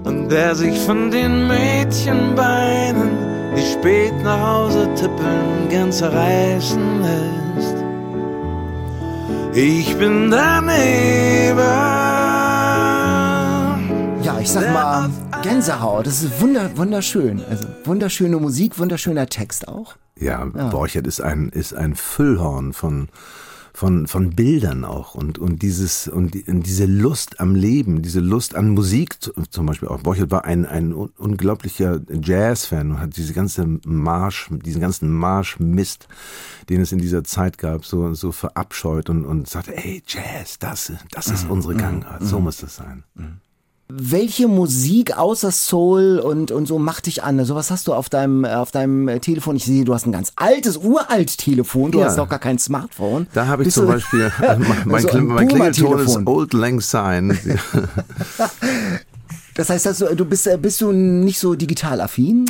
und 0.04 0.28
der 0.28 0.54
sich 0.54 0.78
von 0.80 1.10
den 1.10 1.48
Mädchenbeinen 1.48 3.33
die 3.56 3.62
spät 3.62 4.14
nach 4.22 4.40
Hause 4.40 4.88
tippeln, 4.94 5.68
gern 5.68 5.92
zerreißen 5.92 7.02
lässt. 7.02 7.76
Ich 9.54 9.96
bin 9.96 10.30
der 10.30 10.60
Nebel. 10.60 11.64
Ja, 14.22 14.40
ich 14.40 14.50
sag 14.50 14.72
mal 14.72 15.10
Gänsehaut. 15.42 16.06
Das 16.06 16.22
ist 16.22 16.40
wunder, 16.40 16.70
wunderschön. 16.76 17.42
Also 17.48 17.68
wunderschöne 17.84 18.38
Musik, 18.38 18.78
wunderschöner 18.78 19.26
Text 19.28 19.68
auch. 19.68 19.94
Ja, 20.18 20.46
ja. 20.56 20.68
Borchert 20.68 21.06
ist 21.06 21.20
ein, 21.20 21.50
ist 21.50 21.74
ein 21.74 21.94
Füllhorn 21.94 22.72
von, 22.72 23.08
von, 23.74 24.06
von 24.06 24.30
Bildern 24.30 24.84
auch 24.84 25.16
und, 25.16 25.38
und 25.38 25.60
dieses, 25.62 26.06
und, 26.06 26.36
und 26.48 26.62
diese 26.62 26.86
Lust 26.86 27.40
am 27.40 27.56
Leben, 27.56 28.02
diese 28.02 28.20
Lust 28.20 28.54
an 28.54 28.70
Musik 28.70 29.16
zum 29.50 29.66
Beispiel 29.66 29.88
auch. 29.88 30.00
Borchert 30.00 30.30
war 30.30 30.44
ein, 30.44 30.64
ein 30.64 30.92
unglaublicher 30.92 32.00
Jazz-Fan 32.08 32.92
und 32.92 33.00
hat 33.00 33.16
diese 33.16 33.34
ganze 33.34 33.66
Marsch, 33.84 34.48
diesen 34.50 34.80
ganzen 34.80 35.12
Marsch-Mist, 35.12 36.06
den 36.68 36.80
es 36.80 36.92
in 36.92 37.00
dieser 37.00 37.24
Zeit 37.24 37.58
gab, 37.58 37.84
so, 37.84 38.14
so 38.14 38.30
verabscheut 38.30 39.10
und, 39.10 39.24
und 39.24 39.48
sagte, 39.48 39.76
ey, 39.76 40.04
Jazz, 40.06 40.60
das, 40.60 40.92
das 41.10 41.26
ist 41.26 41.46
mhm. 41.46 41.50
unsere 41.50 41.74
Gangart, 41.74 42.22
so 42.22 42.38
mhm. 42.38 42.44
muss 42.44 42.58
das 42.58 42.76
sein. 42.76 43.02
Mhm 43.16 43.40
welche 43.88 44.48
Musik 44.48 45.16
außer 45.16 45.50
Soul 45.50 46.18
und, 46.18 46.50
und 46.50 46.66
so 46.66 46.78
macht 46.78 47.06
dich 47.06 47.22
an? 47.22 47.38
Also 47.38 47.54
was 47.54 47.70
hast 47.70 47.86
du 47.86 47.92
auf 47.92 48.08
deinem, 48.08 48.44
auf 48.44 48.70
deinem 48.70 49.20
Telefon? 49.20 49.56
Ich 49.56 49.66
sehe, 49.66 49.84
du 49.84 49.92
hast 49.92 50.06
ein 50.06 50.12
ganz 50.12 50.32
altes, 50.36 50.78
uralt 50.78 51.36
Telefon. 51.36 51.92
Du 51.92 51.98
ja. 51.98 52.06
hast 52.06 52.16
doch 52.16 52.28
gar 52.28 52.38
kein 52.38 52.58
Smartphone. 52.58 53.26
Da 53.34 53.46
habe 53.46 53.62
ich 53.62 53.66
Bist 53.66 53.76
zum 53.76 53.86
Beispiel, 53.86 54.32
mein, 54.86 55.02
so 55.02 55.18
mein 55.18 55.48
Klingelton 55.48 55.98
ist 55.98 56.26
Old 56.26 56.54
Lang 56.54 56.80
Syne. 56.80 57.38
das 59.54 59.70
heißt, 59.70 59.86
also, 59.86 60.14
du 60.14 60.24
bist, 60.24 60.48
bist 60.62 60.80
du 60.80 60.92
nicht 60.92 61.38
so 61.38 61.54
digital 61.54 62.00
affin? 62.00 62.46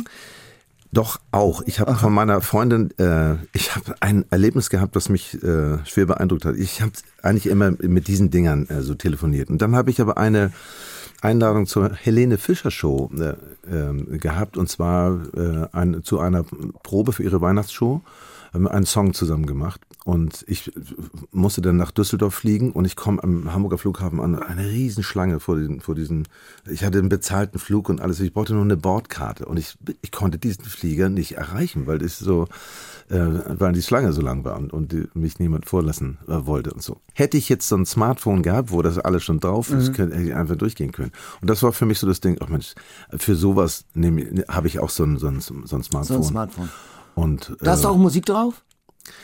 Doch 0.95 1.19
auch. 1.31 1.61
Ich 1.65 1.81
habe 1.81 1.93
von 1.95 2.13
meiner 2.13 2.39
Freundin, 2.39 2.89
äh, 2.97 3.35
ich 3.51 3.75
habe 3.75 3.95
ein 3.99 4.23
Erlebnis 4.29 4.69
gehabt, 4.69 4.95
das 4.95 5.09
mich 5.09 5.33
äh, 5.43 5.85
schwer 5.85 6.05
beeindruckt 6.05 6.45
hat. 6.45 6.55
Ich 6.55 6.81
habe 6.81 6.93
eigentlich 7.21 7.47
immer 7.47 7.71
mit 7.81 8.07
diesen 8.07 8.29
Dingern 8.29 8.65
äh, 8.69 8.81
so 8.81 8.95
telefoniert. 8.95 9.49
Und 9.49 9.61
dann 9.61 9.75
habe 9.75 9.89
ich 9.89 9.99
aber 9.99 10.15
eine 10.17 10.53
Einladung 11.19 11.65
zur 11.65 11.93
Helene 11.93 12.37
Fischer 12.37 12.71
Show 12.71 13.11
äh, 13.13 13.33
äh, 13.69 14.17
gehabt 14.17 14.55
und 14.55 14.69
zwar 14.69 15.19
äh, 15.35 15.67
ein, 15.73 16.01
zu 16.05 16.19
einer 16.19 16.45
Probe 16.83 17.11
für 17.11 17.23
ihre 17.23 17.41
Weihnachtsshow 17.41 18.01
haben 18.53 18.67
einen 18.69 18.85
Song 18.85 19.13
zusammen 19.13 19.47
gemacht 19.47 19.81
und 20.05 20.45
ich 20.47 20.71
musste 21.31 21.63
dann 21.63 21.77
nach 21.77 21.89
Düsseldorf 21.89 22.35
fliegen 22.35 22.71
und 22.73 22.85
ich 22.85 22.95
komme 22.95 23.23
am 23.23 23.51
Hamburger 23.51 23.79
Flughafen 23.79 24.19
an, 24.19 24.37
eine 24.37 24.69
Riesenschlange 24.69 25.39
vor 25.39 25.57
diesen, 25.57 25.81
vor 25.81 25.95
diesen, 25.95 26.27
ich 26.69 26.83
hatte 26.83 26.99
einen 26.99 27.09
bezahlten 27.09 27.57
Flug 27.57 27.89
und 27.89 28.01
alles, 28.01 28.19
ich 28.19 28.31
brauchte 28.31 28.53
nur 28.53 28.61
eine 28.61 28.77
Bordkarte 28.77 29.47
und 29.47 29.57
ich, 29.57 29.75
ich 30.03 30.11
konnte 30.11 30.37
diesen 30.37 30.63
Flieger 30.63 31.09
nicht 31.09 31.37
erreichen, 31.37 31.87
weil 31.87 31.97
das 31.97 32.19
so, 32.19 32.43
äh, 33.09 33.17
weil 33.17 33.73
die 33.73 33.81
Schlange 33.81 34.13
so 34.13 34.21
lang 34.21 34.45
war 34.45 34.57
und, 34.57 34.73
und 34.73 34.91
die, 34.91 35.07
mich 35.15 35.39
niemand 35.39 35.65
vorlassen 35.65 36.19
äh, 36.27 36.45
wollte 36.45 36.71
und 36.71 36.83
so. 36.83 36.97
Hätte 37.13 37.37
ich 37.37 37.49
jetzt 37.49 37.67
so 37.67 37.75
ein 37.75 37.87
Smartphone 37.87 38.43
gehabt, 38.43 38.71
wo 38.71 38.83
das 38.83 38.99
alles 38.99 39.23
schon 39.23 39.39
drauf 39.39 39.71
ist, 39.71 39.89
mhm. 39.89 39.93
könnte, 39.93 40.17
hätte 40.17 40.27
ich 40.27 40.35
einfach 40.35 40.55
durchgehen 40.55 40.91
können. 40.91 41.13
Und 41.41 41.49
das 41.49 41.63
war 41.63 41.73
für 41.73 41.87
mich 41.87 41.97
so 41.97 42.05
das 42.05 42.19
Ding, 42.21 42.37
ach 42.41 42.49
Mensch, 42.49 42.75
für 43.17 43.35
sowas 43.35 43.85
habe 44.49 44.67
ich 44.67 44.77
auch 44.77 44.91
so 44.91 45.03
ein, 45.03 45.17
so 45.17 45.25
ein, 45.29 45.41
so 45.41 45.55
ein 45.55 45.81
Smartphone. 45.81 46.03
So 46.05 46.15
ein 46.17 46.23
Smartphone. 46.23 46.69
Und, 47.15 47.57
da 47.59 47.71
hast 47.71 47.83
du 47.83 47.87
äh, 47.87 47.91
auch 47.91 47.97
Musik 47.97 48.27
drauf? 48.27 48.61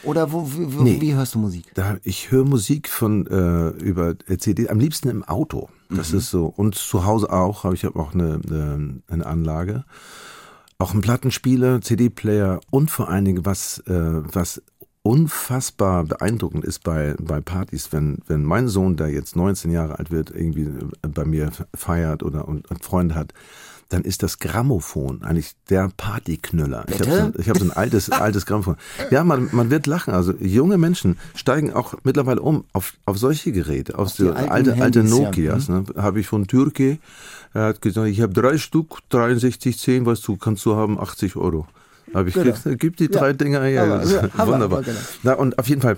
Oder 0.04 0.32
wo, 0.32 0.48
wie, 0.52 0.78
wo, 0.78 0.84
Nee. 0.84 1.00
wie 1.02 1.14
hörst 1.14 1.36
du 1.36 1.40
Musik? 1.40 1.66
Da, 1.74 1.98
ich 2.04 2.32
höre 2.32 2.46
Musik 2.46 2.88
von 2.90 3.28
äh, 3.28 3.70
über 3.84 4.16
CD, 4.38 4.70
am 4.70 4.80
liebsten 4.80 5.10
im 5.10 5.24
Auto. 5.24 5.70
Das 5.90 6.14
ist 6.14 6.30
so. 6.30 6.46
Und 6.46 6.76
zu 6.76 7.06
Hause 7.06 7.32
auch, 7.32 7.64
habe 7.66 7.76
ich 7.76 7.84
hab 7.84 7.96
auch 7.98 8.14
eine, 8.14 8.40
eine, 8.48 9.02
eine 9.08 9.26
Anlage. 9.26 9.84
Auch 10.78 10.94
ein 10.94 11.02
Plattenspieler, 11.02 11.82
CD-Player 11.82 12.60
und 12.72 12.90
vor 12.90 13.10
allen 13.10 13.26
Dingen, 13.26 13.46
was, 13.46 13.80
äh, 13.88 13.94
was 14.34 14.62
unfassbar 15.04 16.04
beeindruckend 16.06 16.64
ist 16.64 16.84
bei, 16.84 17.16
bei 17.20 17.42
Partys, 17.42 17.92
wenn, 17.92 18.20
wenn 18.28 18.44
mein 18.44 18.68
Sohn, 18.68 18.96
der 18.98 19.10
jetzt 19.10 19.36
19 19.36 19.72
Jahre 19.72 20.00
alt 20.00 20.12
wird, 20.12 20.32
irgendwie 20.32 20.64
äh, 21.02 21.08
bei 21.08 21.26
mir 21.26 21.52
feiert 21.76 22.24
oder 22.24 22.48
und, 22.48 22.70
und 22.70 22.84
Freunde 22.84 23.16
hat, 23.16 23.34
dann 23.92 24.04
ist 24.04 24.24
das 24.24 24.40
Grammophon 24.40 25.22
eigentlich 25.24 25.52
der 25.70 25.90
Partyknüller. 25.98 26.86
Ich 26.88 27.00
habe 27.02 27.34
so, 27.36 27.50
hab 27.50 27.58
so 27.58 27.66
ein 27.66 27.72
altes, 27.72 28.10
altes 28.10 28.46
Grammophon. 28.46 28.78
Ja, 29.10 29.24
man, 29.24 29.50
man 29.52 29.70
wird 29.70 29.86
lachen. 29.88 30.14
Also 30.14 30.34
junge 30.40 30.78
Menschen 30.78 31.18
steigen 31.36 31.74
auch 31.74 31.96
mittlerweile 32.04 32.42
um 32.42 32.64
auf, 32.74 32.94
auf 33.06 33.18
solche 33.18 33.52
Geräte, 33.52 33.98
auf, 33.98 34.14
die 34.16 34.24
die 34.24 34.30
alten 34.30 34.50
alte, 34.52 34.72
alte 34.82 35.00
Handys, 35.00 35.18
ja. 35.18 35.24
Nokias. 35.26 35.70
Ne? 35.70 35.84
Habe 35.98 36.20
ich 36.22 36.28
von 36.28 36.48
Türke. 36.48 37.00
Er 37.54 37.64
hat 37.66 37.82
gesagt, 37.82 38.08
ich 38.08 38.22
habe 38.22 38.34
drei 38.34 38.58
Stück, 38.58 39.00
63, 39.10 39.78
10, 39.78 40.06
weißt 40.06 40.26
du, 40.28 40.38
kannst 40.38 40.66
du 40.66 40.76
haben, 40.76 40.98
80 41.00 41.36
Euro. 41.36 41.68
Habe 42.14 42.30
ich 42.30 42.36
Genau. 42.36 42.52
gesagt, 42.52 42.80
gib 42.80 42.98
die 42.98 43.10
drei 43.10 43.28
Ja. 43.28 43.34
Dinger 43.34 43.62
her. 43.64 43.84
Aber, 43.84 43.98
Das 44.00 44.12
ist 44.12 44.22
ja, 44.38 44.48
Wunderbar. 44.48 44.84
genau. 44.84 44.98
Na, 45.24 45.34
und 45.34 45.60
auf 45.60 45.68
jeden 45.68 45.82
Fall, 45.82 45.98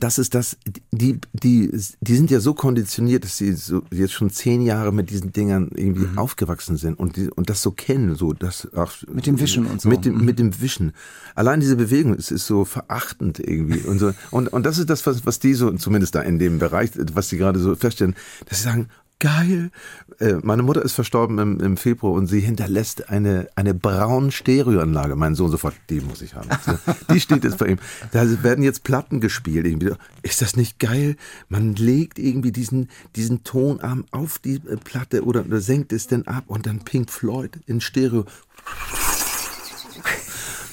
das 0.00 0.18
ist 0.18 0.34
das, 0.34 0.56
die, 0.90 1.20
die, 1.32 1.70
die 2.00 2.16
sind 2.16 2.32
ja 2.32 2.40
so 2.40 2.52
konditioniert, 2.52 3.22
dass 3.22 3.36
sie 3.36 3.52
so 3.52 3.82
jetzt 3.92 4.12
schon 4.12 4.28
zehn 4.28 4.60
Jahre 4.60 4.92
mit 4.92 5.08
diesen 5.10 5.32
Dingern 5.32 5.70
irgendwie 5.74 6.06
Mhm. 6.06 6.18
aufgewachsen 6.18 6.76
sind 6.76 6.98
und, 6.98 7.14
die, 7.16 7.30
und 7.30 7.48
das 7.48 7.62
so 7.62 7.70
kennen, 7.70 8.16
so 8.16 8.32
das 8.32 8.72
auch 8.74 8.90
Mit 9.12 9.26
dem 9.26 9.38
Wischen 9.38 9.66
und 9.66 9.80
so. 9.80 9.88
Mit 9.88 10.04
dem, 10.04 10.24
mit 10.24 10.40
dem 10.40 10.60
Wischen. 10.60 10.92
Allein 11.36 11.60
diese 11.60 11.76
Bewegung, 11.76 12.14
es 12.14 12.32
ist 12.32 12.46
so 12.46 12.64
verachtend 12.64 13.38
irgendwie 13.38 13.80
und 13.80 14.00
so. 14.00 14.12
Und, 14.32 14.48
und 14.48 14.66
das 14.66 14.78
ist 14.78 14.90
das, 14.90 15.06
was, 15.06 15.24
was 15.26 15.38
die 15.38 15.54
so, 15.54 15.70
zumindest 15.72 16.14
da 16.16 16.22
in 16.22 16.40
dem 16.40 16.58
Bereich, 16.58 16.90
was 17.12 17.28
die 17.28 17.36
gerade 17.36 17.60
so 17.60 17.76
feststellen, 17.76 18.16
dass 18.46 18.58
sie 18.58 18.64
sagen, 18.64 18.88
geil. 19.18 19.70
Äh, 20.18 20.34
meine 20.42 20.62
Mutter 20.62 20.82
ist 20.82 20.92
verstorben 20.92 21.38
im, 21.38 21.60
im 21.60 21.76
Februar 21.76 22.12
und 22.12 22.26
sie 22.26 22.40
hinterlässt 22.40 23.08
eine, 23.08 23.48
eine 23.56 23.74
braun 23.74 24.30
Stereoanlage. 24.30 25.16
Mein 25.16 25.34
Sohn 25.34 25.50
sofort, 25.50 25.74
die 25.90 26.00
muss 26.00 26.22
ich 26.22 26.34
haben. 26.34 26.48
Die 27.12 27.20
steht 27.20 27.44
jetzt 27.44 27.58
bei 27.58 27.66
ihm. 27.66 27.78
Da 28.12 28.42
werden 28.42 28.64
jetzt 28.64 28.84
Platten 28.84 29.20
gespielt. 29.20 29.66
Irgendwie. 29.66 29.92
Ist 30.22 30.42
das 30.42 30.56
nicht 30.56 30.78
geil? 30.78 31.16
Man 31.48 31.74
legt 31.74 32.18
irgendwie 32.18 32.52
diesen, 32.52 32.88
diesen 33.16 33.44
Tonarm 33.44 34.04
auf 34.10 34.38
die 34.38 34.56
äh, 34.56 34.76
Platte 34.76 35.24
oder, 35.24 35.44
oder 35.44 35.60
senkt 35.60 35.92
es 35.92 36.06
denn 36.06 36.26
ab 36.26 36.44
und 36.46 36.66
dann 36.66 36.80
Pink 36.80 37.10
Floyd 37.10 37.58
in 37.66 37.80
Stereo. 37.80 38.24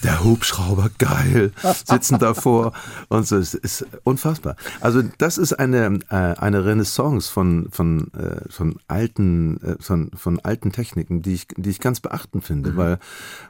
Der 0.05 0.23
Hubschrauber, 0.23 0.91
geil, 0.99 1.51
sitzen 1.83 2.19
davor 2.19 2.73
und 3.09 3.25
so, 3.25 3.37
es 3.37 3.55
ist 3.55 3.87
unfassbar. 4.03 4.55
Also 4.79 5.01
das 5.17 5.39
ist 5.39 5.53
eine, 5.53 5.97
äh, 6.09 6.15
eine 6.15 6.63
Renaissance 6.63 7.31
von, 7.31 7.69
von, 7.71 8.13
äh, 8.13 8.47
von, 8.51 8.75
alten, 8.87 9.59
äh, 9.63 9.77
von, 9.79 10.11
von 10.13 10.39
alten 10.41 10.71
Techniken, 10.71 11.23
die 11.23 11.33
ich, 11.33 11.47
die 11.57 11.71
ich 11.71 11.79
ganz 11.79 12.01
beachtend 12.01 12.43
finde, 12.43 12.77
weil, 12.77 12.99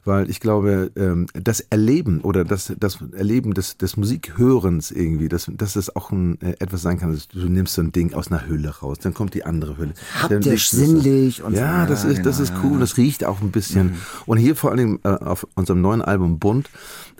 weil 0.05 0.29
ich 0.29 0.39
glaube, 0.39 0.93
ähm, 0.95 1.25
das 1.33 1.59
Erleben 1.59 2.21
oder 2.21 2.45
das, 2.45 2.73
das 2.79 2.99
Erleben 3.11 3.53
des, 3.53 3.75
des 3.75 3.97
Musikhörens 3.97 4.91
irgendwie, 4.91 5.27
dass, 5.27 5.51
dass 5.53 5.75
es 5.75 5.93
auch 5.93 6.13
ein, 6.13 6.39
äh, 6.39 6.55
etwas 6.59 6.81
sein 6.81 6.97
kann, 6.97 7.11
dass 7.11 7.27
du 7.27 7.49
nimmst 7.49 7.73
so 7.73 7.81
ein 7.81 7.91
Ding 7.91 8.13
aus 8.13 8.31
einer 8.31 8.47
Hülle 8.47 8.69
raus, 8.69 8.99
dann 9.01 9.13
kommt 9.13 9.33
die 9.33 9.43
andere 9.43 9.77
Hülle. 9.77 9.93
Haptisch, 10.21 10.69
sinnlich 10.69 11.43
und 11.43 11.53
so. 11.53 11.59
ja, 11.59 11.85
das 11.85 12.05
ist, 12.05 12.25
das 12.25 12.37
genau, 12.37 12.49
ist 12.49 12.63
cool, 12.63 12.79
das 12.79 12.95
riecht 12.95 13.25
auch 13.25 13.41
ein 13.41 13.51
bisschen. 13.51 13.95
Und 14.25 14.37
hier 14.37 14.55
vor 14.55 14.71
allem 14.71 14.99
äh, 15.03 15.09
auf 15.09 15.45
unserem 15.55 15.81
neuen 15.81 16.01
Album 16.01 16.39
Bunt, 16.45 16.69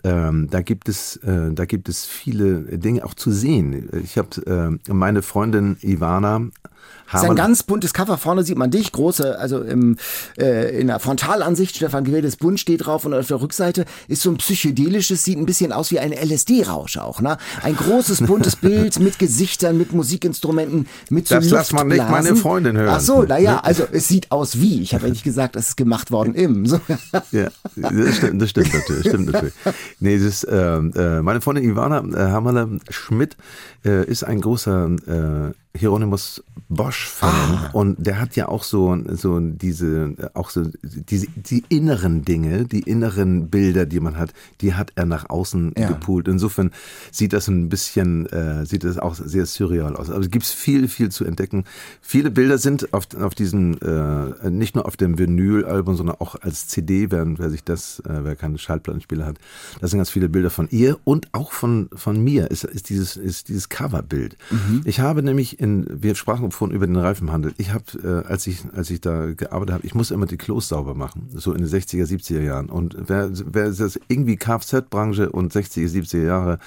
ähm, 0.06 0.48
da 0.52 0.62
gibt 0.62 0.88
es, 0.88 1.18
äh, 1.18 1.52
da 1.52 1.66
gibt 1.66 1.90
es 1.90 2.06
viele 2.06 2.78
Dinge 2.78 3.04
auch 3.04 3.16
zu 3.16 3.32
sehen. 3.32 3.90
Ich 4.04 4.20
habe 4.20 4.80
äh, 4.88 4.94
meine 4.94 5.24
Freundin 5.24 5.78
Ivana 5.82 6.42
Das 7.12 7.24
ist 7.24 7.30
ein 7.30 7.36
ganz 7.36 7.64
buntes 7.64 7.94
Cover. 7.94 8.18
Vorne 8.18 8.44
sieht 8.44 8.58
man 8.58 8.72
dich, 8.72 8.92
große, 8.92 9.38
also 9.40 9.62
im, 9.62 9.98
äh, 10.38 10.80
in 10.80 10.88
der 10.88 11.00
Frontalansicht, 11.00 11.76
Stefan 11.76 12.04
Gewildes 12.04 12.36
Bund 12.36 12.60
steht 12.60 12.86
drauf 12.86 13.06
und 13.06 13.14
auf 13.14 13.28
der 13.28 13.42
Rückseite 13.42 13.86
ist 14.08 14.22
so 14.22 14.30
ein 14.30 14.38
psychedelisches, 14.38 15.24
sieht 15.24 15.38
ein 15.38 15.46
bisschen 15.46 15.72
aus 15.72 15.92
wie 15.92 16.00
ein 16.00 16.12
LSD-Rausch 16.12 16.98
auch, 16.98 17.22
ne? 17.22 17.38
Ein 17.64 17.76
großes, 17.76 18.22
buntes 18.22 18.56
Bild 18.56 19.00
mit 19.00 19.20
Gesichtern, 19.20 19.78
mit 19.78 19.94
Musikinstrumenten, 19.94 20.88
mit 21.10 21.28
so 21.28 21.36
Das 21.36 21.50
lass 21.50 21.74
man 21.74 21.88
nicht 21.88 22.10
meine 22.10 22.36
Freundin 22.36 22.78
hören. 22.78 22.96
Ach 22.96 23.00
so, 23.00 23.24
naja, 23.24 23.60
also 23.60 23.84
es 23.92 24.08
sieht 24.08 24.32
aus 24.32 24.60
wie. 24.60 24.82
Ich 24.82 24.94
habe 24.94 25.10
nicht 25.10 25.24
gesagt, 25.24 25.56
es 25.56 25.70
ist 25.70 25.78
gemacht 25.78 26.12
worden 26.12 26.36
im. 26.36 26.66
So. 26.66 26.80
Ja, 27.32 27.50
das 27.76 28.18
stimmt, 28.18 28.42
das 28.42 28.50
stimmt 28.50 28.74
natürlich. 28.74 29.08
Stimmt 29.08 29.32
natürlich. 29.32 29.54
Nee, 30.00 30.18
das 30.18 30.26
ist, 30.26 30.48
ähm, 30.50 30.92
äh, 30.96 31.22
meine 31.22 31.42
Freundin 31.42 31.64
Ivana 31.64 32.00
äh, 32.00 32.32
Hammerle 32.32 32.80
Schmidt 32.90 33.38
äh, 33.86 34.06
ist 34.06 34.24
ein 34.24 34.42
großer 34.42 34.90
Hieronymus 35.76 36.44
Bosch-Fan 36.70 37.70
und 37.74 37.96
der 38.06 38.20
hat 38.20 38.36
ja 38.36 38.48
auch 38.48 38.64
so, 38.64 38.98
so 39.14 39.40
diese, 39.40 40.32
auch 40.34 40.50
so 40.50 40.64
diese, 40.84 41.28
die 41.36 41.64
inneren 41.70 42.24
Dinge, 42.26 42.66
die 42.66 42.80
inneren 42.80 43.50
Bilder, 43.50 43.86
die 43.86 44.00
man 44.00 44.18
hat, 44.18 44.34
die 44.62 44.74
hat 44.74 44.92
er 44.96 45.06
nach 45.06 45.30
außen 45.30 45.74
Ja. 45.78 45.88
gepoolt. 45.90 46.28
Insofern 46.28 46.72
sieht 47.12 47.34
das 47.34 47.48
ein 47.48 47.70
bisschen, 47.70 48.26
äh, 48.28 48.66
sieht 48.66 48.84
das 48.84 48.98
auch 48.98 49.16
sehr 49.16 49.46
surreal 49.46 49.96
aus. 49.96 50.10
Also 50.10 50.22
es 50.22 50.32
gibt 50.32 50.46
viel, 50.46 50.88
viel 50.88 51.10
zu 51.10 51.26
entdecken. 51.26 51.66
Viele 52.02 52.32
Bilder 52.32 52.58
sind 52.58 52.94
auf, 52.94 53.08
auf 53.20 53.36
diesem, 53.36 53.78
äh, 53.82 54.50
nicht 54.50 54.76
nur 54.76 54.86
auf 54.86 54.98
dem 54.98 55.18
Vinyl-Album, 55.20 55.96
sondern 55.98 56.16
auch 56.20 56.36
als 56.42 56.68
CD, 56.68 57.12
wer, 57.12 57.26
wer 57.38 57.50
sich 57.50 57.64
das, 57.64 58.00
äh, 58.02 58.24
wer 58.24 58.36
keine 58.36 58.58
Schallplattenspieler 58.58 59.26
hat, 59.26 59.38
da 59.82 59.88
sind 59.88 60.00
ganz 60.00 60.10
viele 60.10 60.30
Bilder 60.30 60.50
von 60.50 60.68
ihr 60.72 60.98
und 61.04 61.28
auch 61.34 61.52
von, 61.52 61.90
von 61.94 62.24
mir 62.24 62.50
ist, 62.50 62.64
ist 62.64 62.90
dieses, 62.90 63.18
ist 63.18 63.50
dieses 63.50 63.70
Coverbild. 63.70 64.38
Ich 64.86 65.00
habe 65.00 65.22
nämlich 65.22 65.60
in, 65.66 65.88
wir 65.90 66.14
sprachen 66.16 66.52
vorhin 66.52 66.76
über 66.76 66.86
den 66.86 66.96
Reifenhandel. 66.96 67.54
Ich 67.58 67.74
habe, 67.74 68.24
äh, 68.26 68.28
als 68.28 68.46
ich, 68.46 68.60
als 68.74 68.90
ich 68.92 69.02
da 69.02 69.34
gearbeitet 69.34 69.74
habe, 69.74 69.86
ich 69.86 69.96
muss 69.96 70.12
immer 70.12 70.28
die 70.28 70.38
Klos 70.38 70.70
sauber 70.70 70.94
machen, 70.94 71.30
so 71.34 71.54
in 71.54 71.62
den 71.62 71.68
60er, 71.68 72.06
70er 72.06 72.42
Jahren. 72.42 72.70
Und 72.70 72.96
wer, 73.08 73.30
wer 73.32 73.72
das 73.72 74.00
irgendwie 74.08 74.38
Kfz-Branche 74.38 75.32
und 75.32 75.54
60er, 75.54 75.90
70er 75.90 76.24
Jahre 76.24 76.60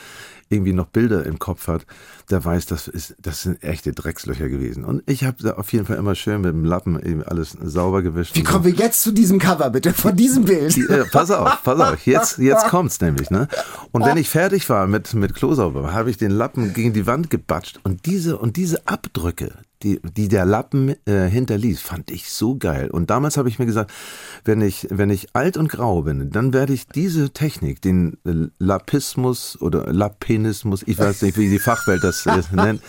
irgendwie 0.49 0.73
noch 0.73 0.87
Bilder 0.87 1.25
im 1.25 1.39
Kopf 1.39 1.69
hat, 1.69 1.87
der 2.31 2.45
weiß, 2.45 2.67
das 2.67 2.89
ist, 2.89 3.17
das 3.21 3.43
sind 3.43 3.63
echte 3.63 3.93
Dreckslöcher 3.93 4.49
gewesen. 4.49 4.85
Und 4.85 5.03
ich 5.07 5.25
habe 5.25 5.43
da 5.43 5.53
auf 5.55 5.73
jeden 5.73 5.87
Fall 5.87 5.97
immer 5.97 6.15
schön 6.15 6.41
mit 6.43 6.53
dem 6.53 6.65
Lappen 6.65 7.01
eben 7.03 7.23
alles 7.23 7.57
sauber 7.63 8.03
gewischt. 8.03 8.35
Wie 8.35 8.41
und 8.41 8.47
so. 8.47 8.53
kommen 8.53 8.65
wir 8.65 8.73
jetzt 8.73 9.03
zu 9.03 9.13
diesem 9.13 9.39
Cover, 9.39 9.71
bitte, 9.71 9.93
von 9.93 10.15
diesem 10.15 10.45
Bild? 10.45 10.77
Äh, 10.77 11.05
pass 11.11 11.31
auf, 11.31 11.63
pass 11.63 11.81
auf, 11.81 12.07
jetzt, 12.07 12.39
jetzt 12.39 12.67
kommt's 12.69 13.01
nämlich, 13.01 13.31
ne? 13.31 13.49
Und 13.93 14.05
wenn 14.05 14.17
ich 14.17 14.29
fertig 14.29 14.69
war 14.69 14.87
mit, 14.87 15.15
mit 15.15 15.35
Klosauber, 15.35 15.93
habe 15.93 16.11
ich 16.11 16.17
den 16.17 16.31
Lappen 16.31 16.75
gegen 16.75 16.93
die 16.93 17.07
Wand 17.07 17.31
gebatscht 17.31 17.81
und 17.83 18.07
diese, 18.07 18.39
und 18.39 18.57
diese 18.57 18.87
Abdrücke, 18.87 19.53
die, 19.83 20.01
die 20.17 20.29
der 20.29 20.45
Lappen 20.45 20.95
äh, 21.07 21.29
hinterließ, 21.29 21.81
fand 21.81 22.11
ich 22.11 22.31
so 22.31 22.57
geil. 22.57 22.91
Und 22.91 23.11
damals 23.11 23.37
habe 23.37 23.49
ich 23.49 23.59
mir 23.59 23.67
gesagt, 23.67 23.93
wenn 24.45 24.61
ich, 24.61 24.89
wenn 24.91 25.11
ich 25.11 25.35
alt 25.35 25.57
und 25.57 25.69
grau 25.69 26.03
bin, 26.03 26.31
dann 26.31 26.53
werde 26.53 26.73
ich 26.73 26.87
diese 26.89 27.31
Technik, 27.31 27.81
den 27.81 28.19
äh, 28.25 28.49
Lapismus 28.59 29.61
oder 29.61 29.93
Lapinismus, 29.93 30.83
ich 30.87 30.99
weiß 30.99 31.23
nicht, 31.23 31.39
wie 31.39 31.49
die 31.49 31.59
Fachwelt 31.59 32.03
das 32.03 32.27
äh, 32.27 32.43
nennt, 32.53 32.83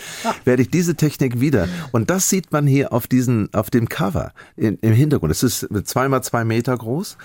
werde 0.45 0.63
ich 0.63 0.71
diese 0.71 0.95
Technik 0.95 1.39
wieder. 1.39 1.67
Und 1.91 2.09
das 2.09 2.29
sieht 2.29 2.51
man 2.51 2.65
hier 2.65 2.91
auf 2.91 3.07
diesen, 3.07 3.53
auf 3.53 3.69
dem 3.69 3.87
Cover 3.87 4.33
in, 4.55 4.77
im 4.79 4.93
Hintergrund. 4.93 5.31
Es 5.31 5.43
ist 5.43 5.67
zweimal 5.83 6.23
zwei 6.23 6.43
Meter 6.43 6.75
groß. 6.75 7.17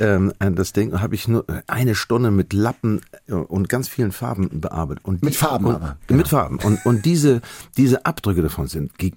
Ähm, 0.00 0.32
das 0.38 0.72
Ding 0.72 1.00
habe 1.00 1.14
ich 1.14 1.28
nur 1.28 1.44
eine 1.68 1.94
Stunde 1.94 2.30
mit 2.30 2.52
Lappen 2.52 3.00
äh, 3.28 3.34
und 3.34 3.68
ganz 3.68 3.88
vielen 3.88 4.10
Farben 4.12 4.60
bearbeitet. 4.60 5.04
Und 5.04 5.22
Mit 5.22 5.36
Farben 5.36 5.66
und, 5.66 5.74
aber, 5.76 5.96
Mit 6.08 6.28
Farben. 6.28 6.58
Und, 6.58 6.84
und 6.84 7.04
diese, 7.04 7.40
diese 7.76 8.04
Abdrücke 8.04 8.42
davon 8.42 8.66
sind 8.66 8.98
gigantisch. 8.98 9.11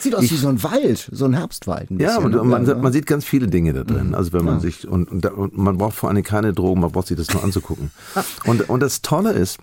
Sieht 0.00 0.14
aus 0.14 0.22
wie 0.22 0.36
so 0.36 0.48
ein 0.48 0.62
Wald, 0.62 1.08
so 1.12 1.24
ein 1.24 1.34
Herbstwald. 1.34 1.90
Ein 1.90 1.98
Ja, 2.00 2.18
und 2.18 2.32
ne? 2.32 2.42
man, 2.42 2.80
man 2.80 2.92
sieht 2.92 3.06
ganz 3.06 3.24
viele 3.24 3.48
Dinge 3.48 3.72
da 3.72 3.84
drin. 3.84 4.14
Also 4.14 4.32
wenn 4.32 4.44
man 4.44 4.60
sich 4.60 4.86
und, 4.86 5.10
und, 5.10 5.26
und 5.26 5.56
man 5.56 5.78
braucht 5.78 5.94
vor 5.94 6.08
allem 6.08 6.22
keine 6.22 6.52
Drogen, 6.52 6.80
man 6.80 6.92
braucht 6.92 7.08
sich 7.08 7.16
das 7.16 7.32
nur 7.32 7.42
anzugucken. 7.42 7.90
und, 8.44 8.68
und 8.68 8.80
das 8.80 9.02
Tolle 9.02 9.32
ist, 9.32 9.58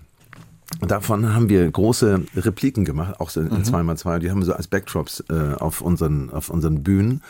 Davon 0.86 1.34
haben 1.34 1.48
wir 1.48 1.68
große 1.68 2.26
Repliken 2.36 2.84
gemacht, 2.84 3.18
auch 3.18 3.30
so 3.30 3.40
in 3.40 3.50
2x2. 3.50 4.20
Die 4.20 4.30
haben 4.30 4.38
wir 4.38 4.46
so 4.46 4.52
als 4.52 4.68
Backdrops 4.68 5.24
äh, 5.28 5.54
auf, 5.58 5.80
unseren, 5.80 6.30
auf 6.30 6.48
unseren 6.48 6.84
Bühnen. 6.84 7.22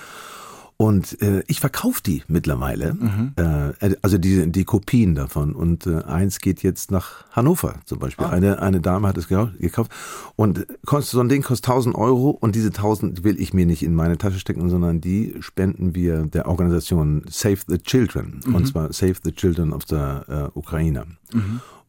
Und 0.81 1.21
äh, 1.21 1.43
ich 1.47 1.61
verkaufe 1.61 2.01
die 2.03 2.23
mittlerweile, 2.27 2.97
äh, 3.37 3.95
also 4.01 4.16
die, 4.16 4.51
die 4.51 4.64
Kopien 4.64 5.14
davon. 5.14 5.55
Und 5.55 5.87
äh, 5.87 6.05
eins 6.05 6.38
geht 6.38 6.62
jetzt 6.62 6.90
nach 6.90 7.27
Hannover 7.33 7.75
zum 7.85 7.99
Beispiel. 7.99 8.25
Eine, 8.25 8.62
eine 8.62 8.81
Dame 8.81 9.07
hat 9.07 9.19
es 9.19 9.29
gekau- 9.29 9.51
gekauft. 9.59 9.90
Und 10.37 10.66
kostet, 10.87 11.11
so 11.11 11.21
ein 11.21 11.29
Ding 11.29 11.43
kostet 11.43 11.69
1000 11.69 11.95
Euro 11.97 12.31
und 12.31 12.55
diese 12.55 12.69
1000 12.69 13.25
will 13.25 13.38
ich 13.38 13.53
mir 13.53 13.66
nicht 13.66 13.83
in 13.83 13.95
meine 13.95 14.16
Tasche 14.16 14.38
stecken, 14.38 14.71
sondern 14.71 15.03
die 15.03 15.35
spenden 15.40 15.95
wir 15.95 16.23
der 16.25 16.49
Organisation 16.49 17.25
Save 17.29 17.59
the 17.66 17.77
Children. 17.77 18.40
Und 18.47 18.66
zwar 18.66 18.90
Save 18.90 19.16
the 19.23 19.33
Children 19.33 19.75
of 19.75 19.83
the 19.87 19.97
äh, 19.97 20.49
Ukraine. 20.55 21.05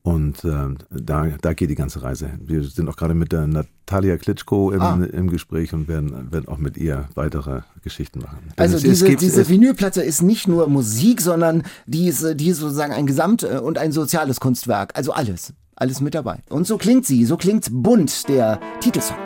Und 0.03 0.43
äh, 0.43 0.49
da, 0.89 1.27
da 1.41 1.53
geht 1.53 1.69
die 1.69 1.75
ganze 1.75 2.01
Reise 2.01 2.27
hin. 2.27 2.39
Wir 2.45 2.63
sind 2.63 2.89
auch 2.89 2.95
gerade 2.95 3.13
mit 3.13 3.31
der 3.31 3.45
Natalia 3.45 4.17
Klitschko 4.17 4.71
im, 4.71 4.81
Ah. 4.81 4.95
im 5.11 5.29
Gespräch 5.29 5.73
und 5.73 5.87
werden, 5.87 6.31
werden 6.31 6.47
auch 6.47 6.57
mit 6.57 6.75
ihr 6.77 7.07
weitere 7.13 7.61
Geschichten 7.83 8.19
machen. 8.19 8.39
Denn 8.57 8.63
Also 8.63 8.77
es- 8.77 8.83
es 8.83 8.89
diese, 8.89 9.07
gibt- 9.09 9.21
diese 9.21 9.41
es- 9.41 9.49
Vinylplatte 9.49 10.01
ist 10.01 10.23
nicht 10.23 10.47
nur 10.47 10.67
Musik, 10.67 11.21
sondern 11.21 11.61
die 11.85 12.07
ist, 12.07 12.25
die 12.39 12.49
ist 12.49 12.57
sozusagen 12.57 12.93
ein 12.93 13.05
Gesamt- 13.05 13.43
äh, 13.43 13.59
und 13.59 13.77
ein 13.77 13.91
soziales 13.91 14.39
Kunstwerk. 14.39 14.97
Also 14.97 15.11
alles. 15.13 15.53
Alles 15.75 16.01
mit 16.01 16.15
dabei. 16.15 16.39
Und 16.49 16.65
so 16.67 16.77
klingt 16.77 17.05
sie, 17.05 17.25
so 17.25 17.37
klingt 17.37 17.67
bunt, 17.71 18.27
der 18.27 18.59
Titelsong. 18.81 19.17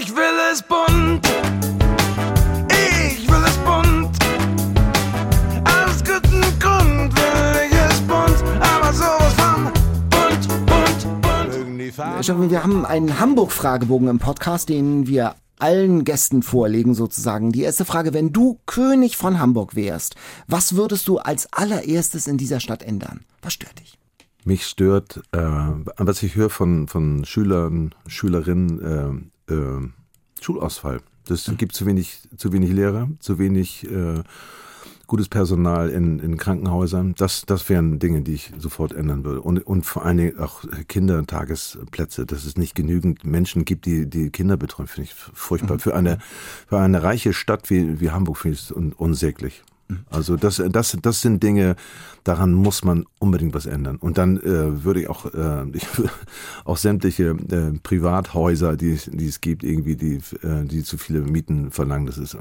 Ich 0.00 0.10
will 0.14 0.22
es 0.52 0.62
bunt. 0.62 1.75
Wir 11.96 12.62
haben 12.62 12.84
einen 12.84 13.18
Hamburg-Fragebogen 13.18 14.08
im 14.08 14.18
Podcast, 14.18 14.68
den 14.68 15.06
wir 15.06 15.34
allen 15.58 16.04
Gästen 16.04 16.42
vorlegen 16.42 16.94
sozusagen. 16.94 17.52
Die 17.52 17.62
erste 17.62 17.86
Frage, 17.86 18.12
wenn 18.12 18.34
du 18.34 18.60
König 18.66 19.16
von 19.16 19.38
Hamburg 19.38 19.74
wärst, 19.74 20.14
was 20.46 20.76
würdest 20.76 21.08
du 21.08 21.16
als 21.16 21.50
allererstes 21.54 22.26
in 22.26 22.36
dieser 22.36 22.60
Stadt 22.60 22.82
ändern? 22.82 23.20
Was 23.40 23.54
stört 23.54 23.80
dich? 23.80 23.98
Mich 24.44 24.66
stört, 24.66 25.22
äh, 25.32 25.38
was 25.96 26.22
ich 26.22 26.36
höre 26.36 26.50
von, 26.50 26.86
von 26.86 27.24
Schülern, 27.24 27.94
Schülerinnen, 28.06 29.30
äh, 29.48 29.54
äh, 29.54 29.88
Schulausfall. 30.40 31.00
Das 31.26 31.50
gibt 31.56 31.74
zu 31.74 31.86
wenig, 31.86 32.28
zu 32.36 32.52
wenig 32.52 32.72
Lehrer, 32.72 33.08
zu 33.20 33.38
wenig 33.38 33.90
äh, 33.90 34.22
gutes 35.06 35.28
Personal 35.28 35.88
in, 35.88 36.18
in 36.18 36.36
Krankenhäusern. 36.36 37.14
Das, 37.16 37.44
das 37.46 37.68
wären 37.68 37.98
Dinge, 37.98 38.22
die 38.22 38.34
ich 38.34 38.52
sofort 38.58 38.92
ändern 38.92 39.24
würde. 39.24 39.40
Und, 39.40 39.66
und 39.66 39.84
vor 39.84 40.04
allen 40.04 40.16
Dingen 40.16 40.38
auch 40.38 40.64
Kindertagesplätze, 40.88 42.26
dass 42.26 42.44
es 42.44 42.56
nicht 42.56 42.74
genügend 42.74 43.24
Menschen 43.24 43.64
gibt, 43.64 43.86
die 43.86 44.08
die 44.08 44.30
Kinder 44.30 44.56
betreuen, 44.56 44.88
finde 44.88 45.10
ich 45.10 45.14
furchtbar. 45.14 45.78
Für 45.78 45.94
eine, 45.94 46.18
für 46.66 46.78
eine 46.78 47.02
reiche 47.02 47.32
Stadt 47.32 47.70
wie, 47.70 48.00
wie 48.00 48.10
Hamburg 48.10 48.38
finde 48.38 48.54
ich 48.54 48.62
es 48.62 48.72
un, 48.72 48.92
unsäglich. 48.92 49.62
Also 50.10 50.36
das, 50.36 50.60
das, 50.70 50.96
das 51.00 51.20
sind 51.20 51.42
Dinge, 51.42 51.76
daran 52.24 52.52
muss 52.52 52.82
man 52.82 53.04
unbedingt 53.20 53.54
was 53.54 53.66
ändern. 53.66 53.96
Und 53.96 54.18
dann 54.18 54.36
äh, 54.38 54.82
würde 54.84 55.00
ich 55.02 55.08
auch, 55.08 55.32
äh, 55.32 55.64
ich 55.72 55.86
auch 56.64 56.76
sämtliche 56.76 57.36
äh, 57.50 57.78
Privathäuser, 57.82 58.76
die, 58.76 58.92
es- 58.92 59.08
die 59.12 59.28
es 59.28 59.40
gibt, 59.40 59.62
irgendwie, 59.62 59.94
die, 59.94 60.16
äh, 60.42 60.64
die 60.64 60.82
zu 60.82 60.98
viele 60.98 61.20
Mieten 61.20 61.70
verlangen, 61.70 62.06
das 62.06 62.18
ist, 62.18 62.36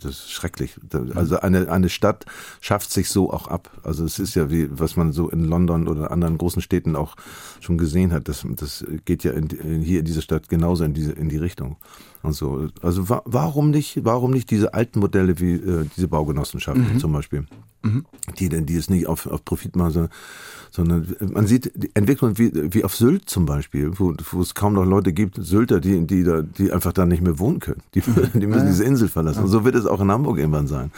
das 0.00 0.10
ist 0.10 0.30
schrecklich. 0.32 0.76
Also 1.14 1.40
eine, 1.40 1.70
eine 1.70 1.88
Stadt 1.88 2.26
schafft 2.60 2.90
sich 2.92 3.08
so 3.08 3.32
auch 3.32 3.48
ab. 3.48 3.70
Also 3.82 4.04
es 4.04 4.18
ist 4.18 4.34
ja 4.34 4.50
wie, 4.50 4.68
was 4.70 4.96
man 4.96 5.12
so 5.12 5.30
in 5.30 5.44
London 5.44 5.88
oder 5.88 6.10
anderen 6.10 6.36
großen 6.36 6.60
Städten 6.60 6.94
auch 6.94 7.16
schon 7.60 7.78
gesehen 7.78 8.12
hat. 8.12 8.28
Das, 8.28 8.44
das 8.56 8.84
geht 9.06 9.24
ja 9.24 9.32
in, 9.32 9.46
in, 9.46 9.80
hier 9.80 10.00
in 10.00 10.04
dieser 10.04 10.22
Stadt 10.22 10.48
genauso 10.50 10.84
in 10.84 10.92
diese, 10.92 11.12
in 11.12 11.30
die 11.30 11.38
Richtung. 11.38 11.76
Und 12.22 12.34
so. 12.34 12.68
Also 12.82 13.08
wa 13.08 13.22
warum 13.24 13.70
nicht, 13.70 14.04
warum 14.04 14.30
nicht 14.30 14.50
diese 14.50 14.74
alten 14.74 15.00
Modelle 15.00 15.38
wie 15.40 15.54
äh, 15.54 15.86
diese 15.96 16.08
Baugenossenschaften 16.08 16.98
zum 16.98 17.12
Beispiel? 17.12 17.46
Die, 18.38 18.48
denn- 18.48 18.66
die 18.66 18.76
es 18.76 18.88
nicht 18.88 19.06
auf, 19.06 19.26
auf 19.26 19.44
Profit 19.44 19.74
machen, 19.76 19.92
sondern, 19.92 20.10
sondern 20.70 21.32
man 21.32 21.46
sieht 21.46 21.72
die 21.74 21.90
Entwicklung 21.94 22.38
wie, 22.38 22.52
wie 22.72 22.84
auf 22.84 22.94
Sylt 22.94 23.28
zum 23.28 23.44
Beispiel, 23.44 23.90
wo, 23.98 24.14
wo 24.30 24.40
es 24.40 24.54
kaum 24.54 24.74
noch 24.74 24.84
Leute 24.84 25.12
gibt, 25.12 25.36
Sylter, 25.44 25.80
die, 25.80 26.06
die, 26.06 26.22
da, 26.22 26.42
die 26.42 26.72
einfach 26.72 26.92
da 26.92 27.04
nicht 27.06 27.22
mehr 27.22 27.38
wohnen 27.38 27.58
können. 27.58 27.82
Die, 27.94 28.00
die 28.34 28.46
müssen 28.46 28.66
diese 28.66 28.84
Insel 28.84 29.08
verlassen. 29.08 29.42
Und 29.44 29.48
so 29.48 29.64
wird 29.64 29.74
es 29.74 29.86
auch 29.86 30.00
in 30.00 30.10
Hamburg 30.10 30.38
irgendwann 30.38 30.66
sein. 30.68 30.92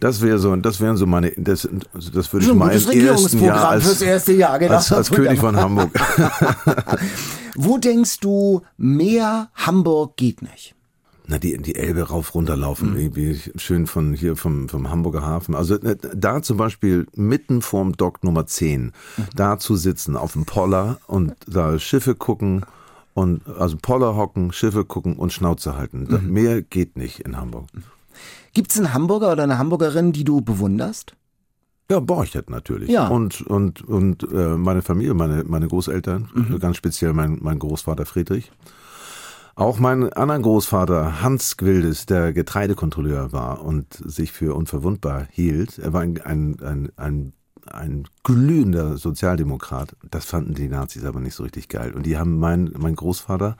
Das 0.00 0.20
wäre 0.20 0.38
so, 0.38 0.54
das 0.56 0.80
wären 0.80 0.96
so 0.96 1.06
meine, 1.06 1.32
das, 1.36 1.68
das 2.12 2.32
würde 2.32 2.44
ich 2.44 2.48
Schon 2.48 2.56
ein 2.56 2.58
mal 2.58 2.72
im 2.72 3.00
ersten 3.00 3.44
Jahr 3.44 3.68
als, 3.68 3.84
fürs 3.84 4.02
erste 4.02 4.32
Jahr, 4.32 4.58
genau. 4.58 4.74
als, 4.74 4.92
als 4.92 5.10
König 5.10 5.38
von 5.38 5.56
Hamburg. 5.56 5.90
Wo 7.56 7.78
denkst 7.78 8.20
du, 8.20 8.62
mehr 8.76 9.50
Hamburg 9.54 10.16
geht 10.16 10.42
nicht? 10.42 10.74
Na, 11.30 11.38
die, 11.38 11.58
die 11.58 11.74
Elbe 11.74 12.08
rauf, 12.08 12.34
runterlaufen, 12.34 12.98
irgendwie 12.98 13.38
schön 13.56 13.86
von 13.86 14.14
hier 14.14 14.34
vom, 14.34 14.70
vom 14.70 14.90
Hamburger 14.90 15.20
Hafen. 15.20 15.54
Also 15.54 15.74
äh, 15.74 15.94
da 16.14 16.40
zum 16.40 16.56
Beispiel 16.56 17.06
mitten 17.14 17.60
vorm 17.60 17.92
Dock 17.92 18.24
Nummer 18.24 18.46
10, 18.46 18.92
da 19.36 19.58
zu 19.58 19.76
sitzen 19.76 20.16
auf 20.16 20.32
dem 20.32 20.46
Poller 20.46 20.98
und 21.06 21.34
da 21.46 21.78
Schiffe 21.78 22.14
gucken 22.14 22.64
und 23.12 23.46
also 23.46 23.76
Poller 23.76 24.16
hocken, 24.16 24.52
Schiffe 24.52 24.86
gucken 24.86 25.16
und 25.16 25.30
Schnauze 25.30 25.76
halten. 25.76 26.08
Da, 26.08 26.16
Mehr 26.18 26.62
geht 26.62 26.96
nicht 26.96 27.20
in 27.20 27.36
Hamburg. 27.36 27.66
Gibt 28.54 28.70
es 28.70 28.78
einen 28.78 28.94
Hamburger 28.94 29.30
oder 29.30 29.42
eine 29.42 29.58
Hamburgerin, 29.58 30.12
die 30.12 30.24
du 30.24 30.40
bewunderst? 30.40 31.14
Ja, 31.90 32.00
Borchert 32.00 32.48
natürlich. 32.48 32.88
Ja. 32.88 33.08
Und, 33.08 33.42
und, 33.42 33.82
und 33.82 34.26
äh, 34.32 34.56
meine 34.56 34.80
Familie, 34.80 35.12
meine, 35.12 35.44
meine 35.44 35.68
Großeltern, 35.68 36.58
ganz 36.58 36.78
speziell 36.78 37.12
mein, 37.12 37.38
mein 37.42 37.58
Großvater 37.58 38.06
Friedrich. 38.06 38.50
Auch 39.58 39.80
mein 39.80 40.12
anderen 40.12 40.42
Großvater 40.42 41.20
Hans 41.20 41.56
Gwildes, 41.56 42.06
der 42.06 42.32
Getreidekontrolleur 42.32 43.32
war 43.32 43.64
und 43.64 43.92
sich 43.92 44.30
für 44.30 44.54
unverwundbar 44.54 45.26
hielt. 45.32 45.80
Er 45.80 45.92
war 45.92 46.02
ein, 46.02 46.20
ein, 46.20 46.62
ein, 46.62 46.92
ein, 46.94 47.32
ein 47.66 48.04
glühender 48.22 48.98
Sozialdemokrat. 48.98 49.96
Das 50.08 50.26
fanden 50.26 50.54
die 50.54 50.68
Nazis 50.68 51.04
aber 51.04 51.18
nicht 51.18 51.34
so 51.34 51.42
richtig 51.42 51.66
geil. 51.68 51.92
Und 51.92 52.06
die 52.06 52.16
haben 52.16 52.38
mein, 52.38 52.72
mein 52.78 52.94
Großvater, 52.94 53.56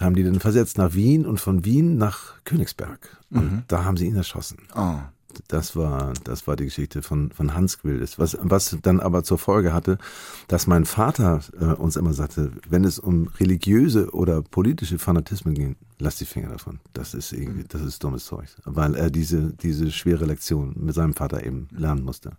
haben 0.00 0.16
die 0.16 0.24
dann 0.24 0.40
versetzt 0.40 0.78
nach 0.78 0.94
Wien 0.94 1.26
und 1.26 1.38
von 1.38 1.64
Wien 1.64 1.96
nach 1.96 2.42
Königsberg. 2.42 3.22
Und 3.30 3.66
da 3.68 3.84
haben 3.84 3.96
sie 3.96 4.06
ihn 4.06 4.16
erschossen. 4.16 4.66
Oh. 4.74 4.96
Das 5.48 5.76
war, 5.76 6.12
das 6.24 6.46
war 6.46 6.56
die 6.56 6.64
Geschichte 6.64 7.02
von, 7.02 7.30
von 7.30 7.54
Hans 7.54 7.78
Gwildes. 7.80 8.18
Was, 8.18 8.36
was 8.40 8.76
dann 8.82 9.00
aber 9.00 9.22
zur 9.24 9.38
Folge 9.38 9.72
hatte, 9.72 9.98
dass 10.48 10.66
mein 10.66 10.84
Vater 10.84 11.40
äh, 11.60 11.64
uns 11.64 11.96
immer 11.96 12.12
sagte, 12.12 12.52
wenn 12.68 12.84
es 12.84 12.98
um 12.98 13.28
religiöse 13.40 14.10
oder 14.10 14.42
politische 14.42 14.98
Fanatismen 14.98 15.54
ging, 15.54 15.76
lass 15.98 16.16
die 16.16 16.24
Finger 16.24 16.48
davon. 16.50 16.80
Das 16.92 17.14
ist 17.14 17.32
irgendwie, 17.32 17.64
das 17.68 17.82
ist 17.82 18.02
dummes 18.02 18.24
Zeug. 18.24 18.48
Weil 18.64 18.94
er 18.94 19.10
diese, 19.10 19.52
diese 19.52 19.90
schwere 19.90 20.26
Lektion 20.26 20.74
mit 20.76 20.94
seinem 20.94 21.14
Vater 21.14 21.44
eben 21.44 21.68
lernen 21.72 22.04
musste. 22.04 22.32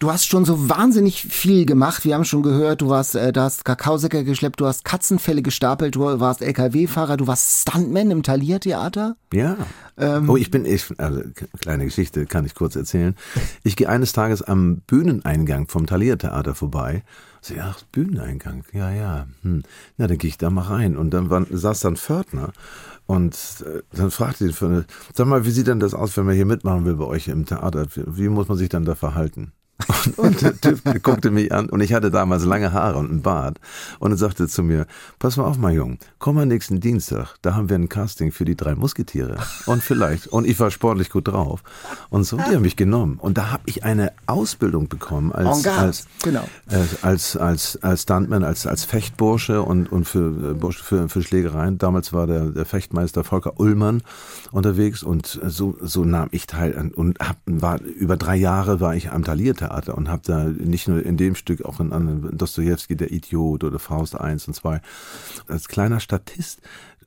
Du 0.00 0.10
hast 0.10 0.26
schon 0.26 0.44
so 0.44 0.68
wahnsinnig 0.68 1.22
viel 1.22 1.66
gemacht. 1.66 2.04
Wir 2.04 2.14
haben 2.14 2.24
schon 2.24 2.42
gehört, 2.42 2.80
du 2.80 2.88
warst, 2.88 3.14
äh, 3.14 3.32
du 3.32 3.40
hast 3.40 3.64
Kakaosäcke 3.64 4.24
geschleppt, 4.24 4.60
du 4.60 4.66
hast 4.66 4.84
Katzenfälle 4.84 5.40
gestapelt, 5.40 5.94
du 5.94 6.00
warst 6.00 6.42
LKW-Fahrer, 6.42 7.16
du 7.16 7.26
warst 7.26 7.62
Stuntman 7.62 8.10
im 8.10 8.22
Thalia-Theater. 8.22 9.16
Ja. 9.32 9.56
oh, 10.28 10.36
ich 10.36 10.50
bin, 10.50 10.66
ich, 10.66 10.86
also 10.98 11.22
kleine 11.60 11.84
Geschichte 11.84 12.26
kann 12.26 12.44
ich 12.44 12.54
kurz 12.54 12.74
erzählen. 12.74 13.14
Ich 13.62 13.76
gehe 13.76 13.88
eines 13.88 14.12
Tages 14.12 14.42
am 14.42 14.78
Bühneneingang 14.86 15.68
vom 15.68 15.86
Thalia 15.86 16.16
Theater 16.16 16.54
vorbei. 16.54 17.04
So, 17.40 17.54
ja, 17.54 17.76
Bühneneingang, 17.92 18.64
ja, 18.72 18.90
ja. 18.90 19.26
Hm. 19.42 19.62
Na, 19.96 20.06
dann 20.08 20.18
gehe 20.18 20.28
ich 20.28 20.38
da 20.38 20.50
mal 20.50 20.62
rein. 20.62 20.96
Und 20.96 21.10
dann 21.10 21.30
war, 21.30 21.46
saß 21.48 21.80
dann 21.80 21.96
Pförtner 21.96 22.52
und 23.06 23.34
äh, 23.64 23.82
dann 23.96 24.10
fragte 24.10 24.46
die 24.46 24.52
Pförtner, 24.52 24.84
sag 25.12 25.26
mal, 25.26 25.44
wie 25.44 25.50
sieht 25.50 25.66
denn 25.66 25.78
das 25.78 25.94
aus, 25.94 26.16
wenn 26.16 26.26
man 26.26 26.34
hier 26.34 26.46
mitmachen 26.46 26.84
will 26.84 26.96
bei 26.96 27.04
euch 27.04 27.28
im 27.28 27.46
Theater? 27.46 27.86
Wie 27.94 28.28
muss 28.28 28.48
man 28.48 28.58
sich 28.58 28.70
dann 28.70 28.84
da 28.84 28.94
verhalten? 28.94 29.52
Und, 30.16 30.42
der 30.42 30.60
Typ 30.60 31.02
guckte 31.02 31.30
mich 31.30 31.52
an 31.52 31.68
und 31.68 31.80
ich 31.80 31.92
hatte 31.92 32.10
damals 32.10 32.44
lange 32.44 32.72
Haare 32.72 32.98
und 32.98 33.10
einen 33.10 33.22
Bart. 33.22 33.58
Und 33.98 34.12
er 34.12 34.16
sagte 34.16 34.46
zu 34.48 34.62
mir, 34.62 34.86
pass 35.18 35.36
mal 35.36 35.44
auf, 35.44 35.58
mein 35.58 35.74
Junge, 35.74 35.98
komm 36.18 36.36
mal 36.36 36.46
nächsten 36.46 36.80
Dienstag, 36.80 37.36
da 37.42 37.54
haben 37.54 37.68
wir 37.68 37.76
ein 37.76 37.88
Casting 37.88 38.30
für 38.30 38.44
die 38.44 38.56
drei 38.56 38.74
Musketiere. 38.74 39.36
Und 39.66 39.82
vielleicht, 39.82 40.28
und 40.28 40.46
ich 40.46 40.58
war 40.60 40.70
sportlich 40.70 41.10
gut 41.10 41.28
drauf. 41.28 41.62
Und 42.08 42.24
so, 42.24 42.36
die 42.36 42.42
haben 42.42 42.62
mich 42.62 42.76
genommen. 42.76 43.18
Und 43.18 43.36
da 43.36 43.50
habe 43.50 43.64
ich 43.66 43.84
eine 43.84 44.12
Ausbildung 44.26 44.88
bekommen 44.88 45.32
En 45.32 45.46
als, 45.46 45.66
als, 45.66 46.06
genau. 46.22 46.44
äh, 46.70 46.78
als, 47.02 47.36
als, 47.36 47.76
als 47.82 48.02
Stuntman, 48.02 48.44
als, 48.44 48.66
als 48.66 48.84
Fechtbursche 48.84 49.62
und, 49.62 49.90
und 49.90 50.04
für, 50.04 50.56
äh, 50.56 50.72
für, 50.72 51.08
für 51.08 51.22
Schlägereien. 51.22 51.78
Damals 51.78 52.12
war 52.12 52.26
der, 52.26 52.50
der 52.50 52.64
Fechtmeister 52.64 53.24
Volker 53.24 53.58
Ullmann 53.58 54.02
unterwegs 54.52 55.02
und 55.02 55.40
so, 55.46 55.76
so 55.80 56.04
nahm 56.04 56.28
ich 56.30 56.46
teil 56.46 56.76
an 56.78 56.92
und 56.92 57.18
hab, 57.18 57.38
war, 57.46 57.80
über 57.80 58.16
drei 58.16 58.36
Jahre 58.36 58.80
war 58.80 58.94
ich 58.94 59.10
am 59.10 59.24
Thalia-Theater 59.64 59.96
und 59.96 60.08
habe 60.08 60.22
da 60.24 60.44
nicht 60.44 60.88
nur 60.88 61.04
in 61.04 61.16
dem 61.16 61.34
Stück, 61.34 61.64
auch 61.64 61.80
in 61.80 61.92
anderen, 61.92 62.36
Dostoevsky, 62.36 62.96
der 62.96 63.12
Idiot 63.12 63.64
oder 63.64 63.78
Faust 63.78 64.18
1 64.18 64.48
und 64.48 64.54
2, 64.54 64.80
als 65.48 65.68
kleiner 65.68 66.00
Statist 66.00 66.60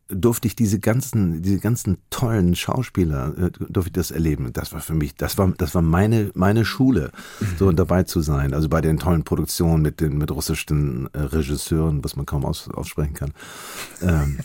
durfte 0.09 0.47
ich 0.47 0.55
diese 0.55 0.79
ganzen, 0.79 1.41
diese 1.41 1.59
ganzen 1.59 1.97
tollen 2.09 2.55
Schauspieler, 2.55 3.37
äh, 3.37 3.51
durfte 3.51 3.89
ich 3.89 3.93
das 3.93 4.11
erleben. 4.11 4.53
Das 4.53 4.71
war 4.71 4.79
für 4.79 4.93
mich, 4.93 5.15
das 5.15 5.37
war, 5.37 5.53
das 5.57 5.75
war 5.75 5.81
meine, 5.81 6.31
meine 6.33 6.63
Schule, 6.63 7.11
so 7.59 7.69
dabei 7.73 8.03
zu 8.03 8.21
sein. 8.21 8.53
Also 8.53 8.69
bei 8.69 8.79
den 8.79 8.99
tollen 8.99 9.25
Produktionen 9.25 9.81
mit 9.81 9.99
den, 9.99 10.17
mit 10.17 10.31
russischen 10.31 11.09
äh, 11.13 11.19
Regisseuren, 11.19 12.05
was 12.05 12.15
man 12.15 12.25
kaum 12.25 12.45
aus, 12.45 12.69
aussprechen 12.69 13.15
kann. 13.15 13.33
Ähm, 14.01 14.39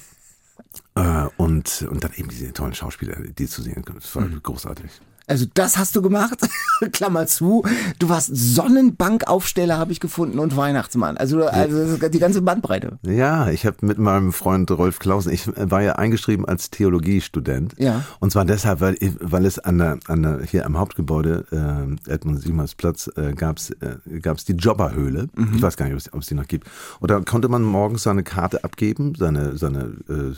äh, 0.97 1.29
und, 1.37 1.87
und 1.89 2.03
dann 2.03 2.13
eben 2.17 2.29
diese 2.29 2.53
tollen 2.53 2.75
Schauspieler, 2.75 3.15
die 3.21 3.47
zu 3.47 3.63
sehen, 3.63 3.85
das 3.87 4.17
war 4.17 4.27
großartig. 4.27 4.91
Also 5.33 5.47
das 5.55 5.79
hast 5.79 5.97
du 5.97 6.03
gemacht, 6.03 6.39
Klammer 6.93 7.27
zu. 7.27 7.65
Du 7.99 8.09
warst 8.09 8.31
Sonnenbankaufsteller, 8.35 9.79
habe 9.79 9.93
ich 9.93 10.01
gefunden, 10.01 10.39
und 10.39 10.57
Weihnachtsmann. 10.57 11.17
Also, 11.17 11.47
also 11.47 12.09
die 12.09 12.19
ganze 12.19 12.43
Bandbreite. 12.43 12.99
Ja, 13.03 13.49
ich 13.49 13.67
habe 13.67 13.79
mit 13.81 13.99
meinem 13.99 14.33
Freund 14.33 14.71
Rolf 14.71 14.99
Klausen, 14.99 15.33
ich 15.33 15.49
war 15.57 15.83
ja 15.83 15.93
eingeschrieben 15.95 16.47
als 16.47 16.71
Theologiestudent. 16.71 17.75
Ja. 17.79 18.05
Und 18.21 18.31
zwar 18.33 18.45
deshalb, 18.45 18.81
weil, 18.81 18.97
weil 19.21 19.47
es 19.47 19.59
an 19.59 19.79
der, 19.79 19.99
an 20.07 20.23
der, 20.23 20.43
hier 20.43 20.67
am 20.67 20.79
Hauptgebäude, 20.79 21.47
äh, 21.51 22.13
Edmund 22.13 22.43
Siemers 22.43 22.75
Platz, 22.75 23.11
äh, 23.17 23.33
gab's 23.33 23.71
äh, 23.71 24.21
gab's 24.21 24.45
die 24.45 24.53
Jobberhöhle. 24.53 25.29
Mhm. 25.35 25.53
Ich 25.57 25.63
weiß 25.63 25.77
gar 25.77 25.87
nicht, 25.87 25.95
ob 25.95 26.01
es, 26.01 26.13
ob 26.13 26.21
es 26.21 26.27
die 26.27 26.35
noch 26.35 26.47
gibt. 26.47 26.69
Und 27.01 27.11
da 27.11 27.21
konnte 27.21 27.49
man 27.49 27.63
morgens 27.63 28.03
seine 28.03 28.23
Karte 28.23 28.65
abgeben, 28.65 29.15
seine, 29.17 29.57
seine 29.57 29.97
äh, 30.09 30.35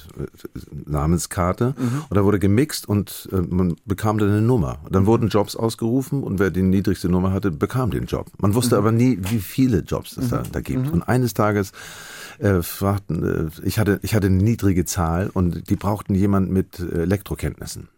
Namenskarte. 0.87 1.75
Mhm. 1.77 2.05
Und 2.09 2.17
da 2.17 2.25
wurde 2.25 2.39
gemixt 2.39 2.89
und 2.89 3.29
äh, 3.33 3.37
man 3.37 3.77
bekam 3.85 4.19
dann 4.19 4.31
eine 4.31 4.43
Nummer. 4.43 4.79
Mhm. 4.89 4.93
Dann 4.93 5.07
wurden 5.07 5.29
Jobs 5.29 5.57
ausgerufen 5.57 6.23
und 6.23 6.39
wer 6.39 6.51
die 6.51 6.63
niedrigste 6.63 7.09
Nummer 7.09 7.33
hatte, 7.33 7.51
bekam 7.51 7.91
den 7.91 8.07
Job. 8.07 8.27
Man 8.39 8.51
Mhm. 8.53 8.55
wusste 8.55 8.77
aber 8.77 8.93
nie, 8.93 9.19
wie 9.21 9.39
viele 9.41 9.81
Jobs 9.81 10.17
es 10.17 10.29
da, 10.31 10.43
da 10.51 10.61
gibt. 10.61 10.91
Und 10.93 11.03
eines 11.03 11.35
Tages 11.35 11.73
äh, 12.39 12.63
fragten, 12.63 13.51
äh, 13.63 13.67
ich 13.67 13.79
hatte 13.79 13.99
ich 14.03 14.15
hatte 14.15 14.27
eine 14.27 14.37
niedrige 14.43 14.85
Zahl 14.85 15.31
und 15.33 15.71
die 15.71 15.77
brauchten 15.77 16.15
jemand 16.15 16.51
mit 16.51 16.81
äh, 16.81 17.03
Elektrokenntnissen. 17.03 17.89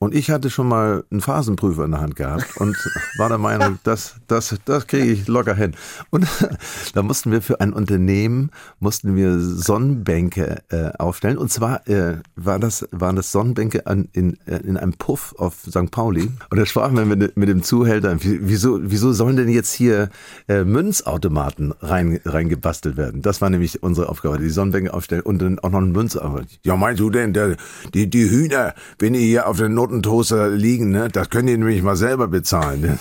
Und 0.00 0.14
ich 0.14 0.30
hatte 0.30 0.48
schon 0.48 0.68
mal 0.68 1.02
einen 1.10 1.20
Phasenprüfer 1.20 1.84
in 1.84 1.90
der 1.90 2.00
Hand 2.00 2.14
gehabt 2.16 2.56
und 2.58 2.76
war 3.18 3.28
der 3.28 3.38
Meinung, 3.38 3.78
das, 3.84 4.14
das, 4.28 4.54
das 4.64 4.86
kriege 4.86 5.06
ich 5.06 5.26
locker 5.26 5.54
hin. 5.54 5.74
Und 6.10 6.26
da 6.94 7.02
mussten 7.02 7.32
wir 7.32 7.42
für 7.42 7.60
ein 7.60 7.72
Unternehmen, 7.72 8.50
mussten 8.78 9.16
wir 9.16 9.38
Sonnenbänke 9.40 10.62
äh, 10.70 10.90
aufstellen. 10.98 11.38
Und 11.38 11.50
zwar 11.50 11.86
äh, 11.88 12.18
war 12.36 12.58
das, 12.58 12.86
waren 12.92 13.16
das 13.16 13.32
Sonnenbänke 13.32 13.86
an, 13.86 14.08
in, 14.12 14.38
äh, 14.46 14.58
in 14.58 14.76
einem 14.76 14.92
Puff 14.92 15.34
auf 15.38 15.54
St. 15.68 15.90
Pauli. 15.90 16.30
Und 16.50 16.58
da 16.58 16.64
sprachen 16.66 16.96
wir 16.96 17.04
mit, 17.04 17.36
mit 17.36 17.48
dem 17.48 17.62
Zuhälter, 17.62 18.22
wie- 18.22 18.40
wieso, 18.42 18.78
wieso 18.82 19.12
sollen 19.12 19.36
denn 19.36 19.48
jetzt 19.48 19.72
hier 19.72 20.10
äh, 20.48 20.64
Münzautomaten 20.64 21.72
rein, 21.80 22.20
reingebastelt 22.24 22.96
werden? 22.96 23.22
Das 23.22 23.40
war 23.40 23.50
nämlich 23.50 23.82
unsere 23.82 24.08
Aufgabe, 24.08 24.38
die 24.38 24.48
Sonnenbänke 24.50 24.94
aufstellen 24.94 25.22
und 25.22 25.40
dann 25.42 25.58
auch 25.58 25.70
noch 25.70 25.78
einen 25.78 25.92
Münzautomat. 25.92 26.46
Ja, 26.62 26.76
meinst 26.76 27.00
du 27.00 27.10
denn, 27.10 27.32
der, 27.32 27.56
die, 27.94 28.08
die 28.08 28.30
Hühner, 28.30 28.74
wenn 28.98 29.12
die 29.12 29.20
hier 29.26 29.48
auf 29.48 29.58
den 29.88 30.00
Notentoaster 30.00 30.50
liegen, 30.50 30.90
ne, 30.90 31.08
das 31.08 31.30
können 31.30 31.46
die 31.46 31.56
nämlich 31.56 31.82
mal 31.82 31.96
selber 31.96 32.28
bezahlen. 32.28 32.98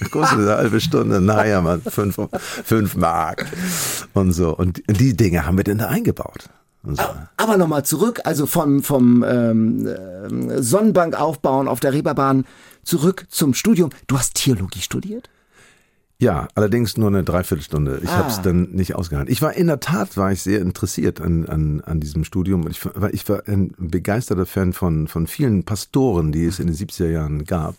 Das 0.00 0.10
kostet 0.10 0.40
eine 0.40 0.56
halbe 0.56 0.80
Stunde, 0.80 1.20
naja, 1.20 1.60
mal 1.60 1.80
fünf, 1.80 2.18
fünf 2.64 2.96
Mark 2.96 3.46
und 4.14 4.32
so. 4.32 4.56
Und 4.56 4.82
die 4.88 5.16
Dinge 5.16 5.46
haben 5.46 5.56
wir 5.56 5.64
denn 5.64 5.78
da 5.78 5.88
eingebaut. 5.88 6.48
So. 6.82 7.02
Aber 7.36 7.56
nochmal 7.56 7.84
zurück, 7.84 8.20
also 8.24 8.46
vom, 8.46 8.82
vom 8.82 9.24
ähm, 9.26 9.88
ähm, 9.88 10.62
Sonnenbank 10.62 11.18
aufbauen 11.18 11.66
auf 11.66 11.80
der 11.80 11.92
Reeperbahn 11.92 12.44
zurück 12.84 13.26
zum 13.28 13.54
Studium. 13.54 13.90
Du 14.06 14.16
hast 14.16 14.34
Theologie 14.34 14.80
studiert? 14.80 15.28
Ja, 16.18 16.48
allerdings 16.54 16.96
nur 16.96 17.08
eine 17.08 17.22
Dreiviertelstunde. 17.24 18.00
Ich 18.02 18.08
Ah. 18.08 18.18
habe 18.18 18.28
es 18.30 18.40
dann 18.40 18.70
nicht 18.70 18.94
ausgehalten. 18.94 19.30
Ich 19.30 19.42
war 19.42 19.52
in 19.54 19.66
der 19.66 19.80
Tat 19.80 20.16
war 20.16 20.32
ich 20.32 20.42
sehr 20.42 20.60
interessiert 20.62 21.20
an, 21.20 21.44
an, 21.46 21.82
an 21.82 22.00
diesem 22.00 22.24
Studium. 22.24 22.64
Und 22.64 22.70
Ich 22.70 22.82
war, 22.86 23.12
ich 23.12 23.28
war 23.28 23.42
ein 23.46 23.74
begeisterter 23.76 24.46
Fan 24.46 24.72
von, 24.72 25.08
von 25.08 25.26
vielen 25.26 25.64
Pastoren, 25.64 26.32
die 26.32 26.46
es 26.46 26.58
in 26.58 26.68
den 26.68 26.76
70er 26.76 27.08
Jahren 27.10 27.44
gab. 27.44 27.74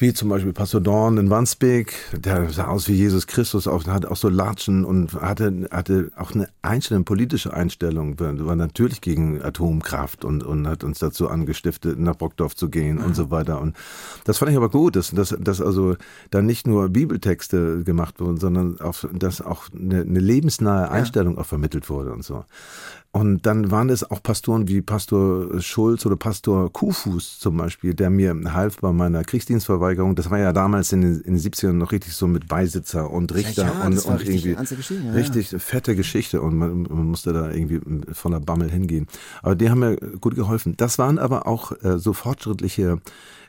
Wie 0.00 0.14
zum 0.14 0.28
Beispiel 0.28 0.52
Pastor 0.52 0.80
Dorn 0.80 1.18
in 1.18 1.28
Wandsbek, 1.28 1.92
der 2.12 2.50
sah 2.50 2.68
aus 2.68 2.86
wie 2.86 2.92
Jesus 2.92 3.26
Christus, 3.26 3.66
auch, 3.66 3.84
hatte 3.88 4.08
auch 4.12 4.16
so 4.16 4.28
Latschen 4.28 4.84
und 4.84 5.12
hatte, 5.14 5.68
hatte 5.72 6.12
auch 6.14 6.30
eine 6.30 6.48
Einstellung, 6.62 7.04
politische 7.04 7.52
Einstellung, 7.52 8.20
war 8.20 8.54
natürlich 8.54 9.00
gegen 9.00 9.42
Atomkraft 9.42 10.24
und, 10.24 10.44
und 10.44 10.68
hat 10.68 10.84
uns 10.84 11.00
dazu 11.00 11.28
angestiftet, 11.28 11.98
nach 11.98 12.14
Brockdorf 12.14 12.54
zu 12.54 12.70
gehen 12.70 12.98
und 12.98 13.16
so 13.16 13.32
weiter. 13.32 13.60
Und 13.60 13.76
das 14.24 14.38
fand 14.38 14.52
ich 14.52 14.56
aber 14.56 14.68
gut, 14.68 14.94
dass, 14.94 15.10
dass, 15.10 15.36
dass 15.36 15.60
also 15.60 15.96
da 16.30 16.42
nicht 16.42 16.68
nur 16.68 16.88
Bibeltexte 16.90 17.82
gemacht 17.82 18.20
wurden, 18.20 18.36
sondern 18.36 18.80
auch, 18.80 18.98
dass 19.12 19.40
auch 19.40 19.64
eine, 19.74 20.02
eine 20.02 20.20
lebensnahe 20.20 20.92
Einstellung 20.92 21.38
auch 21.38 21.46
vermittelt 21.46 21.90
wurde 21.90 22.12
und 22.12 22.22
so. 22.22 22.44
Und 23.10 23.46
dann 23.46 23.70
waren 23.70 23.88
es 23.88 24.08
auch 24.08 24.22
Pastoren 24.22 24.68
wie 24.68 24.82
Pastor 24.82 25.60
Schulz 25.62 26.04
oder 26.04 26.16
Pastor 26.16 26.70
Kufus 26.70 27.38
zum 27.38 27.56
Beispiel, 27.56 27.94
der 27.94 28.10
mir 28.10 28.36
half 28.52 28.78
bei 28.78 28.92
meiner 28.92 29.24
Kriegsdienstverweigerung. 29.24 30.14
Das 30.14 30.30
war 30.30 30.38
ja 30.38 30.52
damals 30.52 30.92
in 30.92 31.00
den, 31.00 31.20
in 31.22 31.34
den 31.34 31.40
70ern 31.40 31.72
noch 31.72 31.90
richtig 31.90 32.12
so 32.12 32.26
mit 32.26 32.48
Beisitzer 32.48 33.10
und 33.10 33.34
Richter 33.34 33.64
ja, 33.64 33.86
und, 33.86 33.94
das 33.94 34.04
war 34.04 34.12
und 34.12 34.20
richtig 34.20 34.44
irgendwie 34.46 35.06
ja, 35.06 35.12
richtig 35.12 35.48
fette 35.58 35.96
Geschichte 35.96 36.42
und 36.42 36.56
man, 36.56 36.82
man 36.82 37.06
musste 37.06 37.32
da 37.32 37.50
irgendwie 37.50 37.80
voller 38.12 38.40
Bammel 38.40 38.70
hingehen. 38.70 39.06
Aber 39.42 39.56
die 39.56 39.70
haben 39.70 39.78
mir 39.78 39.96
gut 39.96 40.34
geholfen. 40.34 40.74
Das 40.76 40.98
waren 40.98 41.18
aber 41.18 41.46
auch 41.46 41.72
äh, 41.82 41.98
so 41.98 42.12
fortschrittliche 42.12 43.00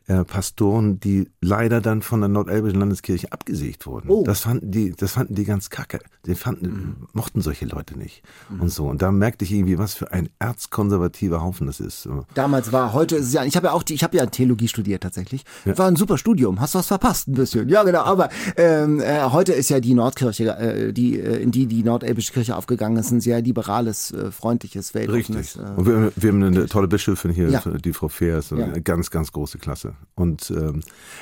äh, 0.10 0.24
Pastoren, 0.26 1.00
die 1.00 1.30
leider 1.40 1.82
dann 1.82 2.02
von 2.02 2.20
der 2.20 2.28
Nordelbischen 2.30 2.80
Landeskirche 2.80 3.32
abgesägt 3.32 3.86
wurden. 3.86 4.10
Oh. 4.10 4.24
Das 4.24 4.42
fanden 4.42 4.72
die, 4.72 4.92
das 4.92 5.12
fanden 5.12 5.36
die 5.36 5.46
ganz 5.46 5.70
kacke. 5.70 6.00
Die 6.26 6.34
fanden, 6.36 7.08
mochten 7.14 7.42
solche 7.42 7.66
Leute 7.66 7.98
nicht 7.98 8.24
und 8.60 8.70
so. 8.70 8.88
Und 8.88 9.02
da 9.02 9.12
merkte 9.12 9.46
ich 9.46 9.52
irgendwie, 9.54 9.78
was 9.78 9.94
für 9.94 10.12
ein 10.12 10.28
erzkonservativer 10.40 11.42
Haufen 11.42 11.68
das 11.68 11.80
ist. 11.80 12.08
Damals 12.34 12.72
war, 12.72 12.94
heute 12.94 13.16
ist 13.18 13.28
es 13.28 13.34
ja, 13.34 13.44
ich 13.46 13.56
habe 13.56 13.68
ja 13.68 13.74
auch, 13.74 13.84
die, 13.84 13.94
ich 13.94 14.04
habe 14.04 14.18
ja 14.18 14.26
Theologie 14.26 14.68
studiert 14.68 15.04
tatsächlich. 15.04 15.44
War 15.66 15.88
ein 15.88 15.96
super 15.96 16.18
Studium, 16.18 16.60
hast 16.60 16.76
was 16.76 16.88
verpasst 16.88 17.28
ein 17.28 17.34
bisschen. 17.36 17.70
Ja, 17.70 17.84
genau, 17.84 18.02
aber 18.02 18.30
ähm, 18.58 19.00
äh, 19.00 19.22
heute 19.26 19.54
ist 19.54 19.70
ja 19.70 19.80
die 19.80 19.94
Nordkirche, 19.94 20.58
äh, 20.58 20.92
die, 20.94 21.20
äh, 21.20 21.38
in 21.42 21.52
die 21.52 21.68
die 21.68 21.84
Nordelbische 21.84 22.34
Kirche 22.34 22.56
aufgegangen 22.56 22.98
ist, 22.98 23.12
ein 23.12 23.22
sehr 23.22 23.42
liberales, 23.42 24.12
äh, 24.12 24.32
freundliches, 24.32 24.94
weltoffenes. 24.94 25.56
Richtig. 25.58 25.62
Äh, 25.62 25.78
Und 25.80 25.86
wir, 25.86 26.12
wir 26.16 26.30
haben 26.32 26.44
eine 26.44 26.66
tolle 26.66 26.88
Bischöfin 26.88 27.32
hier, 27.32 27.50
Ja. 27.50 27.62
die 27.62 27.94
Frau 27.94 28.08
Fehr, 28.08 28.40
ist 28.40 28.52
Ja. 28.52 28.58
eine 28.66 28.82
ganz, 28.82 29.12
ganz 29.12 29.32
große 29.32 29.58
Klasse. 29.60 29.94
Und 30.16 30.52
ähm, 30.52 30.82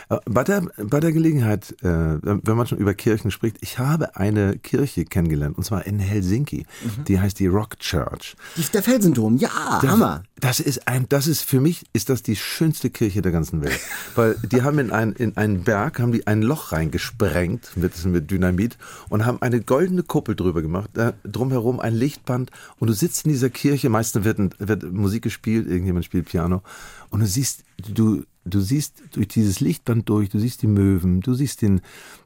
äh, 0.09 0.17
bei, 0.25 0.43
der, 0.43 0.63
bei 0.77 0.99
der 0.99 1.11
Gelegenheit, 1.11 1.71
äh, 1.83 2.17
wenn 2.23 2.57
man 2.57 2.65
schon 2.65 2.79
über 2.79 2.95
Kirchen 2.95 3.29
spricht, 3.29 3.57
ich 3.61 3.77
habe 3.77 4.15
eine 4.15 4.57
Kirche 4.57 5.05
kennengelernt, 5.05 5.55
und 5.55 5.63
zwar 5.63 5.85
in 5.85 5.99
Helsinki. 5.99 6.65
Mhm. 6.83 7.03
Die 7.03 7.19
heißt 7.19 7.39
die 7.39 7.45
Rock 7.45 7.77
Church. 7.77 8.35
die, 8.55 8.63
der 8.73 8.81
Felsendom, 8.81 9.37
ja, 9.37 9.49
Das- 9.81 9.91
Hammer. 9.91 10.23
Das 10.39 10.59
ist 10.59 10.87
ein, 10.87 11.07
das 11.09 11.25
ist 11.25 11.41
für 11.41 11.59
mich 11.59 11.85
ist 11.93 12.09
das 12.09 12.21
die 12.21 12.35
schönste 12.35 12.91
Kirche 12.91 13.23
der 13.23 13.31
ganzen 13.31 13.61
Welt, 13.63 13.79
weil 14.15 14.35
die 14.51 14.61
haben 14.61 14.77
in 14.77 14.91
einen 14.91 15.13
in 15.13 15.35
einen 15.35 15.63
Berg 15.63 15.99
haben 15.99 16.11
die 16.11 16.27
ein 16.27 16.43
Loch 16.43 16.71
reingesprengt 16.73 17.71
mit 17.75 18.05
mit 18.05 18.29
Dynamit 18.29 18.77
und 19.09 19.25
haben 19.25 19.41
eine 19.41 19.61
goldene 19.61 20.03
Kuppel 20.03 20.35
drüber 20.35 20.61
gemacht, 20.61 20.91
da 20.93 21.13
drumherum 21.23 21.79
ein 21.79 21.95
Lichtband 21.95 22.51
und 22.77 22.87
du 22.87 22.93
sitzt 22.93 23.25
in 23.25 23.31
dieser 23.31 23.49
Kirche, 23.49 23.89
meistens 23.89 24.25
wird 24.25 24.37
ein- 24.37 24.53
wird 24.59 24.83
Musik 24.91 25.23
gespielt, 25.23 25.67
irgendjemand 25.67 26.05
spielt 26.05 26.27
Piano 26.27 26.61
und 27.09 27.21
du 27.21 27.25
siehst 27.25 27.63
du 27.87 28.23
Du 28.47 28.59
siehst 28.59 29.03
durch 29.11 29.27
dieses 29.27 29.59
Lichtband 29.59 30.07
durch, 30.09 30.29
du 30.29 30.39
siehst 30.39 30.61
die 30.61 30.67
Möwen, 30.67 31.21
du 31.21 31.33
siehst 31.33 31.61
den, 31.61 31.81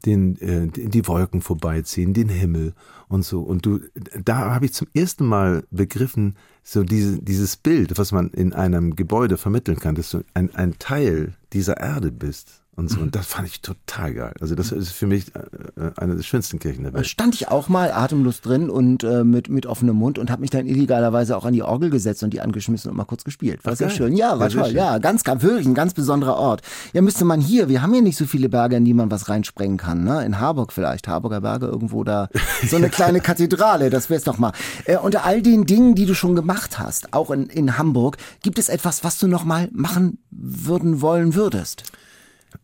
den, 0.05 0.37
äh, 0.39 0.67
die 0.67 1.07
Wolken 1.07 1.41
vorbeiziehen, 1.41 2.13
den 2.13 2.29
Himmel 2.29 2.73
und 3.07 3.23
so. 3.23 3.41
Und 3.41 3.65
du, 3.65 3.79
da 4.23 4.53
habe 4.53 4.65
ich 4.65 4.73
zum 4.73 4.87
ersten 4.93 5.25
Mal 5.25 5.63
begriffen, 5.71 6.35
so 6.63 6.83
diese, 6.83 7.21
dieses 7.21 7.57
Bild, 7.57 7.97
was 7.97 8.11
man 8.11 8.29
in 8.29 8.53
einem 8.53 8.95
Gebäude 8.95 9.37
vermitteln 9.37 9.79
kann, 9.79 9.95
dass 9.95 10.11
du 10.11 10.23
ein, 10.33 10.53
ein 10.55 10.77
Teil 10.79 11.33
dieser 11.53 11.77
Erde 11.77 12.11
bist. 12.11 12.60
Und 12.77 12.89
so. 12.89 13.01
Und 13.01 13.15
das 13.15 13.27
fand 13.27 13.47
ich 13.49 13.61
total 13.61 14.13
geil. 14.13 14.33
Also 14.39 14.55
das 14.55 14.71
ist 14.71 14.91
für 14.91 15.05
mich 15.05 15.35
äh, 15.35 15.91
eine 15.97 16.15
der 16.15 16.23
schönsten 16.23 16.57
Kirchen 16.57 16.83
der 16.83 16.91
Da 16.93 16.97
Welt. 16.99 17.07
stand 17.07 17.35
ich 17.35 17.49
auch 17.49 17.67
mal 17.67 17.91
atemlos 17.91 18.39
drin 18.39 18.69
und 18.69 19.03
äh, 19.03 19.25
mit, 19.25 19.49
mit 19.49 19.65
offenem 19.65 19.97
Mund 19.97 20.17
und 20.17 20.31
habe 20.31 20.39
mich 20.41 20.51
dann 20.51 20.65
illegalerweise 20.65 21.35
auch 21.35 21.43
an 21.43 21.51
die 21.53 21.63
Orgel 21.63 21.89
gesetzt 21.89 22.23
und 22.23 22.31
die 22.33 22.39
angeschmissen 22.39 22.89
und 22.89 22.95
mal 22.95 23.03
kurz 23.03 23.25
gespielt. 23.25 23.63
War 23.65 23.73
Ach, 23.73 23.77
sehr 23.77 23.87
geil. 23.89 23.97
schön. 23.97 24.15
Ja, 24.15 24.39
war 24.39 24.47
Ja, 24.47 24.55
toll. 24.55 24.65
schön. 24.69 24.75
Ja, 24.77 24.97
ganz, 24.99 25.23
ganz, 25.25 25.43
wirklich 25.43 25.67
ein 25.67 25.73
ganz 25.73 25.93
besonderer 25.93 26.37
Ort. 26.37 26.61
Ja, 26.93 27.01
müsste 27.01 27.25
man 27.25 27.41
hier, 27.41 27.67
wir 27.67 27.81
haben 27.81 27.91
hier 27.91 28.01
nicht 28.01 28.17
so 28.17 28.25
viele 28.25 28.47
Berge, 28.47 28.77
in 28.77 28.85
die 28.85 28.93
man 28.93 29.11
was 29.11 29.27
reinsprengen 29.27 29.77
kann. 29.77 30.05
Ne? 30.05 30.23
In 30.25 30.39
Harburg 30.39 30.71
vielleicht, 30.71 31.09
Harburger 31.09 31.41
Berge 31.41 31.65
irgendwo 31.65 32.05
da. 32.05 32.29
So 32.69 32.77
eine 32.77 32.89
kleine 32.89 33.19
Kathedrale, 33.19 33.89
das 33.89 34.09
wär's 34.09 34.23
doch 34.23 34.37
mal. 34.37 34.53
Äh, 34.85 34.95
unter 34.97 35.25
all 35.25 35.41
den 35.41 35.65
Dingen, 35.65 35.93
die 35.93 36.05
du 36.05 36.15
schon 36.15 36.35
gemacht 36.35 36.79
hast, 36.79 37.13
auch 37.13 37.31
in, 37.31 37.47
in 37.47 37.77
Hamburg, 37.77 38.15
gibt 38.43 38.57
es 38.57 38.69
etwas, 38.69 39.03
was 39.03 39.19
du 39.19 39.27
noch 39.27 39.43
mal 39.43 39.67
machen 39.73 40.19
würden 40.31 41.01
wollen 41.01 41.35
würdest? 41.35 41.83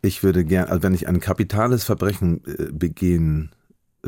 Ich 0.01 0.23
würde 0.23 0.45
gern, 0.45 0.67
also 0.67 0.83
wenn 0.83 0.93
ich 0.93 1.07
ein 1.07 1.19
kapitales 1.19 1.83
Verbrechen 1.83 2.43
äh, 2.45 2.71
begehen 2.71 3.51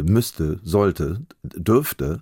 müsste, 0.04 0.60
sollte, 0.64 1.22
dürfte, 1.44 2.22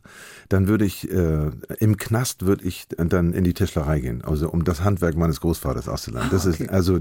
dann 0.49 0.67
würde 0.67 0.85
ich 0.85 1.11
äh, 1.11 1.51
im 1.79 1.97
Knast 1.97 2.45
würde 2.45 2.65
ich 2.65 2.87
dann 2.89 3.33
in 3.33 3.43
die 3.43 3.53
Tischlerei 3.53 3.99
gehen, 3.99 4.23
also 4.23 4.49
um 4.49 4.63
das 4.63 4.83
Handwerk 4.83 5.15
meines 5.15 5.41
Großvaters 5.41 5.87
auszulernen. 5.87 6.29
Das 6.31 6.45
ist 6.45 6.69
also 6.69 6.99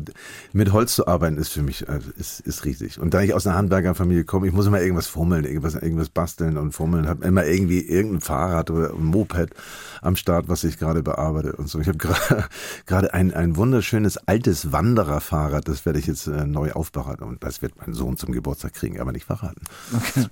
mit 0.53 0.73
Holz 0.73 0.95
zu 0.95 1.07
arbeiten 1.07 1.37
ist 1.37 1.53
für 1.53 1.63
mich 1.63 1.89
äh, 1.89 2.01
ist, 2.17 2.41
ist 2.41 2.65
riesig. 2.65 2.99
Und 2.99 3.15
da 3.15 3.23
ich 3.23 3.35
aus 3.35 3.47
einer 3.47 3.57
Handwerkerfamilie 3.57 4.25
komme, 4.25 4.47
ich 4.47 4.53
muss 4.53 4.67
immer 4.67 4.81
irgendwas 4.81 5.07
fummeln, 5.07 5.45
irgendwas 5.45 5.75
irgendwas 5.75 6.09
basteln 6.09 6.57
und 6.57 6.73
fummeln, 6.73 7.09
habe 7.09 7.25
immer 7.25 7.45
irgendwie 7.45 7.81
irgendein 7.81 8.21
Fahrrad 8.21 8.71
oder 8.71 8.91
ein 8.91 9.05
Moped 9.05 9.51
am 10.03 10.17
Start, 10.17 10.49
was 10.49 10.65
ich 10.65 10.79
gerade 10.79 11.03
bearbeite 11.03 11.53
und 11.53 11.69
so. 11.69 11.79
Ich 11.81 11.89
habe 11.89 11.99
gerade 12.87 13.15
ein 13.15 13.33
ein 13.35 13.57
wunderschönes 13.57 14.17
altes 14.17 14.73
Wandererfahrrad, 14.73 15.69
das 15.69 15.85
werde 15.87 15.99
ich 15.99 16.07
jetzt 16.07 16.27
äh, 16.27 16.47
neu 16.47 16.73
aufbereiten 16.73 17.25
und 17.25 17.43
das 17.43 17.63
wird 17.63 17.75
mein 17.79 17.95
Sohn 17.95 18.17
zum 18.17 18.33
Geburtstag 18.33 18.75
kriegen, 18.75 19.01
aber 19.01 19.13
nicht 19.13 19.27
verraten. 19.27 19.63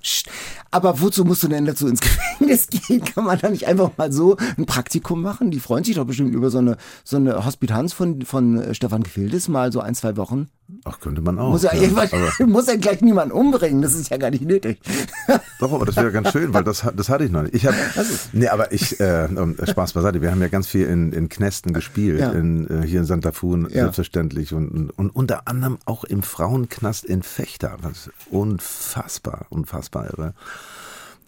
Psst. 0.01 0.29
Aber 0.71 0.99
wozu 1.01 1.23
musst 1.25 1.43
du 1.43 1.47
denn 1.47 1.65
dazu 1.65 1.87
ins 1.87 2.01
Gefängnis 2.39 2.67
gehen? 2.67 3.03
Kann 3.03 3.25
man 3.25 3.39
da 3.39 3.49
nicht 3.49 3.67
einfach 3.67 3.91
mal 3.97 4.11
so 4.11 4.37
ein 4.57 4.65
Praktikum 4.65 5.21
machen? 5.21 5.51
Die 5.51 5.59
freuen 5.59 5.83
sich 5.83 5.95
doch 5.95 6.05
bestimmt 6.05 6.33
über 6.33 6.49
so 6.49 6.57
eine, 6.57 6.77
so 7.03 7.17
eine 7.17 7.45
Hospitanz 7.45 7.93
von, 7.93 8.23
von 8.23 8.59
äh, 8.59 8.73
Stefan 8.73 9.03
Gefildes, 9.03 9.47
mal 9.47 9.71
so 9.71 9.79
ein, 9.79 9.95
zwei 9.95 10.17
Wochen 10.17 10.47
Ach, 10.83 10.99
könnte 10.99 11.21
man 11.21 11.37
auch. 11.37 11.51
Muss 11.51 11.63
ja. 11.63 11.71
aber, 11.71 12.07
muss 12.47 12.67
er 12.67 12.77
gleich 12.77 13.01
niemanden 13.01 13.31
umbringen, 13.33 13.81
das 13.81 13.93
ist 13.93 14.09
ja 14.09 14.17
gar 14.17 14.31
nicht 14.31 14.43
nötig. 14.43 14.79
doch, 15.59 15.71
aber 15.71 15.85
das 15.85 15.95
wäre 15.95 16.11
ganz 16.11 16.31
schön, 16.31 16.53
weil 16.53 16.63
das, 16.63 16.85
das 16.95 17.09
hatte 17.09 17.23
ich 17.23 17.31
noch 17.31 17.43
nicht. 17.43 17.53
Ich 17.53 17.67
hab, 17.67 17.75
nee, 18.33 18.47
aber 18.47 18.71
ich, 18.71 18.99
äh, 18.99 19.27
Spaß 19.63 19.93
beiseite, 19.93 20.21
wir 20.21 20.31
haben 20.31 20.41
ja 20.41 20.47
ganz 20.47 20.67
viel 20.67 20.87
in, 20.87 21.13
in 21.13 21.29
Knästen 21.29 21.71
gespielt, 21.73 22.19
Ja. 22.19 22.31
in, 22.31 22.67
äh, 22.67 22.85
hier 22.85 22.99
in 23.01 23.05
Santa 23.05 23.31
Fu 23.31 23.55
Ja. 23.55 23.69
selbstverständlich 23.69 24.53
und, 24.53 24.89
und 24.89 25.09
unter 25.11 25.47
anderem 25.47 25.77
auch 25.85 26.03
im 26.03 26.23
Frauenknast 26.23 27.05
in 27.05 27.21
Fechter, 27.21 27.77
was 27.81 28.09
unfassbar, 28.31 29.45
unfassbar 29.49 30.05
irre. 30.05 30.33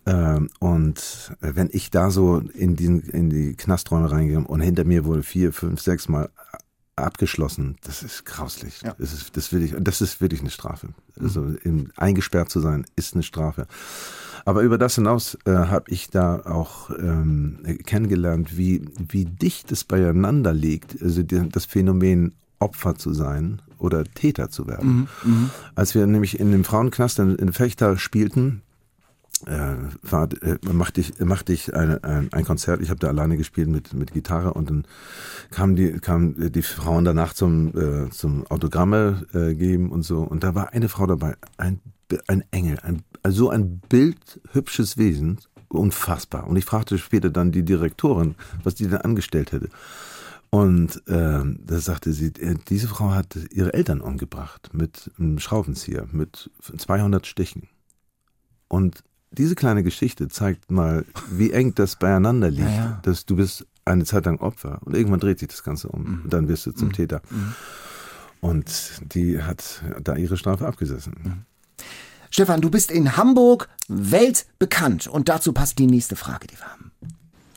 Ähm, 0.07 0.49
und 0.59 1.35
äh, 1.41 1.51
wenn 1.53 1.69
ich 1.71 1.91
da 1.91 2.09
so 2.09 2.39
in, 2.39 2.75
diesen, 2.75 3.01
in 3.01 3.29
die 3.29 3.55
Knasträume 3.55 4.09
reingehe 4.09 4.39
und 4.39 4.61
hinter 4.61 4.83
mir 4.85 5.05
wurde 5.05 5.21
vier, 5.21 5.53
fünf, 5.53 5.81
sechs 5.81 6.07
Mal 6.09 6.29
abgeschlossen, 6.97 7.77
das 7.83 8.03
ist 8.03 8.25
grauslich. 8.25 8.81
Ja. 8.81 8.95
Das, 8.97 9.13
ist, 9.13 9.37
das, 9.37 9.51
will 9.51 9.63
ich, 9.63 9.75
das 9.79 10.01
ist 10.01 10.21
wirklich 10.21 10.41
eine 10.41 10.49
Strafe. 10.49 10.89
Also 11.19 11.55
im, 11.63 11.91
eingesperrt 11.95 12.49
zu 12.49 12.59
sein, 12.59 12.85
ist 12.95 13.13
eine 13.13 13.23
Strafe. 13.23 13.67
Aber 14.45 14.61
über 14.61 14.77
das 14.77 14.95
hinaus 14.95 15.37
äh, 15.45 15.51
habe 15.51 15.91
ich 15.91 16.09
da 16.09 16.41
auch 16.45 16.89
ähm, 16.91 17.59
kennengelernt, 17.85 18.57
wie, 18.57 18.85
wie 18.97 19.25
dicht 19.25 19.71
es 19.71 19.83
beieinander 19.83 20.53
liegt, 20.53 21.01
also 21.01 21.23
die, 21.23 21.49
das 21.49 21.65
Phänomen 21.65 22.33
Opfer 22.59 22.95
zu 22.95 23.13
sein 23.13 23.61
oder 23.77 24.03
Täter 24.03 24.49
zu 24.49 24.67
werden. 24.67 25.07
Als 25.75 25.93
wir 25.93 26.07
nämlich 26.07 26.39
in 26.39 26.51
dem 26.51 26.63
Frauenknast 26.63 27.19
in, 27.19 27.35
in 27.35 27.53
Fechter 27.53 27.97
spielten, 27.97 28.63
äh, 29.45 29.75
war, 30.01 30.29
äh, 30.41 30.57
machte 30.71 31.01
ich, 31.01 31.19
machte 31.19 31.53
ich 31.53 31.73
eine, 31.73 32.03
ein, 32.03 32.31
ein 32.31 32.45
Konzert. 32.45 32.81
Ich 32.81 32.89
habe 32.89 32.99
da 32.99 33.07
alleine 33.07 33.38
gespielt 33.38 33.67
mit, 33.67 33.93
mit 33.93 34.13
Gitarre 34.13 34.53
und 34.53 34.69
dann 34.69 34.85
kamen 35.51 35.75
die, 35.75 35.93
kamen 35.99 36.51
die 36.51 36.61
Frauen 36.61 37.05
danach 37.05 37.33
zum, 37.33 37.69
äh, 37.77 38.09
zum 38.09 38.47
Autogramme 38.47 39.25
äh, 39.33 39.53
geben 39.53 39.91
und 39.91 40.03
so. 40.03 40.21
Und 40.21 40.43
da 40.43 40.55
war 40.55 40.73
eine 40.73 40.89
Frau 40.89 41.05
dabei, 41.05 41.35
ein, 41.57 41.81
ein 42.27 42.43
Engel, 42.51 42.79
ein, 42.79 43.03
so 43.27 43.49
ein 43.49 43.79
bildhübsches 43.89 44.97
Wesen, 44.97 45.39
unfassbar. 45.69 46.47
Und 46.47 46.55
ich 46.55 46.65
fragte 46.65 46.97
später 46.97 47.29
dann 47.29 47.51
die 47.51 47.63
Direktorin, 47.63 48.35
was 48.63 48.75
die 48.75 48.88
denn 48.88 49.01
angestellt 49.01 49.51
hätte. 49.51 49.69
Und 50.49 51.03
ähm, 51.07 51.59
da 51.65 51.79
sagte 51.79 52.13
sie, 52.13 52.27
äh, 52.27 52.55
diese 52.69 52.88
Frau 52.88 53.11
hat 53.11 53.38
ihre 53.51 53.73
Eltern 53.73 53.99
umgebracht 53.99 54.69
mit 54.73 55.11
einem 55.19 55.39
Schraubenzieher, 55.39 56.07
mit 56.11 56.49
200 56.61 57.27
Stichen. 57.27 57.67
Und 58.69 59.03
diese 59.32 59.55
kleine 59.55 59.84
Geschichte 59.84 60.28
zeigt 60.28 60.71
mal, 60.71 61.05
wie 61.32 61.51
eng 61.51 61.73
das 61.75 61.95
beieinander 61.97 62.49
liegt, 62.49 62.69
Ja, 62.69 62.75
ja. 62.75 62.99
dass 63.03 63.25
du 63.25 63.36
bist 63.36 63.65
eine 63.86 64.03
Zeit 64.05 64.25
lang 64.25 64.39
Opfer 64.39 64.80
und 64.86 64.95
irgendwann 64.95 65.19
dreht 65.19 65.39
sich 65.39 65.47
das 65.49 65.63
Ganze 65.63 65.88
um 65.89 66.21
und 66.23 66.34
dann 66.34 66.47
wirst 66.47 66.65
du 66.65 66.71
zum 66.71 66.91
Täter. 66.91 67.21
Und 68.41 69.01
die 69.13 69.41
hat 69.41 69.82
da 70.01 70.15
ihre 70.15 70.38
Strafe 70.38 70.67
abgesessen. 70.67 71.45
Stefan, 72.30 72.61
du 72.61 72.69
bist 72.69 72.91
in 72.91 73.15
Hamburg 73.17 73.69
weltbekannt 73.88 75.07
und 75.07 75.30
dazu 75.30 75.53
passt 75.53 75.80
die 75.80 75.88
nächste 75.88 76.15
Frage, 76.15 76.47
die 76.47 76.55
wir 76.57 76.65
haben. 76.65 76.91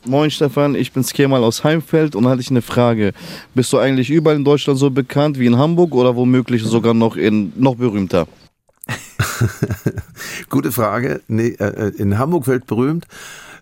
Moin 0.05 0.31
Stefan, 0.31 0.73
ich 0.73 0.91
bin's 0.93 1.13
Kemal 1.13 1.43
aus 1.43 1.63
Heimfeld 1.63 2.15
und 2.15 2.27
hatte 2.27 2.41
ich 2.41 2.49
eine 2.49 2.63
Frage. 2.63 3.13
Bist 3.53 3.71
du 3.71 3.77
eigentlich 3.77 4.09
überall 4.09 4.37
in 4.37 4.43
Deutschland 4.45 4.79
so 4.79 4.89
bekannt 4.89 5.37
wie 5.37 5.45
in 5.45 5.57
Hamburg 5.57 5.93
oder 5.93 6.15
womöglich 6.15 6.63
sogar 6.63 6.93
noch 6.95 7.17
in 7.17 7.53
noch 7.55 7.75
berühmter? 7.75 8.27
Gute 10.49 10.71
Frage. 10.71 11.21
Nee, 11.27 11.49
äh, 11.59 11.91
in 11.97 12.17
Hamburg 12.17 12.47
weltberühmt. 12.47 13.07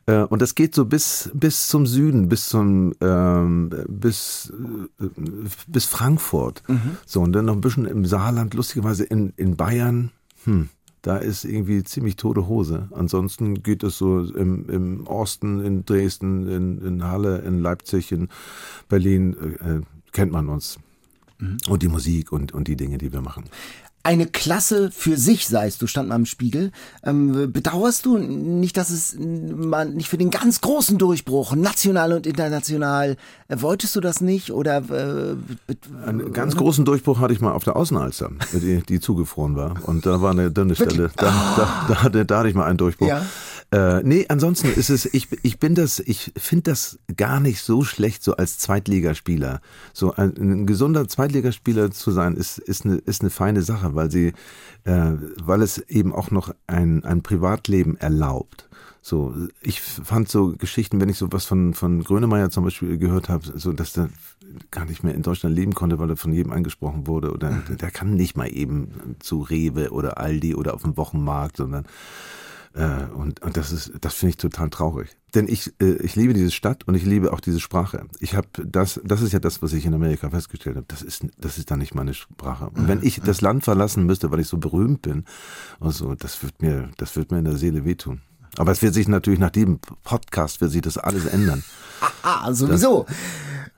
Äh, 0.05 0.23
Und 0.23 0.41
das 0.41 0.55
geht 0.55 0.75
so 0.75 0.85
bis, 0.85 1.29
bis 1.33 1.67
zum 1.67 1.85
Süden, 1.85 2.29
bis 2.29 2.47
zum 2.49 2.93
ähm, 3.01 3.69
bis, 3.87 4.51
äh, 4.99 5.05
bis 5.67 5.85
Frankfurt. 5.85 6.63
So, 7.05 7.21
und 7.21 7.33
dann 7.33 7.45
noch 7.45 7.53
ein 7.55 7.61
bisschen 7.61 7.85
im 7.85 8.05
Saarland, 8.05 8.53
lustigerweise 8.53 9.03
in, 9.03 9.33
in 9.37 9.55
Bayern, 9.55 10.11
hm, 10.45 10.69
da 11.01 11.17
ist 11.17 11.45
irgendwie 11.45 11.83
ziemlich 11.83 12.15
tote 12.17 12.47
Hose. 12.47 12.89
Ansonsten 12.91 13.63
geht 13.63 13.83
es 13.83 13.97
so 13.97 14.19
im, 14.21 14.67
im 14.69 15.07
Osten, 15.07 15.63
in 15.63 15.85
Dresden, 15.85 16.47
in, 16.49 16.85
in 16.85 17.03
Halle, 17.03 17.39
in 17.39 17.59
Leipzig, 17.59 18.11
in 18.11 18.27
Berlin, 18.89 19.35
äh, 19.59 19.81
kennt 20.11 20.31
man 20.31 20.49
uns. 20.49 20.77
Und 21.69 21.83
die 21.83 21.87
Musik 21.87 22.33
und, 22.33 22.51
und 22.51 22.67
die 22.67 22.75
Dinge, 22.75 22.97
die 22.97 23.13
wir 23.13 23.21
machen. 23.21 23.45
Eine 24.01 24.27
Klasse 24.27 24.91
für 24.91 25.17
sich 25.17 25.47
seist, 25.47 25.81
du 25.81 25.87
stand 25.87 26.09
mal 26.09 26.15
im 26.15 26.25
Spiegel. 26.25 26.71
Ähm, 27.03 27.51
bedauerst 27.51 28.05
du 28.05 28.17
nicht, 28.17 28.77
dass 28.77 28.89
es 28.89 29.15
man 29.19 29.93
nicht 29.95 30.07
für 30.07 30.17
den 30.17 30.31
ganz 30.31 30.61
großen 30.61 30.97
Durchbruch, 30.97 31.53
national 31.55 32.13
und 32.13 32.25
international, 32.25 33.17
äh, 33.49 33.57
wolltest 33.59 33.95
du 33.95 33.99
das 33.99 34.21
nicht? 34.21 34.51
Oder 34.51 34.83
äh, 34.89 35.35
Einen 36.05 36.31
ganz 36.31 36.55
großen 36.55 36.85
Durchbruch 36.85 37.19
hatte 37.19 37.33
ich 37.33 37.41
mal 37.41 37.51
auf 37.51 37.63
der 37.63 37.75
Außenalster, 37.75 38.31
die, 38.53 38.81
die 38.87 38.99
zugefroren 38.99 39.55
war. 39.55 39.75
Und 39.83 40.05
da 40.05 40.21
war 40.21 40.31
eine 40.31 40.49
dünne 40.49 40.75
Stelle. 40.75 41.11
Da, 41.17 41.25
da, 41.57 41.85
da, 41.87 42.03
hatte, 42.03 42.25
da 42.25 42.39
hatte 42.39 42.49
ich 42.49 42.55
mal 42.55 42.65
einen 42.65 42.77
Durchbruch. 42.77 43.07
Ja. 43.07 43.25
Äh, 43.71 44.01
nee, 44.03 44.25
ansonsten 44.29 44.67
ist 44.67 44.89
es, 44.89 45.05
ich, 45.13 45.27
ich 45.43 45.59
bin 45.59 45.75
das, 45.75 45.99
ich 45.99 46.31
finde 46.35 46.71
das 46.71 46.97
gar 47.15 47.39
nicht 47.39 47.61
so 47.61 47.83
schlecht, 47.83 48.23
so 48.23 48.35
als 48.35 48.57
Zweitligaspieler. 48.57 49.61
So 49.93 50.13
ein, 50.15 50.33
ein 50.37 50.65
gesunder 50.65 51.07
Zweitligaspieler 51.07 51.91
zu 51.91 52.09
sein, 52.09 52.35
ist, 52.35 52.57
ist, 52.57 52.85
eine, 52.85 52.95
ist 52.95 53.21
eine 53.21 53.29
feine 53.29 53.61
Sache, 53.61 53.88
weil 53.95 54.11
sie, 54.11 54.33
äh, 54.83 55.11
weil 55.43 55.61
es 55.61 55.77
eben 55.77 56.13
auch 56.13 56.31
noch 56.31 56.53
ein, 56.67 57.03
ein 57.03 57.21
Privatleben 57.23 57.97
erlaubt. 57.97 58.69
So, 59.01 59.33
ich 59.61 59.81
fand 59.81 60.29
so 60.29 60.55
Geschichten, 60.57 60.99
wenn 60.99 61.09
ich 61.09 61.17
so 61.17 61.31
was 61.31 61.45
von, 61.45 61.73
von 61.73 62.03
Grönemeyer 62.03 62.49
zum 62.49 62.65
Beispiel 62.65 62.97
gehört 62.97 63.29
habe, 63.29 63.57
so 63.57 63.71
dass 63.71 63.93
der 63.93 64.09
gar 64.71 64.85
nicht 64.85 65.03
mehr 65.03 65.15
in 65.15 65.21
Deutschland 65.21 65.55
leben 65.55 65.73
konnte, 65.73 65.99
weil 65.99 66.09
er 66.09 66.17
von 66.17 66.33
jedem 66.33 66.51
angesprochen 66.51 67.07
wurde. 67.07 67.31
Oder 67.31 67.61
der 67.69 67.91
kann 67.91 68.15
nicht 68.15 68.35
mal 68.35 68.47
eben 68.47 69.15
zu 69.19 69.41
Rewe 69.41 69.91
oder 69.91 70.17
Aldi 70.17 70.55
oder 70.55 70.73
auf 70.73 70.81
dem 70.81 70.97
Wochenmarkt, 70.97 71.57
sondern 71.57 71.85
äh, 72.73 73.05
und, 73.13 73.41
und 73.41 73.57
das 73.57 73.71
ist, 73.71 73.93
das 74.01 74.13
finde 74.13 74.31
ich 74.31 74.37
total 74.37 74.69
traurig. 74.69 75.09
Denn 75.35 75.47
ich, 75.47 75.73
äh, 75.81 75.93
ich 75.97 76.15
liebe 76.15 76.33
diese 76.33 76.51
Stadt 76.51 76.87
und 76.87 76.95
ich 76.95 77.05
liebe 77.05 77.33
auch 77.33 77.39
diese 77.39 77.59
Sprache. 77.59 78.05
Ich 78.19 78.35
habe 78.35 78.47
das, 78.65 78.99
das 79.03 79.21
ist 79.21 79.31
ja 79.31 79.39
das, 79.39 79.61
was 79.61 79.73
ich 79.73 79.85
in 79.85 79.93
Amerika 79.93 80.29
festgestellt 80.29 80.75
habe. 80.75 80.85
Das 80.87 81.01
ist, 81.01 81.25
das 81.37 81.57
ist 81.57 81.71
dann 81.71 81.79
nicht 81.79 81.95
meine 81.95 82.13
Sprache. 82.13 82.69
Und 82.69 82.87
wenn 82.87 83.03
ich 83.03 83.21
das 83.21 83.41
Land 83.41 83.63
verlassen 83.63 84.05
müsste, 84.05 84.31
weil 84.31 84.39
ich 84.39 84.47
so 84.47 84.57
berühmt 84.57 85.01
bin, 85.01 85.25
also 85.79 86.15
das 86.15 86.41
wird 86.43 86.61
mir, 86.61 86.89
das 86.97 87.15
wird 87.15 87.31
mir 87.31 87.39
in 87.39 87.45
der 87.45 87.57
Seele 87.57 87.85
wehtun. 87.85 88.21
Aber 88.57 88.71
es 88.71 88.81
wird 88.81 88.93
sich 88.93 89.07
natürlich 89.07 89.39
nach 89.39 89.51
diesem 89.51 89.79
Podcast 90.03 90.59
wird 90.61 90.71
sich 90.71 90.81
das 90.81 90.97
alles 90.97 91.25
ändern. 91.25 91.63
Ah, 92.21 92.53
sowieso. 92.53 93.05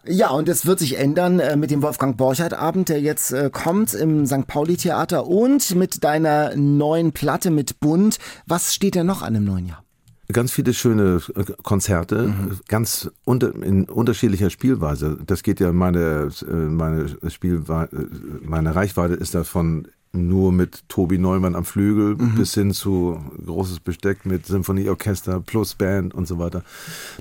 Ja, 0.05 0.31
und 0.31 0.49
es 0.49 0.65
wird 0.65 0.79
sich 0.79 0.97
ändern 0.97 1.39
äh, 1.39 1.55
mit 1.55 1.69
dem 1.69 1.83
Wolfgang 1.83 2.17
Borchardt 2.17 2.53
Abend, 2.53 2.89
der 2.89 2.99
jetzt 3.01 3.31
äh, 3.33 3.51
kommt 3.51 3.93
im 3.93 4.25
St. 4.25 4.47
Pauli 4.47 4.75
Theater 4.75 5.27
und 5.27 5.75
mit 5.75 6.03
deiner 6.03 6.55
neuen 6.55 7.11
Platte 7.11 7.51
mit 7.51 7.79
Bund. 7.79 8.17
Was 8.47 8.73
steht 8.73 8.95
denn 8.95 9.05
noch 9.05 9.21
an 9.21 9.35
im 9.35 9.43
neuen 9.43 9.67
Jahr? 9.67 9.83
Ganz 10.31 10.51
viele 10.51 10.73
schöne 10.73 11.21
äh, 11.35 11.43
Konzerte, 11.61 12.33
ganz 12.67 13.11
unter, 13.25 13.53
in 13.53 13.85
unterschiedlicher 13.85 14.49
Spielweise. 14.49 15.19
Das 15.25 15.43
geht 15.43 15.59
ja 15.59 15.71
meine 15.71 16.31
äh, 16.47 16.51
meine 16.51 17.07
Spielweise, 17.29 18.09
meine 18.41 18.73
Reichweite 18.73 19.13
ist 19.13 19.35
davon 19.35 19.87
nur 20.13 20.51
mit 20.51 20.87
Tobi 20.89 21.17
Neumann 21.17 21.55
am 21.55 21.63
Flügel 21.63 22.15
bis 22.15 22.53
hin 22.53 22.73
zu 22.73 23.23
großes 23.45 23.79
Besteck 23.79 24.25
mit 24.25 24.45
Symphonieorchester 24.45 25.39
plus 25.39 25.75
Band 25.75 26.13
und 26.13 26.27
so 26.27 26.37
weiter. 26.37 26.63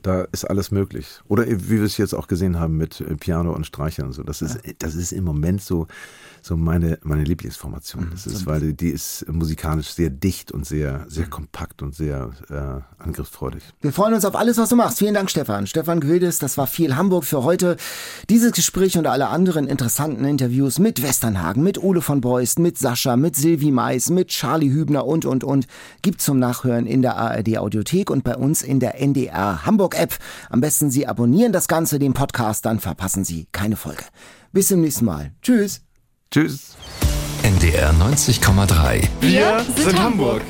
Da 0.03 0.23
ist 0.33 0.45
alles 0.45 0.71
möglich. 0.71 1.21
Oder 1.29 1.47
wie 1.47 1.71
wir 1.71 1.83
es 1.83 1.99
jetzt 1.99 2.15
auch 2.15 2.27
gesehen 2.27 2.59
haben 2.59 2.77
mit 2.77 3.05
Piano 3.21 3.53
und 3.53 3.67
Streichern 3.67 4.07
und 4.07 4.13
so. 4.13 4.23
Das 4.23 4.43
ist 4.43 4.61
das 4.79 4.95
ist 4.95 5.13
im 5.13 5.25
Moment 5.25 5.63
so 5.63 5.87
so 6.43 6.57
meine 6.57 6.99
meine 7.03 7.25
Lieblingsformation. 7.25 8.09
Das 8.11 8.27
ist, 8.27 8.47
weil 8.47 8.61
die, 8.61 8.77
die 8.77 8.91
ist 8.91 9.27
musikalisch 9.29 9.91
sehr 9.91 10.11
dicht 10.11 10.53
und 10.53 10.67
sehr 10.67 11.05
sehr 11.09 11.27
kompakt 11.27 11.83
und 11.83 11.95
sehr 11.95 12.31
äh, 12.49 13.03
angriffsfreudig. 13.03 13.63
Wir 13.81 13.93
freuen 13.93 14.15
uns 14.15 14.25
auf 14.25 14.37
alles, 14.37 14.59
was 14.59 14.69
du 14.69 14.77
machst. 14.77 14.99
Vielen 14.99 15.15
Dank, 15.15 15.31
Stefan. 15.31 15.67
Stefan 15.67 16.01
Gwildes, 16.01 16.39
das 16.39 16.59
war 16.59 16.67
viel 16.67 16.97
Hamburg 16.97 17.25
für 17.25 17.45
heute. 17.45 17.77
Dieses 18.29 18.53
Gespräch 18.53 18.99
und 18.99 19.07
alle 19.07 19.29
anderen 19.29 19.67
interessanten 19.67 20.25
Interviews 20.25 20.79
mit 20.79 21.03
Westernhagen, 21.03 21.63
mit 21.63 21.83
Ole 21.83 22.01
von 22.01 22.21
Beust, 22.21 22.59
mit 22.59 22.79
Sascha, 22.79 23.17
mit 23.17 23.37
Silvi 23.37 23.71
Mais, 23.71 24.11
mit 24.11 24.29
Charlie 24.29 24.71
Hübner 24.71 25.07
und, 25.07 25.25
und, 25.25 25.45
und 25.45 25.67
gibt's 26.03 26.25
zum 26.25 26.39
Nachhören 26.39 26.87
in 26.87 27.03
der 27.03 27.17
ARD 27.17 27.59
Audiothek 27.59 28.11
und 28.11 28.25
bei 28.25 28.37
uns 28.37 28.63
in 28.63 28.81
der 28.81 29.01
NDR 29.01 29.65
Hamburg 29.67 29.99
App. 29.99 30.17
Am 30.49 30.61
besten 30.61 30.91
Sie 30.91 31.07
abonnieren 31.07 31.53
das 31.53 31.69
Ganze, 31.69 31.99
den 31.99 32.15
Podcast, 32.15 32.67
dann 32.67 32.81
verpassen 32.81 33.25
Sie 33.25 33.47
keine 33.53 33.77
Folge. 33.77 34.05
Bis 34.53 34.69
zum 34.69 34.81
nächsten 34.81 35.05
Mal. 35.05 35.33
Tschüss. 35.43 35.83
Tschüss. 36.33 36.77
NDR 37.43 37.91
90,3. 37.93 39.09
Wir 39.21 39.67
sind 39.75 40.01
Hamburg. 40.01 40.43